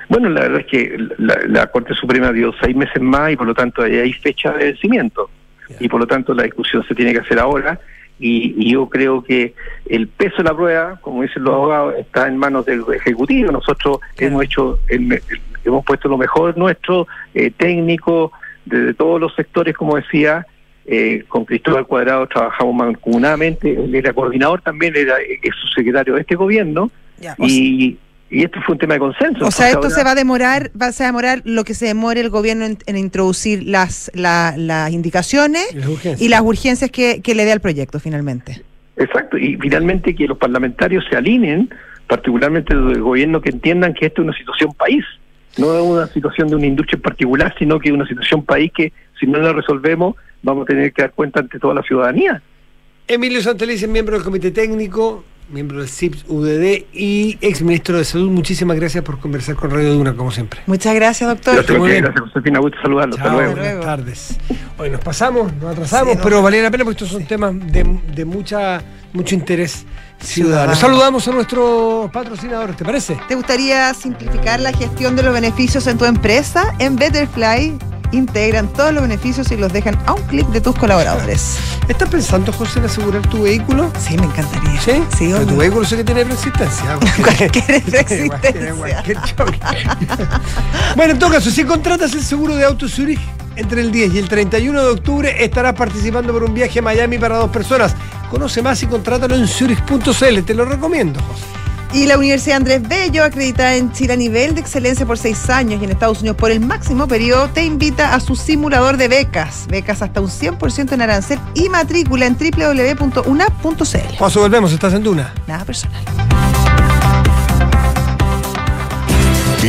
Bueno, 0.09 0.29
la 0.29 0.43
verdad 0.43 0.61
es 0.61 0.67
que 0.67 1.09
la, 1.19 1.67
Corte 1.69 1.95
Suprema 1.95 2.33
dio 2.33 2.53
seis 2.61 2.75
meses 2.75 3.01
más 3.01 3.33
y 3.33 3.37
por 3.37 3.47
lo 3.47 3.55
tanto 3.55 3.83
hay 3.83 4.13
fecha 4.13 4.53
de 4.53 4.65
vencimiento. 4.67 5.31
Y 5.79 5.89
por 5.89 6.01
lo 6.01 6.07
tanto 6.07 6.35
la 6.35 6.43
discusión 6.43 6.85
se 6.87 6.95
tiene 6.95 7.13
que 7.13 7.21
hacer 7.21 7.39
ahora. 7.39 7.79
Y, 8.19 8.71
yo 8.73 8.89
creo 8.89 9.23
que 9.23 9.55
el 9.87 10.09
peso 10.09 10.39
de 10.39 10.45
la 10.45 10.55
prueba, 10.55 10.99
como 11.01 11.23
dicen 11.23 11.45
los 11.45 11.55
abogados, 11.55 11.95
está 11.99 12.29
en 12.29 12.37
manos 12.37 12.67
del 12.67 12.85
Ejecutivo. 12.93 13.53
Nosotros 13.53 14.01
hemos 14.19 14.45
hecho 14.45 14.81
el, 14.89 15.23
hemos 15.65 15.85
puesto 15.85 16.09
lo 16.09 16.19
mejor 16.19 16.57
nuestro, 16.59 17.07
eh, 17.35 17.51
técnico, 17.57 18.33
desde 18.65 18.95
todos 18.95 19.21
los 19.21 19.35
sectores, 19.35 19.77
como 19.77 19.97
decía, 19.97 20.47
eh, 20.87 21.25
con 21.29 21.45
Cristóbal 21.45 21.87
Cuadrado 21.87 22.27
trabajamos 22.27 22.75
mancomunadamente, 22.75 23.73
él 23.73 23.95
era 23.95 24.13
coordinador 24.13 24.61
también, 24.61 24.97
era 24.97 25.17
es 25.21 25.55
subsecretario 25.63 26.15
de 26.15 26.23
este 26.23 26.35
gobierno, 26.35 26.91
y, 27.39 27.99
y 28.31 28.45
esto 28.45 28.61
fue 28.65 28.75
un 28.75 28.79
tema 28.79 28.95
de 28.95 29.01
consenso. 29.01 29.47
O 29.47 29.51
sea, 29.51 29.71
esto 29.71 29.91
se 29.91 30.05
va 30.05 30.13
a 30.13 30.15
demorar, 30.15 30.71
va 30.81 30.87
a 30.87 31.05
demorar 31.05 31.43
lo 31.45 31.65
que 31.65 31.75
se 31.75 31.87
demore 31.87 32.21
el 32.21 32.31
gobierno 32.31 32.65
en, 32.65 32.97
introducir 32.97 33.65
las, 33.65 34.11
las 34.15 34.93
indicaciones 34.93 35.67
y 36.19 36.29
las 36.29 36.41
urgencias, 36.41 36.91
que, 36.91 37.21
que 37.23 37.35
le 37.35 37.45
dé 37.45 37.53
al 37.53 37.61
proyecto 37.61 38.01
finalmente. 38.01 38.63
Exacto, 38.97 39.39
y 39.39 39.57
finalmente 39.57 40.15
que 40.15 40.27
los 40.27 40.37
parlamentarios 40.37 41.05
se 41.09 41.17
alineen, 41.17 41.71
particularmente 42.07 42.75
los 42.75 42.93
del 42.93 43.03
gobierno, 43.03 43.41
que 43.41 43.51
entiendan 43.51 43.95
que 43.95 44.07
esto 44.07 44.23
es 44.23 44.29
una 44.29 44.37
situación 44.37 44.73
país 44.75 45.05
no 45.59 45.77
es 45.77 45.83
una 45.83 46.07
situación 46.07 46.49
de 46.49 46.57
una 46.57 46.67
industria 46.67 46.97
en 46.97 47.03
particular, 47.03 47.55
sino 47.59 47.79
que 47.79 47.89
es 47.89 47.95
una 47.95 48.07
situación 48.07 48.45
país 48.45 48.71
que 48.75 48.93
si 49.19 49.27
no 49.27 49.39
la 49.39 49.53
resolvemos 49.53 50.17
vamos 50.43 50.63
a 50.63 50.67
tener 50.67 50.93
que 50.93 51.03
dar 51.03 51.13
cuenta 51.13 51.41
ante 51.41 51.59
toda 51.59 51.75
la 51.75 51.83
ciudadanía. 51.83 52.41
Emilio 53.07 53.43
Santelice, 53.43 53.89
miembro 53.89 54.15
del 54.15 54.25
Comité 54.25 54.53
Técnico, 54.53 55.25
miembro 55.51 55.79
del 55.79 55.89
CIPS 55.89 56.25
UDD 56.29 56.85
y 56.93 57.39
ex 57.41 57.63
ministro 57.63 57.99
de 57.99 58.05
Salud, 58.05 58.31
muchísimas 58.31 58.77
gracias 58.77 59.05
por 59.05 59.19
conversar 59.19 59.57
con 59.57 59.71
Radio 59.71 59.95
Duna, 59.95 60.15
como 60.15 60.31
siempre. 60.31 60.61
Muchas 60.67 60.95
gracias, 60.95 61.29
doctor. 61.29 61.55
Gracias, 61.55 61.79
Muy 61.79 61.91
bien. 61.91 62.05
gracias 62.05 62.25
Josefina. 62.25 62.61
Gusto 62.61 62.79
saludarlo. 62.83 63.17
Hasta 63.17 63.33
luego. 63.33 63.53
Buenas 63.57 63.81
tardes. 63.81 64.39
Hoy 64.79 64.91
nos 64.91 65.01
pasamos, 65.01 65.53
nos 65.55 65.73
atrasamos, 65.73 66.19
pero 66.23 66.43
valía 66.43 66.63
la 66.63 66.71
pena 66.71 66.85
porque 66.85 67.05
estos 67.05 67.11
son 67.11 67.27
temas 67.27 67.55
de, 67.73 68.01
de 68.15 68.25
mucha, 68.25 68.83
mucho 69.13 69.35
interés 69.35 69.85
ciudadanos. 70.21 70.79
Saludamos 70.79 71.27
a 71.29 71.33
nuestros 71.33 72.11
patrocinadores, 72.11 72.77
¿te 72.77 72.85
parece? 72.85 73.19
¿Te 73.29 73.35
gustaría 73.35 73.93
simplificar 73.95 74.61
la 74.61 74.73
gestión 74.73 75.17
de 75.17 75.23
los 75.23 75.33
beneficios 75.33 75.87
en 75.87 75.99
tu 75.99 76.05
empresa? 76.05 76.75
En 76.79 76.97
Betterfly 76.97 77.79
integran 78.13 78.69
todos 78.69 78.93
los 78.93 79.03
beneficios 79.03 79.51
y 79.51 79.57
los 79.57 79.73
dejan 79.73 79.99
a 80.07 80.15
un 80.15 80.23
clic 80.23 80.47
de 80.49 80.61
tus 80.61 80.77
colaboradores. 80.77 81.59
¿Estás 81.89 82.09
pensando, 82.09 82.53
José, 82.53 82.79
en 82.79 82.87
asegurar 82.87 83.23
tu 83.29 83.43
vehículo? 83.43 83.91
Sí, 83.99 84.17
me 84.17 84.27
encantaría. 84.27 84.81
¿Sí? 84.81 85.03
Sí, 85.17 85.33
tu 85.47 85.57
vehículo 85.57 85.85
sé 85.85 85.97
que 85.97 86.05
tiene 86.05 86.25
resistencia. 86.25 86.99
cualquier 87.23 87.85
resistencia. 87.87 89.03
bueno, 90.97 91.13
en 91.13 91.19
todo 91.19 91.31
caso, 91.31 91.51
si 91.51 91.65
contratas 91.65 92.13
el 92.15 92.23
seguro 92.23 92.57
de 92.57 92.65
Auto 92.65 92.89
Zurich 92.89 93.21
entre 93.57 93.81
el 93.81 93.93
10 93.93 94.15
y 94.15 94.19
el 94.19 94.29
31 94.29 94.83
de 94.83 94.89
octubre 94.91 95.45
estarás 95.45 95.75
participando 95.75 96.33
por 96.33 96.45
un 96.45 96.55
viaje 96.55 96.79
a 96.79 96.83
Miami 96.83 97.19
para 97.19 97.37
dos 97.37 97.51
personas. 97.51 97.95
Conoce 98.31 98.63
más 98.63 98.83
y 98.83 98.87
contrátalo 98.87 99.35
en 99.35 99.47
zurich.cl. 99.49 100.41
Te 100.47 100.55
lo 100.55 100.65
recomiendo, 100.65 101.21
José. 101.21 101.60
Y 101.93 102.07
la 102.07 102.17
Universidad 102.17 102.59
Andrés 102.59 102.87
Bello, 102.87 103.25
acreditada 103.25 103.75
en 103.75 103.91
Chile 103.93 104.13
a 104.13 104.17
nivel 104.17 104.55
de 104.55 104.61
excelencia 104.61 105.05
por 105.05 105.19
seis 105.19 105.51
años 105.51 105.81
y 105.81 105.85
en 105.85 105.91
Estados 105.91 106.21
Unidos 106.21 106.37
por 106.37 106.53
el 106.53 106.61
máximo 106.61 107.09
periodo, 107.09 107.49
te 107.49 107.65
invita 107.65 108.15
a 108.15 108.21
su 108.21 108.37
simulador 108.37 108.97
de 108.97 109.09
becas. 109.09 109.67
Becas 109.69 110.01
hasta 110.01 110.21
un 110.21 110.29
100% 110.29 110.93
en 110.93 111.03
arancel 111.03 111.41
y 111.55 111.69
matrícula 111.69 112.27
en 112.27 112.37
www.una.cl. 112.37 114.17
Paso, 114.19 114.41
volvemos, 114.41 114.73
estás 114.73 114.95
en 114.95 115.03
Duna. 115.03 115.35
Nada 115.49 115.65
personal. 115.65 116.05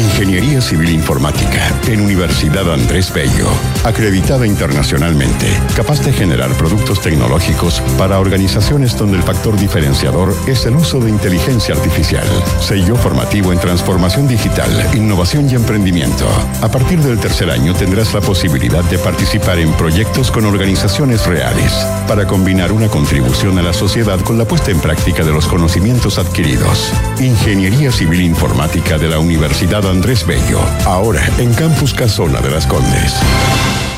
Ingeniería 0.02 0.62
Civil 0.62 0.90
Informática 0.90 1.72
en 1.88 2.02
Universidad 2.02 2.74
Andrés 2.74 3.14
Bello, 3.14 3.48
acreditada 3.84 4.48
internacionalmente, 4.48 5.48
capaz 5.76 6.04
de 6.04 6.12
generar 6.12 6.50
productos 6.58 7.02
tecnológicos 7.02 7.82
para 8.00 8.20
organizaciones 8.20 8.98
donde 8.98 9.18
el 9.18 9.24
factor 9.24 9.56
diferenciador 9.60 10.36
es 10.48 10.66
el 10.66 10.76
uso 10.76 11.00
de 11.00 11.12
inteligencia 11.12 11.76
artificial. 11.76 12.26
Sello 12.60 12.96
formativo 12.96 13.54
en 13.54 13.60
transformación 13.60 14.28
digital, 14.28 14.72
innovación 14.96 15.48
y 15.52 15.54
emprendimiento. 15.54 16.28
A 16.62 16.70
partir 16.70 17.00
del 17.00 17.20
tercer 17.20 17.52
año 17.52 17.76
tendrás 17.76 18.12
la 18.16 18.22
posibilidad 18.22 18.84
de 18.86 18.98
participar 18.98 19.60
en 19.60 19.72
proyectos 19.74 20.32
con 20.32 20.46
organizaciones 20.46 21.28
reales 21.28 21.74
para 22.08 22.26
combinar 22.26 22.72
una 22.72 22.88
contribución 22.88 23.60
a 23.60 23.62
la 23.62 23.74
sociedad 23.74 24.20
con 24.22 24.40
la 24.40 24.46
puesta 24.46 24.72
en 24.72 24.80
práctica 24.80 25.24
de 25.24 25.32
los 25.32 25.48
conocimientos 25.48 26.18
adquiridos. 26.18 26.92
Ingeniería 27.20 27.92
Civil 27.92 28.22
Informática 28.22 28.98
de 28.98 29.08
la 29.08 29.20
Universidad 29.20 29.91
Andrés 29.92 30.26
Bello, 30.26 30.62
ahora 30.86 31.22
en 31.38 31.54
Campus 31.54 31.94
Casona 31.94 32.40
de 32.40 32.50
las 32.50 32.66
Condes. 32.66 33.91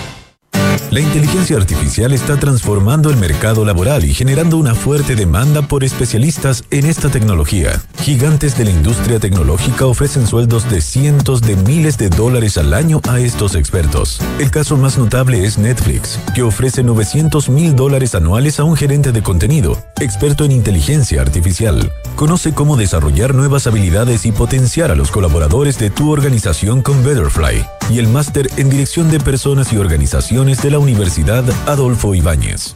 La 0.92 1.00
inteligencia 1.00 1.58
artificial 1.58 2.14
está 2.14 2.38
transformando 2.38 3.10
el 3.10 3.18
mercado 3.18 3.66
laboral 3.66 4.06
y 4.06 4.14
generando 4.14 4.58
una 4.58 4.76
fuerte 4.76 5.16
demanda 5.16 5.64
por 5.64 5.84
especialistas 5.84 6.64
en 6.70 6.86
esta 6.86 7.10
tecnología. 7.10 7.82
Gigantes 8.02 8.58
de 8.58 8.66
la 8.66 8.72
industria 8.72 9.20
tecnológica 9.20 9.86
ofrecen 9.86 10.28
sueldos 10.28 10.70
de 10.70 10.82
cientos 10.82 11.42
de 11.42 11.56
miles 11.56 11.98
de 11.98 12.10
dólares 12.10 12.58
al 12.58 12.74
año 12.74 13.02
a 13.08 13.20
estos 13.20 13.56
expertos. 13.56 14.20
El 14.40 14.52
caso 14.52 14.78
más 14.78 14.98
notable 14.98 15.46
es 15.46 15.58
Netflix, 15.58 16.20
que 16.36 16.44
ofrece 16.44 16.84
900 16.84 17.50
mil 17.50 17.76
dólares 17.76 18.14
anuales 18.14 18.60
a 18.60 18.64
un 18.64 18.76
gerente 18.76 19.12
de 19.12 19.24
contenido, 19.24 19.82
experto 20.00 20.46
en 20.46 20.52
inteligencia 20.52 21.22
artificial. 21.22 21.92
Conoce 22.16 22.54
cómo 22.54 22.78
desarrollar 22.78 23.34
nuevas 23.34 23.68
habilidades 23.68 24.26
y 24.26 24.32
potenciar 24.32 24.92
a 24.92 24.96
los 24.96 25.12
colaboradores 25.12 25.80
de 25.80 25.90
tu 25.90 26.12
organización 26.12 26.82
con 26.82 27.04
Betterfly 27.04 27.66
y 27.90 28.00
el 28.00 28.08
máster 28.08 28.50
en 28.58 28.70
Dirección 28.70 29.10
de 29.12 29.20
Personas 29.20 29.74
y 29.74 29.78
Organizaciones 29.78 30.62
de 30.62 30.72
la 30.72 30.80
Universidad 30.80 31.44
Adolfo 31.68 32.16
Ibáñez. 32.16 32.76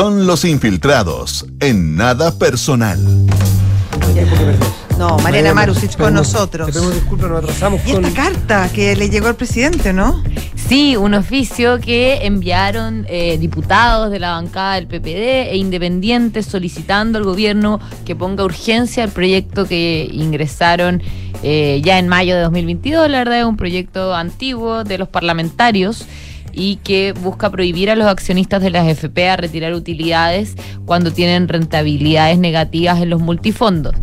Son 0.00 0.26
los 0.26 0.46
infiltrados 0.46 1.44
en 1.60 1.94
nada 1.94 2.38
personal. 2.38 2.98
No, 4.96 5.18
Mariana 5.18 5.52
Marusic 5.52 5.94
con 5.98 6.14
nosotros. 6.14 6.68
Te 6.68 6.72
pedimos 6.72 6.94
disculpas, 6.94 7.28
nos 7.28 7.44
atrasamos 7.44 7.82
Y 7.86 7.92
con... 7.92 8.06
esta 8.06 8.22
carta 8.22 8.70
que 8.72 8.96
le 8.96 9.10
llegó 9.10 9.26
al 9.26 9.36
presidente, 9.36 9.92
¿no? 9.92 10.22
Sí, 10.54 10.96
un 10.96 11.12
oficio 11.12 11.80
que 11.80 12.20
enviaron 12.24 13.04
eh, 13.10 13.36
diputados 13.36 14.10
de 14.10 14.20
la 14.20 14.30
bancada 14.30 14.76
del 14.76 14.86
PPD 14.86 15.50
e 15.50 15.56
independientes 15.58 16.46
solicitando 16.46 17.18
al 17.18 17.24
gobierno 17.24 17.78
que 18.06 18.16
ponga 18.16 18.42
urgencia 18.42 19.04
al 19.04 19.10
proyecto 19.10 19.66
que 19.66 20.08
ingresaron 20.10 21.02
eh, 21.42 21.82
ya 21.84 21.98
en 21.98 22.08
mayo 22.08 22.36
de 22.36 22.40
2022. 22.40 23.10
La 23.10 23.18
verdad 23.18 23.40
es 23.40 23.44
un 23.44 23.58
proyecto 23.58 24.14
antiguo 24.14 24.82
de 24.82 24.96
los 24.96 25.08
parlamentarios 25.08 26.06
y 26.52 26.76
que 26.76 27.12
busca 27.12 27.50
prohibir 27.50 27.90
a 27.90 27.96
los 27.96 28.06
accionistas 28.06 28.62
de 28.62 28.70
las 28.70 28.86
FP 28.88 29.28
a 29.28 29.36
retirar 29.36 29.74
utilidades 29.74 30.54
cuando 30.86 31.12
tienen 31.12 31.48
rentabilidades 31.48 32.38
negativas 32.38 33.00
en 33.00 33.10
los 33.10 33.20
multifondos. 33.20 33.94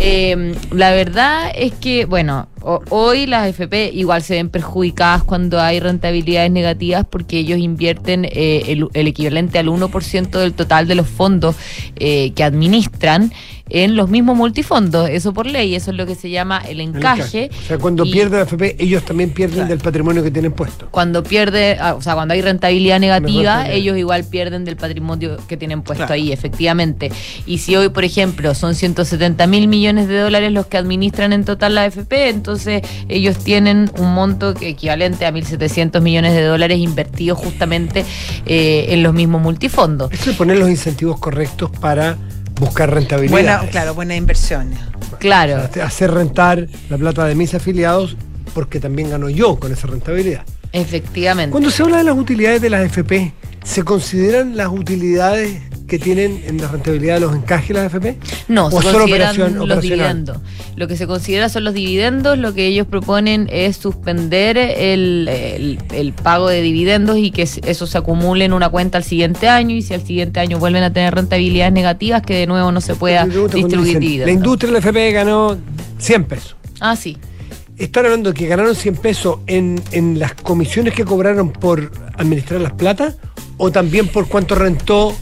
Eh, 0.00 0.54
la 0.70 0.92
verdad 0.92 1.50
es 1.56 1.72
que, 1.72 2.04
bueno, 2.04 2.48
hoy 2.62 3.26
las 3.26 3.48
FP 3.48 3.90
igual 3.92 4.22
se 4.22 4.34
ven 4.34 4.48
perjudicadas 4.48 5.24
cuando 5.24 5.60
hay 5.60 5.80
rentabilidades 5.80 6.52
negativas 6.52 7.04
porque 7.08 7.38
ellos 7.38 7.58
invierten 7.58 8.24
eh, 8.24 8.62
el, 8.68 8.86
el 8.94 9.06
equivalente 9.08 9.58
al 9.58 9.66
1% 9.66 10.30
del 10.30 10.54
total 10.54 10.86
de 10.86 10.94
los 10.94 11.08
fondos 11.08 11.56
eh, 11.96 12.30
que 12.36 12.44
administran 12.44 13.32
en 13.70 13.94
los 13.96 14.08
mismos 14.08 14.36
multifondos, 14.36 15.08
eso 15.10 15.32
por 15.34 15.46
ley, 15.46 15.74
eso 15.74 15.90
es 15.90 15.96
lo 15.96 16.06
que 16.06 16.14
se 16.14 16.30
llama 16.30 16.58
el 16.66 16.78
el 16.78 16.82
encaje. 16.94 17.50
O 17.52 17.66
sea, 17.66 17.78
cuando 17.78 18.04
Y- 18.04 18.12
pierden 18.12 18.38
la 18.38 18.44
FP, 18.44 18.76
ellos 18.78 19.04
también 19.04 19.30
pierden 19.30 19.66
del 19.66 19.78
patrimonio 19.80 20.22
que 20.22 20.30
tienen 20.30 20.52
puesto. 20.52 20.86
cuando 20.92 21.24
pierde, 21.24 21.76
ah, 21.80 21.94
o 21.94 22.02
sea, 22.02 22.14
cuando 22.14 22.34
hay 22.34 22.40
rentabilidad 22.40 23.00
negativa, 23.00 23.68
ellos 23.68 23.96
igual 23.98 24.22
pierden 24.24 24.64
del 24.64 24.76
patrimonio 24.76 25.36
que 25.48 25.56
tienen 25.56 25.82
puesto 25.82 26.02
Claro. 26.06 26.14
ahí, 26.14 26.30
efectivamente. 26.30 27.10
Y 27.46 27.58
si 27.58 27.74
hoy, 27.74 27.88
por 27.88 28.04
ejemplo, 28.04 28.54
son 28.54 28.76
170 28.76 29.46
mil 29.48 29.66
millones 29.66 30.06
de 30.06 30.18
dólares 30.18 30.52
los 30.52 30.66
que 30.66 30.76
administran 30.76 31.32
en 31.32 31.44
total 31.44 31.74
la 31.74 31.82
AFP, 31.84 32.28
entonces 32.28 32.82
ellos 33.08 33.38
tienen 33.38 33.90
un 33.98 34.14
monto 34.14 34.54
que 34.54 34.68
equivalente 34.68 35.26
a 35.26 35.32
1.700 35.32 36.00
millones 36.00 36.32
de 36.34 36.42
dólares 36.44 36.78
invertidos 36.78 37.38
justamente 37.38 38.04
eh, 38.46 38.86
en 38.90 39.02
los 39.02 39.12
mismos 39.14 39.42
multifondos. 39.42 40.12
Eso 40.12 40.30
es 40.30 40.36
poner 40.36 40.58
los 40.58 40.70
incentivos 40.70 41.18
correctos 41.18 41.70
para 41.80 42.16
buscar 42.58 42.92
rentabilidad. 42.92 43.32
Buena, 43.32 43.60
claro, 43.70 43.94
buenas 43.94 44.16
inversiones. 44.16 44.78
Claro. 45.18 45.64
O 45.68 45.72
sea, 45.72 45.86
hacer 45.86 46.10
rentar 46.10 46.66
la 46.88 46.98
plata 46.98 47.24
de 47.24 47.34
mis 47.34 47.54
afiliados 47.54 48.16
porque 48.54 48.80
también 48.80 49.10
gano 49.10 49.28
yo 49.28 49.58
con 49.58 49.72
esa 49.72 49.86
rentabilidad. 49.86 50.44
Efectivamente. 50.72 51.50
Cuando 51.50 51.70
se 51.70 51.82
habla 51.82 51.98
de 51.98 52.04
las 52.04 52.16
utilidades 52.16 52.60
de 52.60 52.70
las 52.70 52.84
FP, 52.84 53.32
¿se 53.64 53.82
consideran 53.84 54.56
las 54.56 54.68
utilidades 54.68 55.60
que 55.86 55.98
tienen 55.98 56.42
en 56.46 56.60
la 56.60 56.68
rentabilidad 56.68 57.14
de 57.14 57.20
los 57.20 57.34
encajes 57.34 57.68
de 57.68 57.74
las 57.74 57.86
FP? 57.86 58.18
No, 58.48 58.66
¿O 58.66 58.70
se 58.70 58.82
solo 58.88 58.98
consideran 58.98 59.66
los 59.66 59.80
dividendos. 59.80 60.36
Lo 60.76 60.86
que 60.86 60.96
se 60.98 61.06
considera 61.06 61.48
son 61.48 61.64
los 61.64 61.72
dividendos. 61.72 62.36
Lo 62.38 62.52
que 62.52 62.66
ellos 62.66 62.86
proponen 62.86 63.48
es 63.50 63.76
suspender 63.78 64.58
el, 64.58 65.28
el- 65.28 65.78
el 65.94 66.12
pago 66.12 66.48
de 66.48 66.60
dividendos 66.60 67.16
y 67.16 67.30
que 67.30 67.42
eso 67.42 67.86
se 67.86 67.96
acumule 67.98 68.44
en 68.44 68.52
una 68.52 68.68
cuenta 68.68 68.98
al 68.98 69.04
siguiente 69.04 69.48
año. 69.48 69.74
Y 69.76 69.80
si 69.82 69.94
al 69.94 70.02
siguiente 70.04 70.40
año 70.40 70.58
vuelven 70.58 70.82
a 70.82 70.92
tener 70.92 71.14
rentabilidades 71.14 71.72
negativas, 71.72 72.20
que 72.22 72.34
de 72.34 72.46
nuevo 72.46 72.70
no 72.70 72.82
se 72.82 72.94
pueda 72.94 73.24
distribuir 73.24 73.66
dicen, 73.70 73.80
La 73.94 73.98
dividendos. 73.98 74.34
industria 74.34 74.66
de 74.68 74.72
la 74.74 74.78
FP 74.80 75.12
ganó 75.12 75.56
100 75.98 76.24
pesos. 76.24 76.56
Ah, 76.80 76.96
sí. 76.96 77.16
¿Están 77.78 78.04
hablando 78.04 78.30
de 78.32 78.34
que 78.38 78.46
ganaron 78.46 78.74
100 78.74 78.96
pesos 78.96 79.38
en, 79.46 79.80
en 79.92 80.18
las 80.18 80.34
comisiones 80.34 80.92
que 80.94 81.04
cobraron 81.04 81.50
por 81.50 81.90
administrar 82.18 82.60
las 82.60 82.72
plata? 82.72 83.14
¿O 83.58 83.70
también 83.70 84.08
por 84.08 84.28
cuánto 84.28 84.54
rentó 84.54 85.14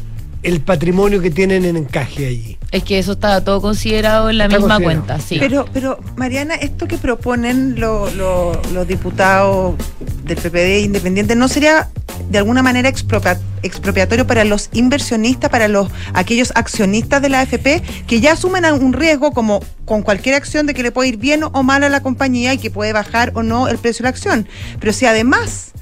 el 0.42 0.60
patrimonio 0.60 1.20
que 1.20 1.30
tienen 1.30 1.64
en 1.64 1.76
encaje 1.76 2.26
allí? 2.26 2.58
Es 2.70 2.84
que 2.84 2.98
eso 2.98 3.12
está 3.12 3.42
todo 3.42 3.60
considerado 3.62 4.28
en 4.30 4.38
la 4.38 4.44
Está 4.44 4.58
misma 4.58 4.78
cuenta, 4.80 5.18
sí. 5.20 5.36
Pero, 5.40 5.64
pero 5.72 5.98
Mariana, 6.16 6.54
esto 6.54 6.86
que 6.86 6.98
proponen 6.98 7.80
lo- 7.80 8.10
lo- 8.10 8.60
los 8.72 8.86
diputados 8.86 9.76
del 10.24 10.36
PPD 10.36 10.80
independiente, 10.80 11.34
¿no 11.36 11.48
sería 11.48 11.88
de 12.30 12.38
alguna 12.38 12.62
manera 12.62 12.88
expropia- 12.90 13.38
expropiatorio 13.62 14.26
para 14.26 14.44
los 14.44 14.68
inversionistas, 14.72 15.48
para 15.48 15.68
los 15.68 15.88
aquellos 16.12 16.52
accionistas 16.56 17.22
de 17.22 17.28
la 17.28 17.40
AFP 17.40 17.82
que 18.06 18.20
ya 18.20 18.32
asumen 18.32 18.64
un 18.66 18.92
riesgo 18.92 19.30
como 19.32 19.60
con 19.84 20.02
cualquier 20.02 20.34
acción 20.34 20.66
de 20.66 20.74
que 20.74 20.82
le 20.82 20.90
puede 20.92 21.08
ir 21.10 21.16
bien 21.18 21.42
o 21.44 21.62
mal 21.62 21.84
a 21.84 21.88
la 21.88 22.02
compañía 22.02 22.52
y 22.52 22.58
que 22.58 22.70
puede 22.70 22.92
bajar 22.92 23.30
o 23.34 23.42
no 23.42 23.68
el 23.68 23.78
precio 23.78 24.02
de 24.02 24.04
la 24.04 24.10
acción? 24.10 24.48
Pero 24.80 24.92
si 24.92 25.06
además 25.06 25.72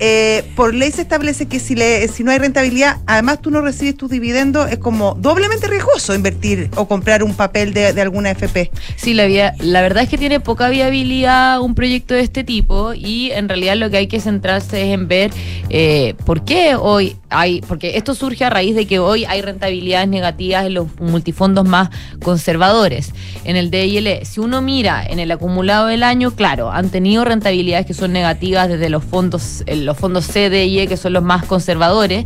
eh, 0.00 0.44
por 0.56 0.74
ley 0.74 0.90
se 0.90 1.02
establece 1.02 1.46
que 1.46 1.60
si, 1.60 1.74
le, 1.74 2.08
si 2.08 2.24
no 2.24 2.30
hay 2.30 2.38
rentabilidad, 2.38 2.96
además 3.06 3.40
tú 3.40 3.50
no 3.50 3.60
recibes 3.60 3.96
tus 3.96 4.10
dividendos, 4.10 4.70
es 4.70 4.78
como 4.78 5.14
doblemente 5.14 5.68
riesgoso 5.68 6.14
invertir 6.14 6.70
o 6.76 6.88
comprar 6.88 7.22
un 7.22 7.34
papel 7.34 7.72
de, 7.74 7.88
alguna 8.00 8.30
FP. 8.30 8.70
Sí, 8.96 9.12
la, 9.14 9.26
via- 9.26 9.54
la 9.58 9.82
verdad 9.82 10.02
es 10.04 10.08
que 10.08 10.16
tiene 10.18 10.40
poca 10.40 10.68
viabilidad 10.70 11.60
un 11.60 11.74
proyecto 11.74 12.14
de 12.14 12.20
este 12.22 12.44
tipo 12.44 12.94
y 12.94 13.30
en 13.32 13.48
realidad 13.48 13.76
lo 13.76 13.90
que 13.90 13.98
hay 13.98 14.06
que 14.06 14.20
centrarse 14.20 14.82
es 14.88 14.94
en 14.94 15.06
ver 15.06 15.30
eh, 15.68 16.14
por 16.24 16.44
qué 16.44 16.74
hoy 16.76 17.16
hay, 17.28 17.60
porque 17.60 17.96
esto 17.96 18.14
surge 18.14 18.44
a 18.44 18.50
raíz 18.50 18.74
de 18.74 18.86
que 18.86 18.98
hoy 18.98 19.24
hay 19.26 19.42
rentabilidades 19.42 20.08
negativas 20.08 20.64
en 20.66 20.74
los 20.74 20.86
multifondos 20.98 21.66
más 21.68 21.90
conservadores. 22.22 23.12
En 23.44 23.56
el 23.56 23.70
DIL, 23.70 24.24
si 24.24 24.40
uno 24.40 24.62
mira 24.62 25.04
en 25.06 25.18
el 25.18 25.30
acumulado 25.30 25.86
del 25.86 26.02
año, 26.02 26.30
claro, 26.34 26.70
han 26.70 26.88
tenido 26.90 27.24
rentabilidades 27.24 27.86
que 27.86 27.94
son 27.94 28.12
negativas 28.12 28.68
desde 28.68 28.88
los 28.88 29.04
fondos, 29.04 29.62
los 29.90 29.98
fondos 29.98 30.24
C, 30.24 30.66
y 30.66 30.78
E, 30.78 30.86
que 30.86 30.96
son 30.96 31.12
los 31.12 31.22
más 31.22 31.44
conservadores, 31.44 32.24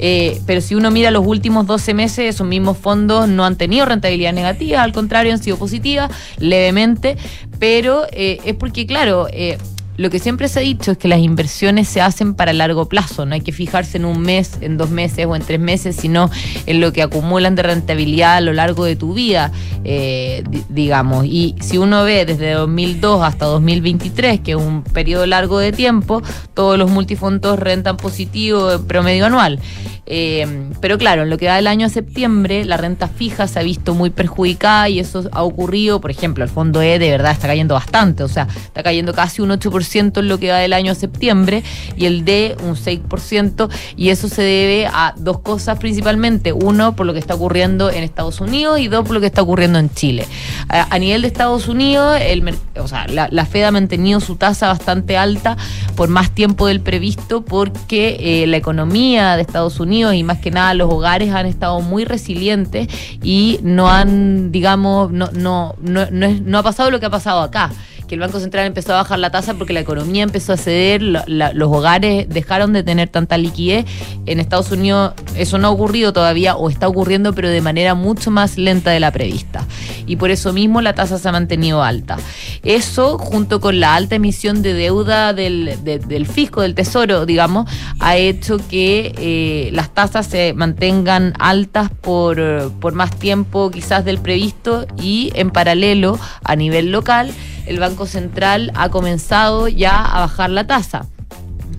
eh, 0.00 0.40
pero 0.46 0.60
si 0.60 0.74
uno 0.74 0.90
mira 0.90 1.12
los 1.12 1.24
últimos 1.24 1.64
12 1.64 1.94
meses, 1.94 2.34
esos 2.34 2.46
mismos 2.46 2.76
fondos 2.76 3.28
no 3.28 3.44
han 3.44 3.54
tenido 3.54 3.86
rentabilidad 3.86 4.32
negativa, 4.32 4.82
al 4.82 4.92
contrario, 4.92 5.32
han 5.32 5.42
sido 5.42 5.56
positivas, 5.56 6.10
levemente, 6.38 7.16
pero 7.60 8.04
eh, 8.10 8.40
es 8.44 8.56
porque, 8.56 8.84
claro, 8.86 9.28
eh, 9.30 9.58
lo 9.96 10.10
que 10.10 10.18
siempre 10.18 10.48
se 10.48 10.58
ha 10.58 10.62
dicho 10.62 10.90
es 10.92 10.98
que 10.98 11.06
las 11.08 11.20
inversiones 11.20 11.88
se 11.88 12.00
hacen 12.00 12.34
para 12.34 12.52
largo 12.52 12.88
plazo, 12.88 13.26
no 13.26 13.34
hay 13.34 13.40
que 13.42 13.52
fijarse 13.52 13.96
en 13.98 14.04
un 14.04 14.20
mes, 14.20 14.58
en 14.60 14.76
dos 14.76 14.90
meses 14.90 15.26
o 15.26 15.36
en 15.36 15.42
tres 15.42 15.60
meses, 15.60 15.94
sino 15.96 16.30
en 16.66 16.80
lo 16.80 16.92
que 16.92 17.02
acumulan 17.02 17.54
de 17.54 17.62
rentabilidad 17.62 18.36
a 18.36 18.40
lo 18.40 18.52
largo 18.52 18.84
de 18.84 18.96
tu 18.96 19.14
vida, 19.14 19.52
eh, 19.84 20.42
di- 20.50 20.64
digamos. 20.68 21.26
Y 21.26 21.54
si 21.60 21.78
uno 21.78 22.02
ve 22.04 22.24
desde 22.24 22.52
2002 22.52 23.22
hasta 23.22 23.46
2023, 23.46 24.40
que 24.40 24.52
es 24.52 24.56
un 24.56 24.82
periodo 24.82 25.26
largo 25.26 25.58
de 25.58 25.70
tiempo, 25.72 26.22
todos 26.54 26.76
los 26.78 26.90
multifondos 26.90 27.58
rentan 27.58 27.96
positivo 27.96 28.72
en 28.72 28.86
promedio 28.86 29.26
anual. 29.26 29.60
Eh, 30.06 30.70
pero 30.80 30.98
claro, 30.98 31.22
en 31.22 31.30
lo 31.30 31.38
que 31.38 31.46
va 31.46 31.56
del 31.56 31.66
año 31.66 31.86
a 31.86 31.88
septiembre, 31.88 32.64
la 32.64 32.76
renta 32.76 33.08
fija 33.08 33.46
se 33.48 33.58
ha 33.58 33.62
visto 33.62 33.94
muy 33.94 34.10
perjudicada 34.10 34.88
y 34.88 34.98
eso 34.98 35.28
ha 35.32 35.42
ocurrido, 35.42 36.00
por 36.00 36.10
ejemplo, 36.10 36.44
el 36.44 36.50
fondo 36.50 36.82
E 36.82 36.98
de 36.98 37.10
verdad 37.10 37.32
está 37.32 37.46
cayendo 37.46 37.74
bastante, 37.74 38.22
o 38.22 38.28
sea, 38.28 38.46
está 38.64 38.82
cayendo 38.82 39.14
casi 39.14 39.40
un 39.40 39.50
8% 39.50 40.18
en 40.18 40.28
lo 40.28 40.38
que 40.38 40.50
va 40.50 40.58
del 40.58 40.74
año 40.74 40.92
a 40.92 40.94
septiembre 40.94 41.62
y 41.96 42.04
el 42.04 42.24
D 42.24 42.56
un 42.62 42.76
6% 42.76 43.70
y 43.96 44.10
eso 44.10 44.28
se 44.28 44.42
debe 44.42 44.86
a 44.86 45.14
dos 45.16 45.40
cosas 45.40 45.78
principalmente, 45.78 46.52
uno 46.52 46.94
por 46.94 47.06
lo 47.06 47.14
que 47.14 47.18
está 47.18 47.34
ocurriendo 47.34 47.90
en 47.90 48.02
Estados 48.02 48.40
Unidos 48.40 48.80
y 48.80 48.88
dos 48.88 49.06
por 49.06 49.14
lo 49.14 49.20
que 49.20 49.26
está 49.26 49.42
ocurriendo 49.42 49.78
en 49.78 49.90
Chile. 49.90 50.26
A, 50.68 50.98
nivel 50.98 51.22
de 51.22 51.28
Estados 51.28 51.68
Unidos, 51.68 52.18
el, 52.20 52.54
o 52.76 52.88
sea, 52.88 53.06
la, 53.06 53.28
la 53.30 53.46
Fed 53.46 53.64
ha 53.64 53.70
mantenido 53.70 54.20
su 54.20 54.36
tasa 54.36 54.68
bastante 54.68 55.16
alta 55.16 55.56
por 55.96 56.08
más 56.08 56.30
tiempo 56.30 56.66
del 56.66 56.80
previsto 56.80 57.42
porque 57.42 58.16
eh, 58.20 58.46
la 58.46 58.56
economía 58.56 59.36
de 59.36 59.42
Estados 59.42 59.80
Unidos 59.80 59.93
y 59.94 60.22
más 60.22 60.38
que 60.38 60.50
nada 60.50 60.74
los 60.74 60.90
hogares 60.92 61.32
han 61.32 61.46
estado 61.46 61.80
muy 61.80 62.04
resilientes 62.04 62.88
y 63.22 63.58
no 63.62 63.88
han, 63.88 64.50
digamos, 64.52 65.10
no, 65.12 65.28
no, 65.32 65.74
no, 65.80 66.06
no, 66.10 66.26
es- 66.26 66.40
no 66.42 66.58
ha 66.58 66.62
pasado 66.62 66.90
lo 66.90 67.00
que 67.00 67.06
ha 67.06 67.10
pasado 67.10 67.40
acá 67.42 67.70
que 68.06 68.14
el 68.14 68.20
Banco 68.20 68.38
Central 68.40 68.66
empezó 68.66 68.92
a 68.92 68.96
bajar 68.96 69.18
la 69.18 69.30
tasa 69.30 69.54
porque 69.54 69.72
la 69.72 69.80
economía 69.80 70.22
empezó 70.22 70.52
a 70.52 70.56
ceder, 70.56 71.02
los 71.02 71.68
hogares 71.72 72.28
dejaron 72.28 72.72
de 72.72 72.82
tener 72.82 73.08
tanta 73.08 73.38
liquidez. 73.38 73.84
En 74.26 74.40
Estados 74.40 74.70
Unidos 74.72 75.14
eso 75.36 75.58
no 75.58 75.68
ha 75.68 75.70
ocurrido 75.70 76.12
todavía 76.12 76.56
o 76.56 76.68
está 76.70 76.88
ocurriendo 76.88 77.32
pero 77.34 77.48
de 77.48 77.60
manera 77.60 77.94
mucho 77.94 78.30
más 78.30 78.58
lenta 78.58 78.90
de 78.90 79.00
la 79.00 79.10
prevista. 79.10 79.64
y 80.06 80.16
por 80.16 80.30
eso 80.30 80.52
mismo 80.52 80.82
la 80.82 80.92
tasa 80.94 81.18
se 81.18 81.28
ha 81.28 81.32
mantenido 81.32 81.82
alta. 81.82 82.18
Eso, 82.62 83.16
junto 83.18 83.60
con 83.60 83.80
la 83.80 83.94
alta 83.94 84.16
emisión 84.16 84.60
de 84.62 84.74
deuda 84.74 85.32
del, 85.32 85.78
de- 85.82 85.98
del 85.98 86.26
fisco, 86.26 86.60
del 86.60 86.74
tesoro, 86.74 87.24
digamos, 87.26 87.70
ha 88.00 88.16
hecho 88.16 88.58
que 88.68 89.14
eh, 89.18 89.70
las 89.72 89.90
tasas 89.94 90.26
se 90.26 90.52
mantengan 90.52 91.32
altas 91.38 91.90
por, 92.02 92.70
por 92.80 92.92
más 92.94 93.16
tiempo 93.16 93.70
quizás 93.70 94.04
del 94.04 94.18
previsto 94.18 94.86
y 95.00 95.30
en 95.34 95.50
paralelo 95.50 96.18
a 96.42 96.54
nivel 96.56 96.90
local 96.92 97.30
el 97.66 97.78
Banco 97.78 98.06
Central 98.06 98.72
ha 98.74 98.90
comenzado 98.90 99.68
ya 99.68 100.04
a 100.04 100.20
bajar 100.20 100.50
la 100.50 100.66
tasa. 100.66 101.06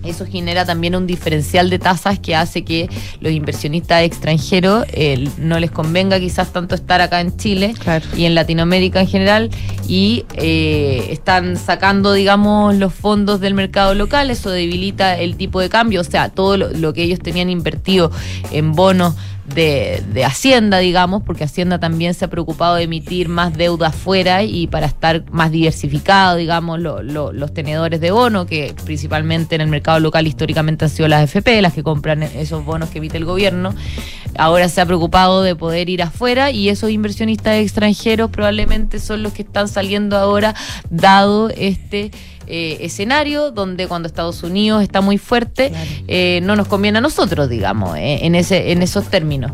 Eso 0.06 0.24
genera 0.24 0.64
también 0.64 0.94
un 0.94 1.06
diferencial 1.06 1.68
de 1.68 1.78
tasas 1.78 2.18
que 2.18 2.36
hace 2.36 2.64
que 2.64 2.88
los 3.20 3.32
inversionistas 3.32 4.02
extranjeros 4.04 4.84
eh, 4.92 5.28
no 5.38 5.58
les 5.58 5.70
convenga 5.70 6.20
quizás 6.20 6.52
tanto 6.52 6.74
estar 6.74 7.00
acá 7.00 7.20
en 7.20 7.36
Chile 7.36 7.74
y 8.16 8.24
en 8.24 8.34
Latinoamérica 8.34 9.00
en 9.00 9.08
general 9.08 9.50
y 9.88 10.24
eh, 10.34 11.08
están 11.10 11.56
sacando, 11.56 12.12
digamos, 12.12 12.76
los 12.76 12.94
fondos 12.94 13.40
del 13.40 13.54
mercado 13.54 13.94
local. 13.94 14.30
Eso 14.30 14.50
debilita 14.50 15.18
el 15.18 15.36
tipo 15.36 15.60
de 15.60 15.68
cambio, 15.68 16.02
o 16.02 16.04
sea, 16.04 16.28
todo 16.28 16.56
lo, 16.56 16.70
lo 16.70 16.92
que 16.92 17.02
ellos 17.02 17.18
tenían 17.18 17.50
invertido 17.50 18.12
en 18.52 18.72
bonos 18.72 19.14
de, 19.54 20.02
de 20.12 20.24
Hacienda, 20.24 20.78
digamos, 20.78 21.22
porque 21.22 21.44
Hacienda 21.44 21.78
también 21.78 22.14
se 22.14 22.24
ha 22.24 22.28
preocupado 22.28 22.74
de 22.76 22.82
emitir 22.84 23.28
más 23.28 23.56
deuda 23.56 23.88
afuera 23.88 24.42
y 24.42 24.66
para 24.66 24.86
estar 24.86 25.24
más 25.30 25.50
diversificado, 25.50 26.36
digamos, 26.36 26.80
lo- 26.80 27.02
lo- 27.02 27.32
los 27.32 27.54
tenedores 27.54 28.00
de 28.00 28.10
bono, 28.10 28.46
que 28.46 28.74
principalmente 28.84 29.54
en 29.54 29.60
el 29.60 29.68
mercado 29.68 30.00
local 30.00 30.26
históricamente 30.26 30.84
han 30.84 30.90
sido 30.90 31.08
las 31.08 31.22
FP, 31.24 31.62
las 31.62 31.72
que 31.74 31.82
compran 31.82 32.22
esos 32.22 32.64
bonos 32.64 32.90
que 32.90 32.98
emite 32.98 33.16
el 33.16 33.24
gobierno. 33.24 33.74
Ahora 34.38 34.68
se 34.68 34.80
ha 34.80 34.86
preocupado 34.86 35.42
de 35.42 35.56
poder 35.56 35.88
ir 35.88 36.02
afuera 36.02 36.50
y 36.50 36.68
esos 36.68 36.90
inversionistas 36.90 37.54
extranjeros 37.56 38.30
probablemente 38.30 38.98
son 39.00 39.22
los 39.22 39.32
que 39.32 39.42
están 39.42 39.68
saliendo 39.68 40.16
ahora, 40.18 40.54
dado 40.90 41.48
este 41.50 42.10
eh, 42.46 42.78
escenario 42.80 43.50
donde 43.50 43.86
cuando 43.88 44.06
Estados 44.08 44.42
Unidos 44.42 44.82
está 44.82 45.00
muy 45.00 45.18
fuerte 45.18 45.72
eh, 46.08 46.40
no 46.42 46.56
nos 46.56 46.68
conviene 46.68 46.98
a 46.98 47.00
nosotros, 47.00 47.48
digamos, 47.48 47.96
eh, 47.96 48.20
en 48.26 48.34
ese 48.34 48.72
en 48.72 48.82
esos 48.82 49.08
términos. 49.08 49.52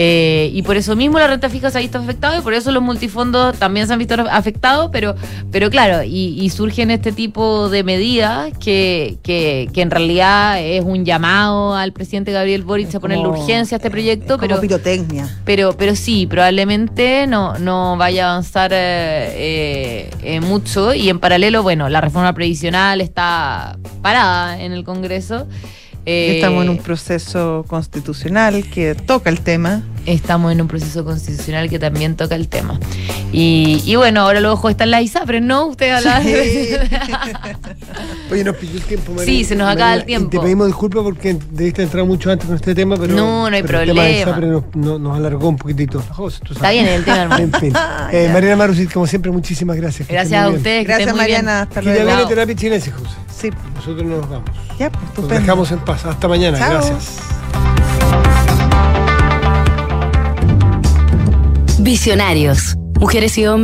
Y 0.00 0.62
por 0.62 0.76
eso 0.76 0.94
mismo 0.94 1.18
la 1.18 1.26
renta 1.26 1.48
fija 1.48 1.70
se 1.70 1.78
ha 1.78 1.80
visto 1.80 1.98
afectada 1.98 2.38
y 2.38 2.40
por 2.40 2.54
eso 2.54 2.70
los 2.70 2.82
multifondos 2.82 3.58
también 3.58 3.86
se 3.88 3.92
han 3.94 3.98
visto 3.98 4.14
afectados, 4.30 4.90
pero, 4.92 5.16
pero 5.50 5.70
claro, 5.70 6.04
y, 6.04 6.40
y 6.40 6.50
surgen 6.50 6.92
este 6.92 7.10
tipo 7.10 7.68
de 7.68 7.82
medidas 7.82 8.52
que, 8.60 9.18
que, 9.24 9.68
que 9.72 9.82
en 9.82 9.90
realidad 9.90 10.60
es 10.62 10.84
un 10.84 11.04
llamado 11.04 11.74
al 11.74 11.92
presidente 11.92 12.30
Gabriel 12.30 12.62
Boric 12.62 12.94
a 12.94 13.00
ponerle 13.00 13.24
como- 13.24 13.40
urgencia 13.40 13.74
a 13.74 13.78
este 13.78 13.90
proyecto, 13.90 14.36
Como 14.36 14.40
pero 14.40 14.60
pirotecnia. 14.60 15.28
pero, 15.44 15.76
pero 15.76 15.96
sí, 15.96 16.26
probablemente 16.28 17.26
no, 17.26 17.58
no 17.58 17.96
vaya 17.96 18.28
a 18.28 18.30
avanzar 18.32 18.70
mucho. 20.42 20.94
Y 20.94 21.08
en 21.08 21.18
paralelo, 21.18 21.62
bueno, 21.62 21.88
la 21.88 22.00
reforma 22.00 22.27
previsional 22.34 23.00
está 23.00 23.78
parada 24.02 24.60
en 24.62 24.72
el 24.72 24.84
Congreso. 24.84 25.46
Eh, 26.06 26.36
Estamos 26.36 26.64
en 26.64 26.70
un 26.70 26.78
proceso 26.78 27.64
constitucional 27.68 28.64
que 28.70 28.94
toca 28.94 29.28
el 29.30 29.40
tema. 29.40 29.82
Estamos 30.08 30.52
en 30.52 30.60
un 30.62 30.68
proceso 30.68 31.04
constitucional 31.04 31.68
que 31.68 31.78
también 31.78 32.16
toca 32.16 32.34
el 32.34 32.48
tema. 32.48 32.80
Y, 33.30 33.82
y 33.84 33.96
bueno, 33.96 34.22
ahora 34.22 34.40
los 34.40 34.54
ojos 34.54 34.70
están 34.70 34.86
en 34.86 34.92
la 34.92 35.02
ISAPRE, 35.02 35.40
¿no? 35.42 35.66
Usted 35.66 35.90
hablaba 35.92 36.20
de... 36.20 36.80
Oye, 38.32 38.44
nos 38.44 38.56
pilló 38.56 38.74
el 38.74 38.82
tiempo, 38.82 39.12
Sí, 39.24 39.44
se 39.44 39.54
nos 39.54 39.68
acaba 39.68 39.94
el 39.94 40.04
tiempo. 40.04 40.28
y 40.28 40.30
Te 40.30 40.40
pedimos 40.40 40.66
disculpas 40.66 41.02
porque 41.02 41.36
debiste 41.50 41.82
entrar 41.82 42.04
mucho 42.04 42.30
antes 42.30 42.46
con 42.46 42.56
este 42.56 42.74
tema, 42.74 42.96
pero. 42.96 43.14
No, 43.14 43.48
no 43.50 43.56
hay 43.56 43.62
pero 43.62 43.80
el 43.80 43.88
tema 43.88 44.02
de 44.04 44.22
problema. 44.24 44.52
Nos, 44.52 44.76
no- 44.76 44.98
nos 44.98 45.16
alargó 45.16 45.48
un 45.48 45.56
poquitito. 45.56 46.02
José, 46.10 46.38
tú 46.44 46.54
sabes. 46.54 46.56
Está 46.56 46.70
bien 46.70 46.86
el 46.88 47.04
tema, 47.04 47.22
hermano. 47.22 47.44
En 47.44 47.52
fin. 47.52 47.72
Eh, 48.12 48.30
Mariana 48.32 48.56
Marusit, 48.56 48.90
como 48.92 49.06
siempre, 49.06 49.30
muchísimas 49.30 49.76
gracias. 49.76 50.08
Gracias 50.08 50.42
a 50.42 50.48
ustedes. 50.48 50.84
Gracias, 50.86 51.08
estén 51.08 51.16
muy 51.16 51.26
bien. 51.26 51.44
Mariana. 51.44 51.62
Hasta 51.62 51.80
Que 51.80 51.86
ya 51.86 51.92
luego. 52.04 52.08
viene 52.16 52.26
terapia 52.28 52.54
chinesa, 52.56 52.92
José. 52.92 53.10
Sí, 53.38 53.50
Nosotros 53.74 54.04
nos 54.06 54.28
vamos. 54.30 54.50
ya, 54.78 54.90
pues, 54.90 55.18
Nos 55.18 55.28
dejamos 55.28 55.70
en 55.72 55.78
paz. 55.80 56.04
Hasta 56.06 56.26
mañana. 56.28 56.58
Chao. 56.58 56.70
Gracias. 56.70 57.18
Visionarios. 61.80 62.74
Mujeres 62.98 63.38
y 63.38 63.46
hombres 63.46 63.56